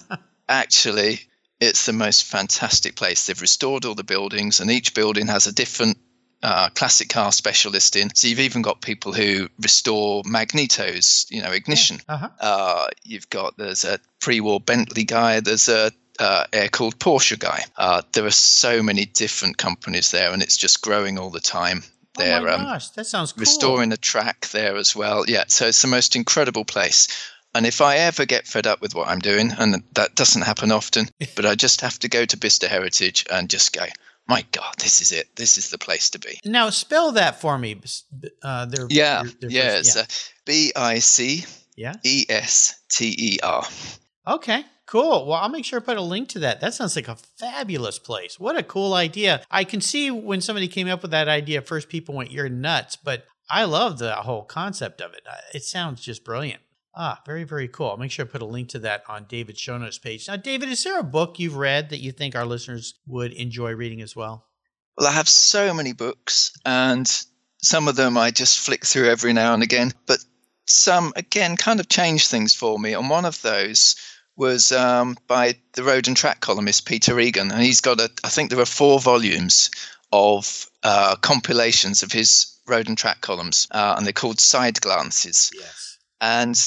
actually 0.50 1.20
it's 1.60 1.86
the 1.86 1.94
most 1.94 2.24
fantastic 2.24 2.96
place. 2.96 3.26
They've 3.26 3.42
restored 3.42 3.86
all 3.86 3.96
the 3.96 4.04
buildings, 4.04 4.60
and 4.60 4.70
each 4.70 4.94
building 4.94 5.28
has 5.28 5.48
a 5.48 5.54
different 5.54 5.98
uh, 6.44 6.70
classic 6.70 7.10
car 7.10 7.32
specialist 7.32 7.96
in. 7.96 8.14
So 8.14 8.28
you've 8.28 8.40
even 8.40 8.62
got 8.62 8.82
people 8.82 9.12
who 9.12 9.50
restore 9.60 10.24
magnetos, 10.24 11.30
you 11.32 11.42
know, 11.42 11.52
ignition. 11.52 11.98
Yeah. 12.08 12.16
Uh-huh. 12.16 12.30
Uh, 12.40 12.88
you've 13.04 13.30
got 13.30 13.58
there's 13.58 13.86
a 13.86 14.00
pre-war 14.20 14.60
Bentley 14.60 15.04
guy. 15.04 15.40
There's 15.40 15.68
a 15.68 15.92
uh, 16.20 16.46
air-cooled 16.54 17.00
Porsche 17.00 17.40
guy. 17.40 17.64
Uh, 17.76 18.02
there 18.14 18.26
are 18.26 18.32
so 18.32 18.84
many 18.84 19.06
different 19.06 19.58
companies 19.58 20.12
there, 20.12 20.32
and 20.32 20.42
it's 20.42 20.58
just 20.58 20.82
growing 20.82 21.18
all 21.18 21.30
the 21.30 21.40
time. 21.40 21.84
They're, 22.18 22.42
oh 22.42 22.44
my 22.44 22.54
um, 22.54 22.64
gosh, 22.64 22.90
that 22.90 23.06
sounds 23.06 23.34
cool. 23.34 23.42
Restoring 23.42 23.90
the 23.90 23.98
track 23.98 24.48
there 24.48 24.76
as 24.76 24.96
well. 24.96 25.26
Yeah, 25.28 25.44
so 25.48 25.68
it's 25.68 25.82
the 25.82 25.88
most 25.88 26.16
incredible 26.16 26.66
place. 26.66 27.08
And 27.58 27.66
if 27.66 27.82
I 27.82 27.98
ever 27.98 28.28
get 28.28 28.46
fed 28.46 28.68
up 28.68 28.82
with 28.82 28.94
what 28.94 29.08
I'm 29.08 29.18
doing, 29.18 29.52
and 29.58 29.82
that 29.96 30.14
doesn't 30.14 30.44
happen 30.44 30.72
often, 30.72 31.10
but 31.36 31.48
I 31.48 31.56
just 31.56 31.82
have 31.82 31.98
to 32.00 32.08
go 32.08 32.24
to 32.24 32.38
Bicester 32.38 32.68
Heritage 32.68 33.26
and 33.32 33.50
just 33.50 33.74
go, 33.74 33.84
my 34.28 34.46
God, 34.52 34.76
this 34.78 35.02
is 35.02 35.12
it. 35.12 35.36
This 35.38 35.58
is 35.58 35.72
the 35.72 35.80
place 35.80 36.12
to 36.12 36.20
be. 36.20 36.40
Now, 36.46 36.70
spell 36.70 37.14
that 37.14 37.42
for 37.42 37.58
me. 37.58 37.82
Uh, 38.44 38.68
yeah, 38.90 39.24
their 39.42 39.50
yeah, 39.50 39.80
it's 39.80 39.96
yeah. 39.96 40.04
Uh, 40.04 40.06
B 40.46 40.72
I 40.76 41.00
C 41.00 41.46
E 42.04 42.26
S 42.30 42.80
T 42.90 43.16
E 43.18 43.40
R. 43.42 43.66
Okay, 44.28 44.64
cool. 44.86 45.26
Well, 45.26 45.40
I'll 45.40 45.50
make 45.50 45.66
sure 45.66 45.80
I 45.80 45.84
put 45.84 45.98
a 45.98 46.02
link 46.02 46.30
to 46.30 46.40
that. 46.40 46.62
That 46.62 46.76
sounds 46.76 46.96
like 46.96 47.08
a 47.08 47.16
fabulous 47.16 47.98
place. 47.98 48.40
What 48.40 48.56
a 48.56 48.62
cool 48.62 48.94
idea. 48.94 49.42
I 49.50 49.64
can 49.64 49.82
see 49.82 50.12
when 50.12 50.42
somebody 50.42 50.68
came 50.68 50.90
up 50.90 51.02
with 51.02 51.12
that 51.12 51.28
idea, 51.28 51.64
first 51.64 51.90
people 51.90 52.14
went, 52.14 52.30
You're 52.30 52.50
nuts. 52.50 52.98
But 52.98 53.26
I 53.50 53.64
love 53.64 53.98
the 53.98 54.14
whole 54.14 54.44
concept 54.44 55.02
of 55.02 55.14
it. 55.14 55.22
It 55.56 55.64
sounds 55.64 56.02
just 56.02 56.24
brilliant. 56.24 56.62
Ah, 57.00 57.22
very, 57.28 57.44
very 57.44 57.68
cool. 57.68 57.92
I'll 57.92 57.98
make 57.98 58.10
sure 58.10 58.26
I 58.26 58.28
put 58.28 58.42
a 58.42 58.46
link 58.46 58.70
to 58.70 58.80
that 58.80 59.04
on 59.08 59.26
David's 59.30 59.60
show 59.60 59.78
notes 59.78 60.00
page. 60.00 60.28
Now, 60.28 60.36
David, 60.36 60.70
is 60.70 60.84
there 60.84 61.00
a 61.00 61.04
book 61.04 61.38
you've 61.38 61.56
read 61.56 61.92
that 61.92 62.00
you 62.00 62.12
think 62.12 62.36
our 62.36 62.46
listeners 62.46 62.96
would 63.06 63.34
enjoy 63.34 63.74
reading 63.74 64.02
as 64.02 64.16
well? 64.16 64.48
Well, 64.98 65.08
I 65.08 65.12
have 65.12 65.30
so 65.30 65.76
many 65.76 65.94
books, 65.94 66.58
and 66.66 67.08
some 67.62 67.88
of 67.88 67.96
them 67.96 68.18
I 68.18 68.32
just 68.32 68.60
flick 68.60 68.84
through 68.84 69.10
every 69.10 69.32
now 69.32 69.54
and 69.54 69.62
again, 69.62 69.94
but 70.08 70.18
some, 70.66 71.14
again, 71.16 71.56
kind 71.56 71.80
of 71.80 71.88
change 71.88 72.28
things 72.28 72.56
for 72.56 72.80
me. 72.80 72.94
And 72.94 73.12
one 73.12 73.26
of 73.26 73.40
those 73.44 73.96
was 74.36 74.72
um, 74.72 75.18
by 75.28 75.56
the 75.74 75.84
road 75.84 76.08
and 76.08 76.18
track 76.18 76.40
columnist 76.40 76.88
Peter 76.88 77.20
Egan. 77.20 77.52
And 77.52 77.62
he's 77.62 77.82
got 77.82 78.00
a, 78.00 78.10
I 78.24 78.30
think 78.30 78.50
there 78.50 78.60
are 78.60 78.66
four 78.66 79.00
volumes 79.00 79.70
of 80.12 80.68
uh, 80.82 81.16
compilations 81.18 82.02
of 82.02 82.12
his 82.12 82.60
road 82.68 82.88
and 82.88 82.98
track 82.98 83.22
columns, 83.22 83.68
uh, 83.70 83.94
and 83.98 84.06
they're 84.06 84.14
called 84.14 84.40
side 84.40 84.82
glances. 84.82 85.52
Yes. 85.54 85.98
And 86.20 86.60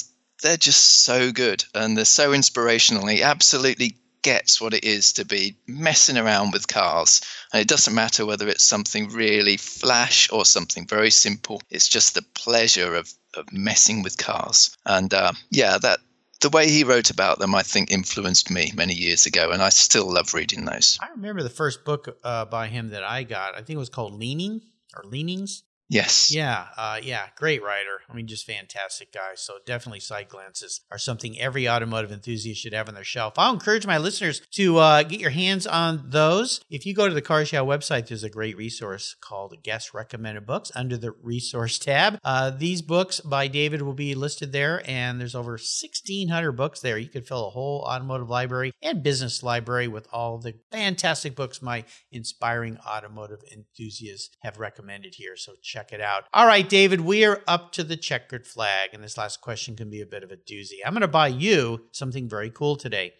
they're 0.42 0.56
just 0.56 1.02
so 1.02 1.32
good 1.32 1.64
and 1.74 1.96
they're 1.96 2.04
so 2.04 2.32
inspirational. 2.32 3.06
He 3.06 3.22
absolutely 3.22 3.96
gets 4.22 4.60
what 4.60 4.74
it 4.74 4.84
is 4.84 5.14
to 5.14 5.24
be 5.24 5.56
messing 5.66 6.18
around 6.18 6.52
with 6.52 6.68
cars. 6.68 7.20
And 7.52 7.60
it 7.60 7.68
doesn't 7.68 7.94
matter 7.94 8.26
whether 8.26 8.48
it's 8.48 8.64
something 8.64 9.08
really 9.08 9.56
flash 9.56 10.30
or 10.30 10.44
something 10.44 10.86
very 10.86 11.10
simple. 11.10 11.62
It's 11.70 11.88
just 11.88 12.14
the 12.14 12.22
pleasure 12.34 12.94
of, 12.94 13.12
of 13.34 13.52
messing 13.52 14.02
with 14.02 14.18
cars. 14.18 14.76
And 14.84 15.12
uh, 15.14 15.32
yeah, 15.50 15.78
that 15.78 16.00
the 16.40 16.50
way 16.50 16.70
he 16.70 16.84
wrote 16.84 17.10
about 17.10 17.38
them, 17.38 17.54
I 17.54 17.62
think, 17.62 17.90
influenced 17.90 18.50
me 18.50 18.72
many 18.74 18.94
years 18.94 19.26
ago, 19.26 19.50
and 19.50 19.62
I 19.62 19.68
still 19.68 20.10
love 20.10 20.32
reading 20.32 20.64
those. 20.64 20.98
I 21.00 21.10
remember 21.10 21.42
the 21.42 21.50
first 21.50 21.84
book 21.84 22.18
uh, 22.24 22.46
by 22.46 22.68
him 22.68 22.90
that 22.90 23.04
I 23.04 23.24
got. 23.24 23.54
I 23.54 23.58
think 23.58 23.76
it 23.76 23.78
was 23.78 23.90
called 23.90 24.14
Leaning 24.14 24.62
or 24.96 25.04
Leanings. 25.04 25.64
Yes. 25.90 26.32
Yeah, 26.32 26.68
uh, 26.76 27.00
yeah, 27.02 27.26
great 27.36 27.64
writer. 27.64 28.00
I 28.08 28.14
mean, 28.14 28.28
just 28.28 28.46
fantastic 28.46 29.12
guy. 29.12 29.32
So 29.34 29.54
definitely 29.66 29.98
side 29.98 30.28
glances 30.28 30.82
are 30.92 30.98
something 30.98 31.38
every 31.40 31.68
automotive 31.68 32.12
enthusiast 32.12 32.62
should 32.62 32.72
have 32.72 32.88
on 32.88 32.94
their 32.94 33.02
shelf. 33.02 33.34
I'll 33.36 33.52
encourage 33.52 33.88
my 33.88 33.98
listeners 33.98 34.40
to 34.52 34.78
uh, 34.78 35.02
get 35.02 35.18
your 35.18 35.30
hands 35.30 35.66
on 35.66 36.04
those. 36.06 36.60
If 36.70 36.86
you 36.86 36.94
go 36.94 37.08
to 37.08 37.14
the 37.14 37.20
Cars 37.20 37.52
Yeah 37.52 37.60
website, 37.60 38.06
there's 38.06 38.22
a 38.22 38.30
great 38.30 38.56
resource 38.56 39.16
called 39.20 39.60
Guest 39.64 39.92
Recommended 39.92 40.46
Books 40.46 40.70
under 40.76 40.96
the 40.96 41.10
Resource 41.10 41.76
tab. 41.76 42.20
Uh, 42.22 42.50
these 42.50 42.82
books 42.82 43.18
by 43.18 43.48
David 43.48 43.82
will 43.82 43.92
be 43.92 44.14
listed 44.14 44.52
there, 44.52 44.88
and 44.88 45.20
there's 45.20 45.34
over 45.34 45.52
1,600 45.52 46.52
books 46.52 46.78
there. 46.78 46.98
You 46.98 47.08
could 47.08 47.26
fill 47.26 47.48
a 47.48 47.50
whole 47.50 47.82
automotive 47.82 48.30
library 48.30 48.70
and 48.80 49.02
business 49.02 49.42
library 49.42 49.88
with 49.88 50.06
all 50.12 50.38
the 50.38 50.54
fantastic 50.70 51.34
books 51.34 51.60
my 51.60 51.84
inspiring 52.12 52.78
automotive 52.88 53.40
enthusiasts 53.50 54.36
have 54.44 54.60
recommended 54.60 55.16
here. 55.16 55.34
So 55.34 55.54
check 55.60 55.79
check 55.80 55.92
it 55.92 56.00
out. 56.00 56.24
All 56.34 56.46
right, 56.46 56.68
David, 56.68 57.00
we 57.00 57.24
are 57.24 57.42
up 57.48 57.72
to 57.72 57.84
the 57.84 57.96
checkered 57.96 58.46
flag, 58.46 58.90
and 58.92 59.02
this 59.02 59.16
last 59.16 59.40
question 59.40 59.76
can 59.76 59.88
be 59.88 60.02
a 60.02 60.06
bit 60.06 60.22
of 60.22 60.30
a 60.30 60.36
doozy. 60.36 60.78
I'm 60.84 60.92
going 60.92 61.00
to 61.00 61.08
buy 61.08 61.28
you 61.28 61.86
something 61.92 62.28
very 62.28 62.50
cool 62.50 62.76
today. 62.76 63.14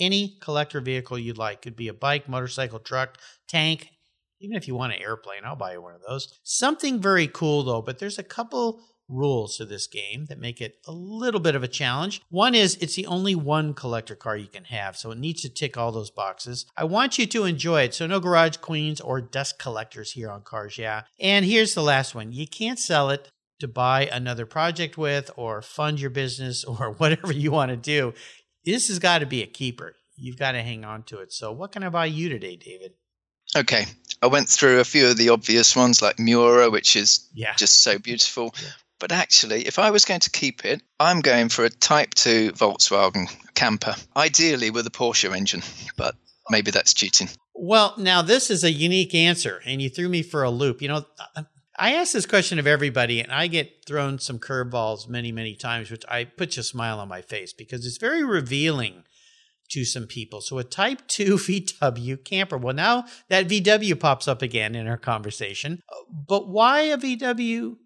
Any 0.00 0.36
collector 0.40 0.80
vehicle 0.80 1.18
you'd 1.18 1.38
like 1.38 1.62
could 1.62 1.76
be 1.76 1.88
a 1.88 1.94
bike, 1.94 2.28
motorcycle, 2.28 2.80
truck, 2.80 3.18
tank. 3.48 3.90
Even 4.40 4.56
if 4.56 4.66
you 4.66 4.74
want 4.74 4.92
an 4.92 5.00
airplane, 5.00 5.42
I'll 5.44 5.54
buy 5.54 5.74
you 5.74 5.82
one 5.82 5.94
of 5.94 6.02
those. 6.06 6.40
Something 6.42 7.00
very 7.00 7.28
cool 7.28 7.62
though, 7.62 7.80
but 7.80 8.00
there's 8.00 8.18
a 8.18 8.24
couple 8.24 8.80
rules 9.08 9.56
to 9.56 9.64
this 9.64 9.86
game 9.86 10.26
that 10.26 10.38
make 10.38 10.60
it 10.60 10.78
a 10.86 10.92
little 10.92 11.40
bit 11.40 11.54
of 11.54 11.62
a 11.62 11.68
challenge. 11.68 12.22
One 12.30 12.54
is 12.54 12.76
it's 12.80 12.96
the 12.96 13.06
only 13.06 13.34
one 13.34 13.74
collector 13.74 14.14
car 14.14 14.36
you 14.36 14.46
can 14.46 14.64
have, 14.64 14.96
so 14.96 15.10
it 15.10 15.18
needs 15.18 15.42
to 15.42 15.48
tick 15.48 15.76
all 15.76 15.92
those 15.92 16.10
boxes. 16.10 16.66
I 16.76 16.84
want 16.84 17.18
you 17.18 17.26
to 17.26 17.44
enjoy 17.44 17.82
it, 17.82 17.94
so 17.94 18.06
no 18.06 18.20
garage 18.20 18.56
queens 18.58 19.00
or 19.00 19.20
dust 19.20 19.58
collectors 19.58 20.12
here 20.12 20.30
on 20.30 20.42
Cars 20.42 20.78
Yeah. 20.78 21.02
And 21.20 21.44
here's 21.44 21.74
the 21.74 21.82
last 21.82 22.14
one 22.14 22.32
you 22.32 22.46
can't 22.46 22.78
sell 22.78 23.10
it 23.10 23.30
to 23.60 23.68
buy 23.68 24.06
another 24.06 24.46
project 24.46 24.98
with 24.98 25.30
or 25.36 25.62
fund 25.62 26.00
your 26.00 26.10
business 26.10 26.64
or 26.64 26.92
whatever 26.92 27.32
you 27.32 27.50
want 27.50 27.70
to 27.70 27.76
do. 27.76 28.14
This 28.64 28.88
has 28.88 28.98
got 28.98 29.18
to 29.18 29.26
be 29.26 29.42
a 29.42 29.46
keeper. 29.46 29.94
You've 30.16 30.38
got 30.38 30.52
to 30.52 30.62
hang 30.62 30.84
on 30.84 31.02
to 31.04 31.18
it. 31.18 31.32
So, 31.32 31.52
what 31.52 31.72
can 31.72 31.82
I 31.82 31.88
buy 31.88 32.06
you 32.06 32.28
today, 32.28 32.56
David? 32.56 32.92
Okay, 33.56 33.84
I 34.22 34.26
went 34.26 34.48
through 34.48 34.80
a 34.80 34.84
few 34.84 35.08
of 35.08 35.16
the 35.16 35.28
obvious 35.28 35.76
ones 35.76 36.02
like 36.02 36.18
Miura, 36.18 36.70
which 36.70 36.96
is 36.96 37.28
yeah. 37.34 37.54
just 37.54 37.82
so 37.82 37.98
beautiful. 37.98 38.54
Yeah. 38.60 38.68
But 39.04 39.12
actually, 39.12 39.66
if 39.66 39.78
I 39.78 39.90
was 39.90 40.06
going 40.06 40.20
to 40.20 40.30
keep 40.30 40.64
it, 40.64 40.80
I'm 40.98 41.20
going 41.20 41.50
for 41.50 41.62
a 41.66 41.68
Type 41.68 42.14
2 42.14 42.52
Volkswagen 42.52 43.26
camper, 43.52 43.94
ideally 44.16 44.70
with 44.70 44.86
a 44.86 44.90
Porsche 44.90 45.36
engine, 45.36 45.60
but 45.98 46.14
maybe 46.48 46.70
that's 46.70 46.94
cheating. 46.94 47.28
Well, 47.54 47.92
now 47.98 48.22
this 48.22 48.48
is 48.50 48.64
a 48.64 48.70
unique 48.70 49.14
answer, 49.14 49.60
and 49.66 49.82
you 49.82 49.90
threw 49.90 50.08
me 50.08 50.22
for 50.22 50.42
a 50.42 50.48
loop. 50.48 50.80
You 50.80 50.88
know, 50.88 51.04
I 51.78 51.92
ask 51.92 52.14
this 52.14 52.24
question 52.24 52.58
of 52.58 52.66
everybody, 52.66 53.20
and 53.20 53.30
I 53.30 53.46
get 53.46 53.84
thrown 53.84 54.20
some 54.20 54.38
curveballs 54.38 55.06
many, 55.06 55.32
many 55.32 55.54
times, 55.54 55.90
which 55.90 56.06
I 56.08 56.24
put 56.24 56.56
a 56.56 56.62
smile 56.62 56.98
on 56.98 57.06
my 57.06 57.20
face 57.20 57.52
because 57.52 57.84
it's 57.84 57.98
very 57.98 58.24
revealing 58.24 59.04
to 59.68 59.84
some 59.84 60.06
people. 60.06 60.40
So 60.40 60.56
a 60.56 60.64
Type 60.64 61.06
2 61.08 61.34
VW 61.36 62.24
camper. 62.24 62.56
Well, 62.56 62.74
now 62.74 63.04
that 63.28 63.48
VW 63.48 64.00
pops 64.00 64.26
up 64.26 64.40
again 64.40 64.74
in 64.74 64.86
our 64.86 64.96
conversation, 64.96 65.82
but 66.10 66.48
why 66.48 66.84
a 66.84 66.96
VW 66.96 67.76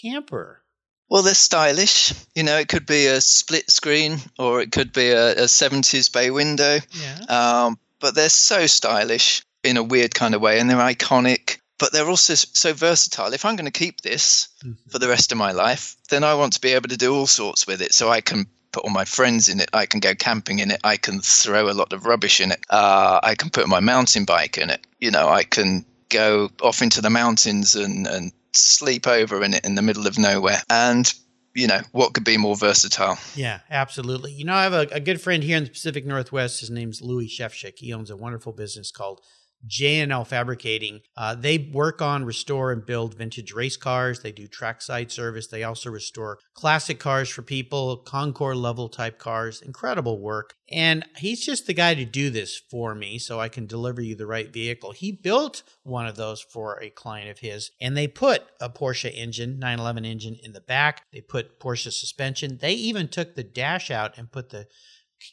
camper? 0.00 0.62
Well, 1.08 1.22
they're 1.22 1.34
stylish. 1.34 2.14
You 2.34 2.42
know, 2.42 2.56
it 2.58 2.68
could 2.68 2.86
be 2.86 3.06
a 3.06 3.20
split 3.20 3.70
screen 3.70 4.18
or 4.38 4.62
it 4.62 4.72
could 4.72 4.92
be 4.92 5.10
a, 5.10 5.32
a 5.32 5.44
70s 5.44 6.10
bay 6.10 6.30
window. 6.30 6.78
Yeah. 6.92 7.18
Um, 7.28 7.78
but 8.00 8.14
they're 8.14 8.30
so 8.30 8.66
stylish 8.66 9.42
in 9.62 9.76
a 9.76 9.82
weird 9.82 10.14
kind 10.14 10.34
of 10.34 10.40
way 10.40 10.58
and 10.58 10.70
they're 10.70 10.78
iconic, 10.78 11.58
but 11.78 11.92
they're 11.92 12.08
also 12.08 12.34
so 12.34 12.72
versatile. 12.72 13.32
If 13.32 13.44
I'm 13.44 13.56
going 13.56 13.70
to 13.70 13.78
keep 13.78 14.00
this 14.00 14.48
mm-hmm. 14.64 14.88
for 14.88 14.98
the 14.98 15.08
rest 15.08 15.32
of 15.32 15.38
my 15.38 15.52
life, 15.52 15.96
then 16.08 16.24
I 16.24 16.34
want 16.34 16.54
to 16.54 16.60
be 16.60 16.72
able 16.72 16.88
to 16.88 16.96
do 16.96 17.14
all 17.14 17.26
sorts 17.26 17.66
with 17.66 17.82
it. 17.82 17.92
So 17.92 18.08
I 18.08 18.22
can 18.22 18.46
put 18.72 18.84
all 18.84 18.90
my 18.90 19.04
friends 19.04 19.50
in 19.50 19.60
it. 19.60 19.68
I 19.74 19.84
can 19.84 20.00
go 20.00 20.14
camping 20.14 20.60
in 20.60 20.70
it. 20.70 20.80
I 20.82 20.96
can 20.96 21.20
throw 21.20 21.70
a 21.70 21.76
lot 21.76 21.92
of 21.92 22.06
rubbish 22.06 22.40
in 22.40 22.52
it. 22.52 22.64
Uh, 22.70 23.20
I 23.22 23.34
can 23.34 23.50
put 23.50 23.68
my 23.68 23.80
mountain 23.80 24.24
bike 24.24 24.56
in 24.56 24.70
it. 24.70 24.80
You 24.98 25.10
know, 25.10 25.28
I 25.28 25.44
can 25.44 25.84
go 26.08 26.50
off 26.62 26.80
into 26.80 27.02
the 27.02 27.10
mountains 27.10 27.74
and, 27.74 28.06
and 28.06 28.32
sleep 28.54 29.06
over 29.06 29.42
in 29.42 29.54
it 29.54 29.64
in 29.64 29.74
the 29.74 29.82
middle 29.82 30.06
of 30.06 30.18
nowhere. 30.18 30.58
And 30.70 31.12
you 31.54 31.66
know 31.66 31.80
what 31.92 32.14
could 32.14 32.24
be 32.24 32.36
more 32.36 32.56
versatile? 32.56 33.18
Yeah 33.34 33.60
absolutely. 33.70 34.32
You 34.32 34.44
know 34.44 34.54
i 34.54 34.62
have 34.62 34.72
a, 34.72 34.88
a 34.92 35.00
good 35.00 35.20
friend 35.20 35.42
here 35.42 35.56
in 35.56 35.64
the 35.64 35.70
pacific 35.70 36.06
northwest. 36.06 36.60
His 36.60 36.70
name's 36.70 37.02
louis 37.02 37.28
shefchik 37.28 37.78
he 37.78 37.92
owns 37.92 38.10
a 38.10 38.16
wonderful 38.16 38.52
business 38.52 38.90
called 38.90 39.20
JNL 39.68 40.26
Fabricating. 40.26 41.00
Uh, 41.16 41.34
they 41.34 41.70
work 41.72 42.02
on, 42.02 42.24
restore, 42.24 42.72
and 42.72 42.84
build 42.84 43.14
vintage 43.14 43.52
race 43.52 43.76
cars. 43.76 44.20
They 44.20 44.32
do 44.32 44.48
trackside 44.48 45.12
service. 45.12 45.46
They 45.46 45.62
also 45.62 45.90
restore 45.90 46.38
classic 46.54 46.98
cars 46.98 47.28
for 47.28 47.42
people, 47.42 47.98
Concours 47.98 48.56
level 48.56 48.88
type 48.88 49.18
cars. 49.18 49.62
Incredible 49.62 50.20
work. 50.20 50.54
And 50.70 51.04
he's 51.16 51.44
just 51.44 51.66
the 51.66 51.74
guy 51.74 51.94
to 51.94 52.04
do 52.04 52.30
this 52.30 52.60
for 52.70 52.94
me 52.94 53.18
so 53.18 53.38
I 53.38 53.48
can 53.48 53.66
deliver 53.66 54.00
you 54.00 54.16
the 54.16 54.26
right 54.26 54.52
vehicle. 54.52 54.92
He 54.92 55.12
built 55.12 55.62
one 55.82 56.06
of 56.06 56.16
those 56.16 56.40
for 56.40 56.82
a 56.82 56.90
client 56.90 57.30
of 57.30 57.38
his, 57.40 57.70
and 57.80 57.96
they 57.96 58.08
put 58.08 58.42
a 58.60 58.70
Porsche 58.70 59.12
engine, 59.14 59.58
911 59.58 60.04
engine, 60.04 60.36
in 60.42 60.52
the 60.52 60.60
back. 60.60 61.02
They 61.12 61.20
put 61.20 61.60
Porsche 61.60 61.92
suspension. 61.92 62.58
They 62.60 62.72
even 62.72 63.08
took 63.08 63.34
the 63.34 63.44
dash 63.44 63.90
out 63.90 64.16
and 64.18 64.32
put 64.32 64.50
the 64.50 64.66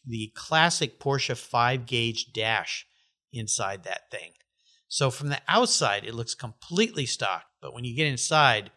the 0.05 0.31
classic 0.35 0.99
Porsche 0.99 1.35
5 1.35 1.87
gauge 1.87 2.31
dash 2.31 2.85
inside 3.31 3.83
that 3.83 4.09
thing. 4.11 4.31
So 4.87 5.11
from 5.11 5.29
the 5.29 5.39
outside, 5.47 6.03
it 6.03 6.15
looks 6.15 6.33
completely 6.33 7.05
stock, 7.05 7.43
but 7.61 7.73
when 7.73 7.83
you 7.83 7.95
get 7.95 8.07
inside 8.07 8.71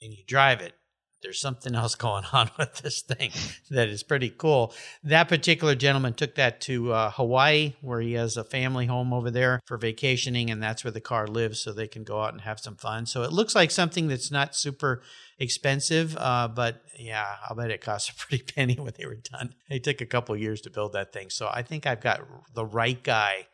and 0.00 0.12
you 0.12 0.24
drive 0.26 0.60
it, 0.60 0.74
there's 1.22 1.40
something 1.40 1.74
else 1.74 1.94
going 1.94 2.24
on 2.32 2.50
with 2.58 2.74
this 2.82 3.00
thing 3.00 3.30
that 3.70 3.88
is 3.88 4.02
pretty 4.02 4.28
cool. 4.28 4.74
That 5.02 5.28
particular 5.28 5.74
gentleman 5.74 6.14
took 6.14 6.34
that 6.34 6.60
to 6.62 6.92
uh, 6.92 7.10
Hawaii, 7.12 7.74
where 7.80 8.00
he 8.00 8.12
has 8.14 8.36
a 8.36 8.44
family 8.44 8.86
home 8.86 9.12
over 9.12 9.30
there 9.30 9.60
for 9.64 9.78
vacationing, 9.78 10.50
and 10.50 10.62
that's 10.62 10.84
where 10.84 10.90
the 10.90 11.00
car 11.00 11.26
lives, 11.26 11.60
so 11.60 11.72
they 11.72 11.88
can 11.88 12.04
go 12.04 12.20
out 12.20 12.32
and 12.32 12.42
have 12.42 12.60
some 12.60 12.76
fun. 12.76 13.06
So 13.06 13.22
it 13.22 13.32
looks 13.32 13.54
like 13.54 13.70
something 13.70 14.08
that's 14.08 14.30
not 14.30 14.54
super 14.54 15.02
expensive, 15.38 16.16
uh, 16.18 16.48
but 16.48 16.82
yeah, 16.98 17.36
I'll 17.48 17.56
bet 17.56 17.70
it 17.70 17.80
cost 17.80 18.10
a 18.10 18.14
pretty 18.14 18.44
penny 18.44 18.74
when 18.74 18.92
they 18.98 19.06
were 19.06 19.16
done. 19.16 19.54
It 19.70 19.84
took 19.84 20.00
a 20.00 20.06
couple 20.06 20.36
years 20.36 20.60
to 20.62 20.70
build 20.70 20.92
that 20.92 21.12
thing, 21.12 21.30
so 21.30 21.48
I 21.50 21.62
think 21.62 21.86
I've 21.86 22.02
got 22.02 22.20
the 22.52 22.66
right 22.66 23.02
guy 23.02 23.46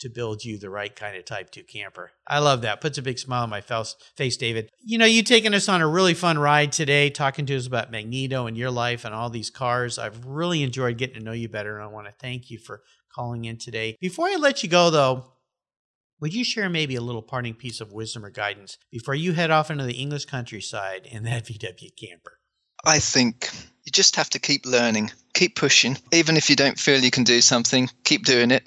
to 0.00 0.08
build 0.08 0.44
you 0.44 0.58
the 0.58 0.70
right 0.70 0.94
kind 0.94 1.16
of 1.16 1.24
Type 1.24 1.50
2 1.50 1.64
camper. 1.64 2.12
I 2.26 2.38
love 2.38 2.62
that. 2.62 2.80
Puts 2.80 2.98
a 2.98 3.02
big 3.02 3.18
smile 3.18 3.44
on 3.44 3.50
my 3.50 3.60
face, 3.60 4.36
David. 4.36 4.70
You 4.82 4.98
know, 4.98 5.04
you 5.04 5.22
taking 5.22 5.54
us 5.54 5.68
on 5.68 5.80
a 5.80 5.88
really 5.88 6.14
fun 6.14 6.38
ride 6.38 6.72
today, 6.72 7.10
talking 7.10 7.46
to 7.46 7.56
us 7.56 7.66
about 7.66 7.90
Magneto 7.90 8.46
and 8.46 8.56
your 8.56 8.70
life 8.70 9.04
and 9.04 9.14
all 9.14 9.30
these 9.30 9.50
cars. 9.50 9.98
I've 9.98 10.24
really 10.26 10.62
enjoyed 10.62 10.98
getting 10.98 11.18
to 11.18 11.24
know 11.24 11.32
you 11.32 11.48
better, 11.48 11.76
and 11.76 11.84
I 11.84 11.86
want 11.86 12.06
to 12.06 12.14
thank 12.20 12.50
you 12.50 12.58
for 12.58 12.82
calling 13.14 13.44
in 13.44 13.58
today. 13.58 13.96
Before 14.00 14.26
I 14.26 14.36
let 14.36 14.62
you 14.62 14.68
go, 14.68 14.90
though, 14.90 15.32
would 16.20 16.34
you 16.34 16.44
share 16.44 16.68
maybe 16.68 16.96
a 16.96 17.00
little 17.00 17.22
parting 17.22 17.54
piece 17.54 17.80
of 17.80 17.92
wisdom 17.92 18.24
or 18.24 18.30
guidance 18.30 18.78
before 18.90 19.14
you 19.14 19.32
head 19.32 19.50
off 19.50 19.70
into 19.70 19.84
the 19.84 19.94
English 19.94 20.24
countryside 20.26 21.06
in 21.10 21.24
that 21.24 21.44
VW 21.46 21.90
camper? 21.96 22.38
I 22.84 22.98
think 22.98 23.48
you 23.84 23.92
just 23.92 24.16
have 24.16 24.30
to 24.30 24.38
keep 24.38 24.66
learning, 24.66 25.10
keep 25.32 25.56
pushing. 25.56 25.96
Even 26.12 26.36
if 26.36 26.50
you 26.50 26.56
don't 26.56 26.78
feel 26.78 27.00
you 27.00 27.10
can 27.10 27.24
do 27.24 27.40
something, 27.40 27.88
keep 28.04 28.24
doing 28.24 28.50
it 28.50 28.64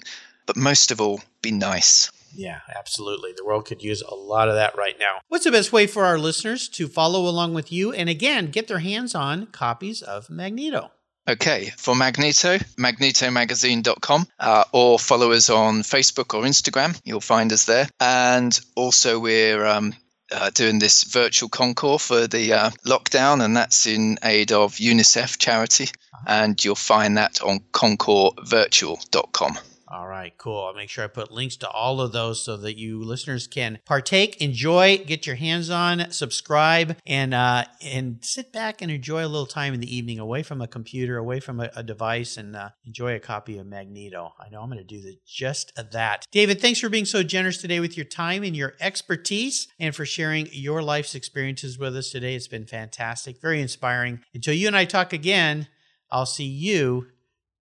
but 0.48 0.56
most 0.56 0.90
of 0.90 1.00
all, 1.00 1.20
be 1.42 1.52
nice. 1.52 2.10
Yeah, 2.34 2.60
absolutely. 2.74 3.32
The 3.36 3.44
world 3.44 3.66
could 3.66 3.82
use 3.82 4.02
a 4.02 4.14
lot 4.14 4.48
of 4.48 4.54
that 4.54 4.76
right 4.76 4.96
now. 4.98 5.20
What's 5.28 5.44
the 5.44 5.52
best 5.52 5.72
way 5.72 5.86
for 5.86 6.04
our 6.04 6.18
listeners 6.18 6.68
to 6.70 6.88
follow 6.88 7.28
along 7.28 7.54
with 7.54 7.70
you 7.70 7.92
and 7.92 8.08
again 8.08 8.50
get 8.50 8.66
their 8.66 8.78
hands 8.78 9.14
on 9.14 9.46
copies 9.46 10.02
of 10.02 10.30
Magneto? 10.30 10.90
Okay, 11.28 11.70
for 11.76 11.94
Magneto, 11.94 12.56
magnetomagazine.com, 12.78 14.26
uh, 14.40 14.64
or 14.72 14.98
follow 14.98 15.32
us 15.32 15.50
on 15.50 15.82
Facebook 15.82 16.32
or 16.32 16.44
Instagram. 16.44 16.98
You'll 17.04 17.20
find 17.20 17.52
us 17.52 17.66
there. 17.66 17.86
And 18.00 18.58
also, 18.74 19.18
we're 19.18 19.66
um, 19.66 19.92
uh, 20.32 20.48
doing 20.54 20.78
this 20.78 21.04
virtual 21.04 21.50
concours 21.50 22.06
for 22.06 22.26
the 22.26 22.54
uh, 22.54 22.70
lockdown, 22.86 23.44
and 23.44 23.54
that's 23.54 23.86
in 23.86 24.16
aid 24.22 24.52
of 24.52 24.76
UNICEF 24.76 25.36
charity. 25.36 25.84
Uh-huh. 25.84 26.24
And 26.28 26.64
you'll 26.64 26.74
find 26.74 27.18
that 27.18 27.42
on 27.42 27.60
concoursvirtual.com. 27.72 29.58
All 29.90 30.06
right, 30.06 30.36
cool. 30.36 30.66
I'll 30.66 30.74
make 30.74 30.90
sure 30.90 31.04
I 31.04 31.06
put 31.06 31.30
links 31.30 31.56
to 31.58 31.68
all 31.70 32.02
of 32.02 32.12
those 32.12 32.44
so 32.44 32.58
that 32.58 32.76
you 32.76 33.02
listeners 33.02 33.46
can 33.46 33.78
partake, 33.86 34.36
enjoy, 34.36 34.98
get 34.98 35.26
your 35.26 35.36
hands 35.36 35.70
on, 35.70 36.10
subscribe, 36.10 36.98
and 37.06 37.32
uh, 37.32 37.64
and 37.82 38.18
sit 38.20 38.52
back 38.52 38.82
and 38.82 38.90
enjoy 38.90 39.24
a 39.24 39.28
little 39.28 39.46
time 39.46 39.72
in 39.72 39.80
the 39.80 39.96
evening 39.96 40.18
away 40.18 40.42
from 40.42 40.60
a 40.60 40.68
computer, 40.68 41.16
away 41.16 41.40
from 41.40 41.58
a, 41.58 41.70
a 41.74 41.82
device, 41.82 42.36
and 42.36 42.54
uh, 42.54 42.68
enjoy 42.84 43.14
a 43.14 43.18
copy 43.20 43.56
of 43.56 43.66
Magneto. 43.66 44.34
I 44.38 44.50
know 44.50 44.60
I'm 44.60 44.68
going 44.68 44.78
to 44.78 44.84
do 44.84 45.00
the, 45.00 45.16
just 45.26 45.72
that. 45.92 46.26
David, 46.30 46.60
thanks 46.60 46.80
for 46.80 46.90
being 46.90 47.06
so 47.06 47.22
generous 47.22 47.56
today 47.56 47.80
with 47.80 47.96
your 47.96 48.06
time 48.06 48.42
and 48.42 48.54
your 48.54 48.74
expertise, 48.80 49.68
and 49.80 49.96
for 49.96 50.04
sharing 50.04 50.48
your 50.52 50.82
life's 50.82 51.14
experiences 51.14 51.78
with 51.78 51.96
us 51.96 52.10
today. 52.10 52.34
It's 52.34 52.46
been 52.46 52.66
fantastic, 52.66 53.40
very 53.40 53.62
inspiring. 53.62 54.20
Until 54.34 54.52
you 54.52 54.66
and 54.66 54.76
I 54.76 54.84
talk 54.84 55.14
again, 55.14 55.66
I'll 56.10 56.26
see 56.26 56.44
you 56.44 57.06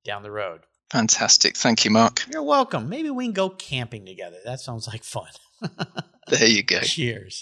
down 0.03 0.23
the 0.23 0.31
road. 0.31 0.66
Fantastic. 0.91 1.57
Thank 1.57 1.85
you, 1.85 1.91
Mark. 1.91 2.25
You're 2.31 2.43
welcome. 2.43 2.87
Maybe 2.89 3.09
we 3.09 3.25
can 3.25 3.33
go 3.33 3.49
camping 3.49 4.05
together. 4.05 4.37
That 4.45 4.59
sounds 4.59 4.87
like 4.87 5.03
fun. 5.03 5.27
there 6.27 6.47
you 6.47 6.63
go. 6.63 6.79
Cheers. 6.79 7.41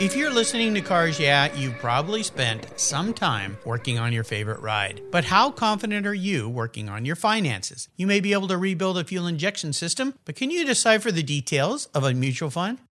If 0.00 0.14
you're 0.14 0.32
listening 0.32 0.74
to 0.74 0.80
Cars 0.80 1.18
Yeah, 1.18 1.52
you've 1.56 1.76
probably 1.78 2.22
spent 2.22 2.78
some 2.78 3.12
time 3.12 3.58
working 3.64 3.98
on 3.98 4.12
your 4.12 4.22
favorite 4.22 4.60
ride. 4.60 5.02
But 5.10 5.24
how 5.24 5.50
confident 5.50 6.06
are 6.06 6.14
you 6.14 6.48
working 6.48 6.88
on 6.88 7.04
your 7.04 7.16
finances? 7.16 7.88
You 7.96 8.06
may 8.06 8.20
be 8.20 8.32
able 8.32 8.46
to 8.46 8.56
rebuild 8.56 8.96
a 8.96 9.02
fuel 9.02 9.26
injection 9.26 9.72
system, 9.72 10.14
but 10.24 10.36
can 10.36 10.52
you 10.52 10.64
decipher 10.64 11.10
the 11.10 11.24
details 11.24 11.86
of 11.86 12.04
a 12.04 12.14
mutual 12.14 12.50
fund? 12.50 12.78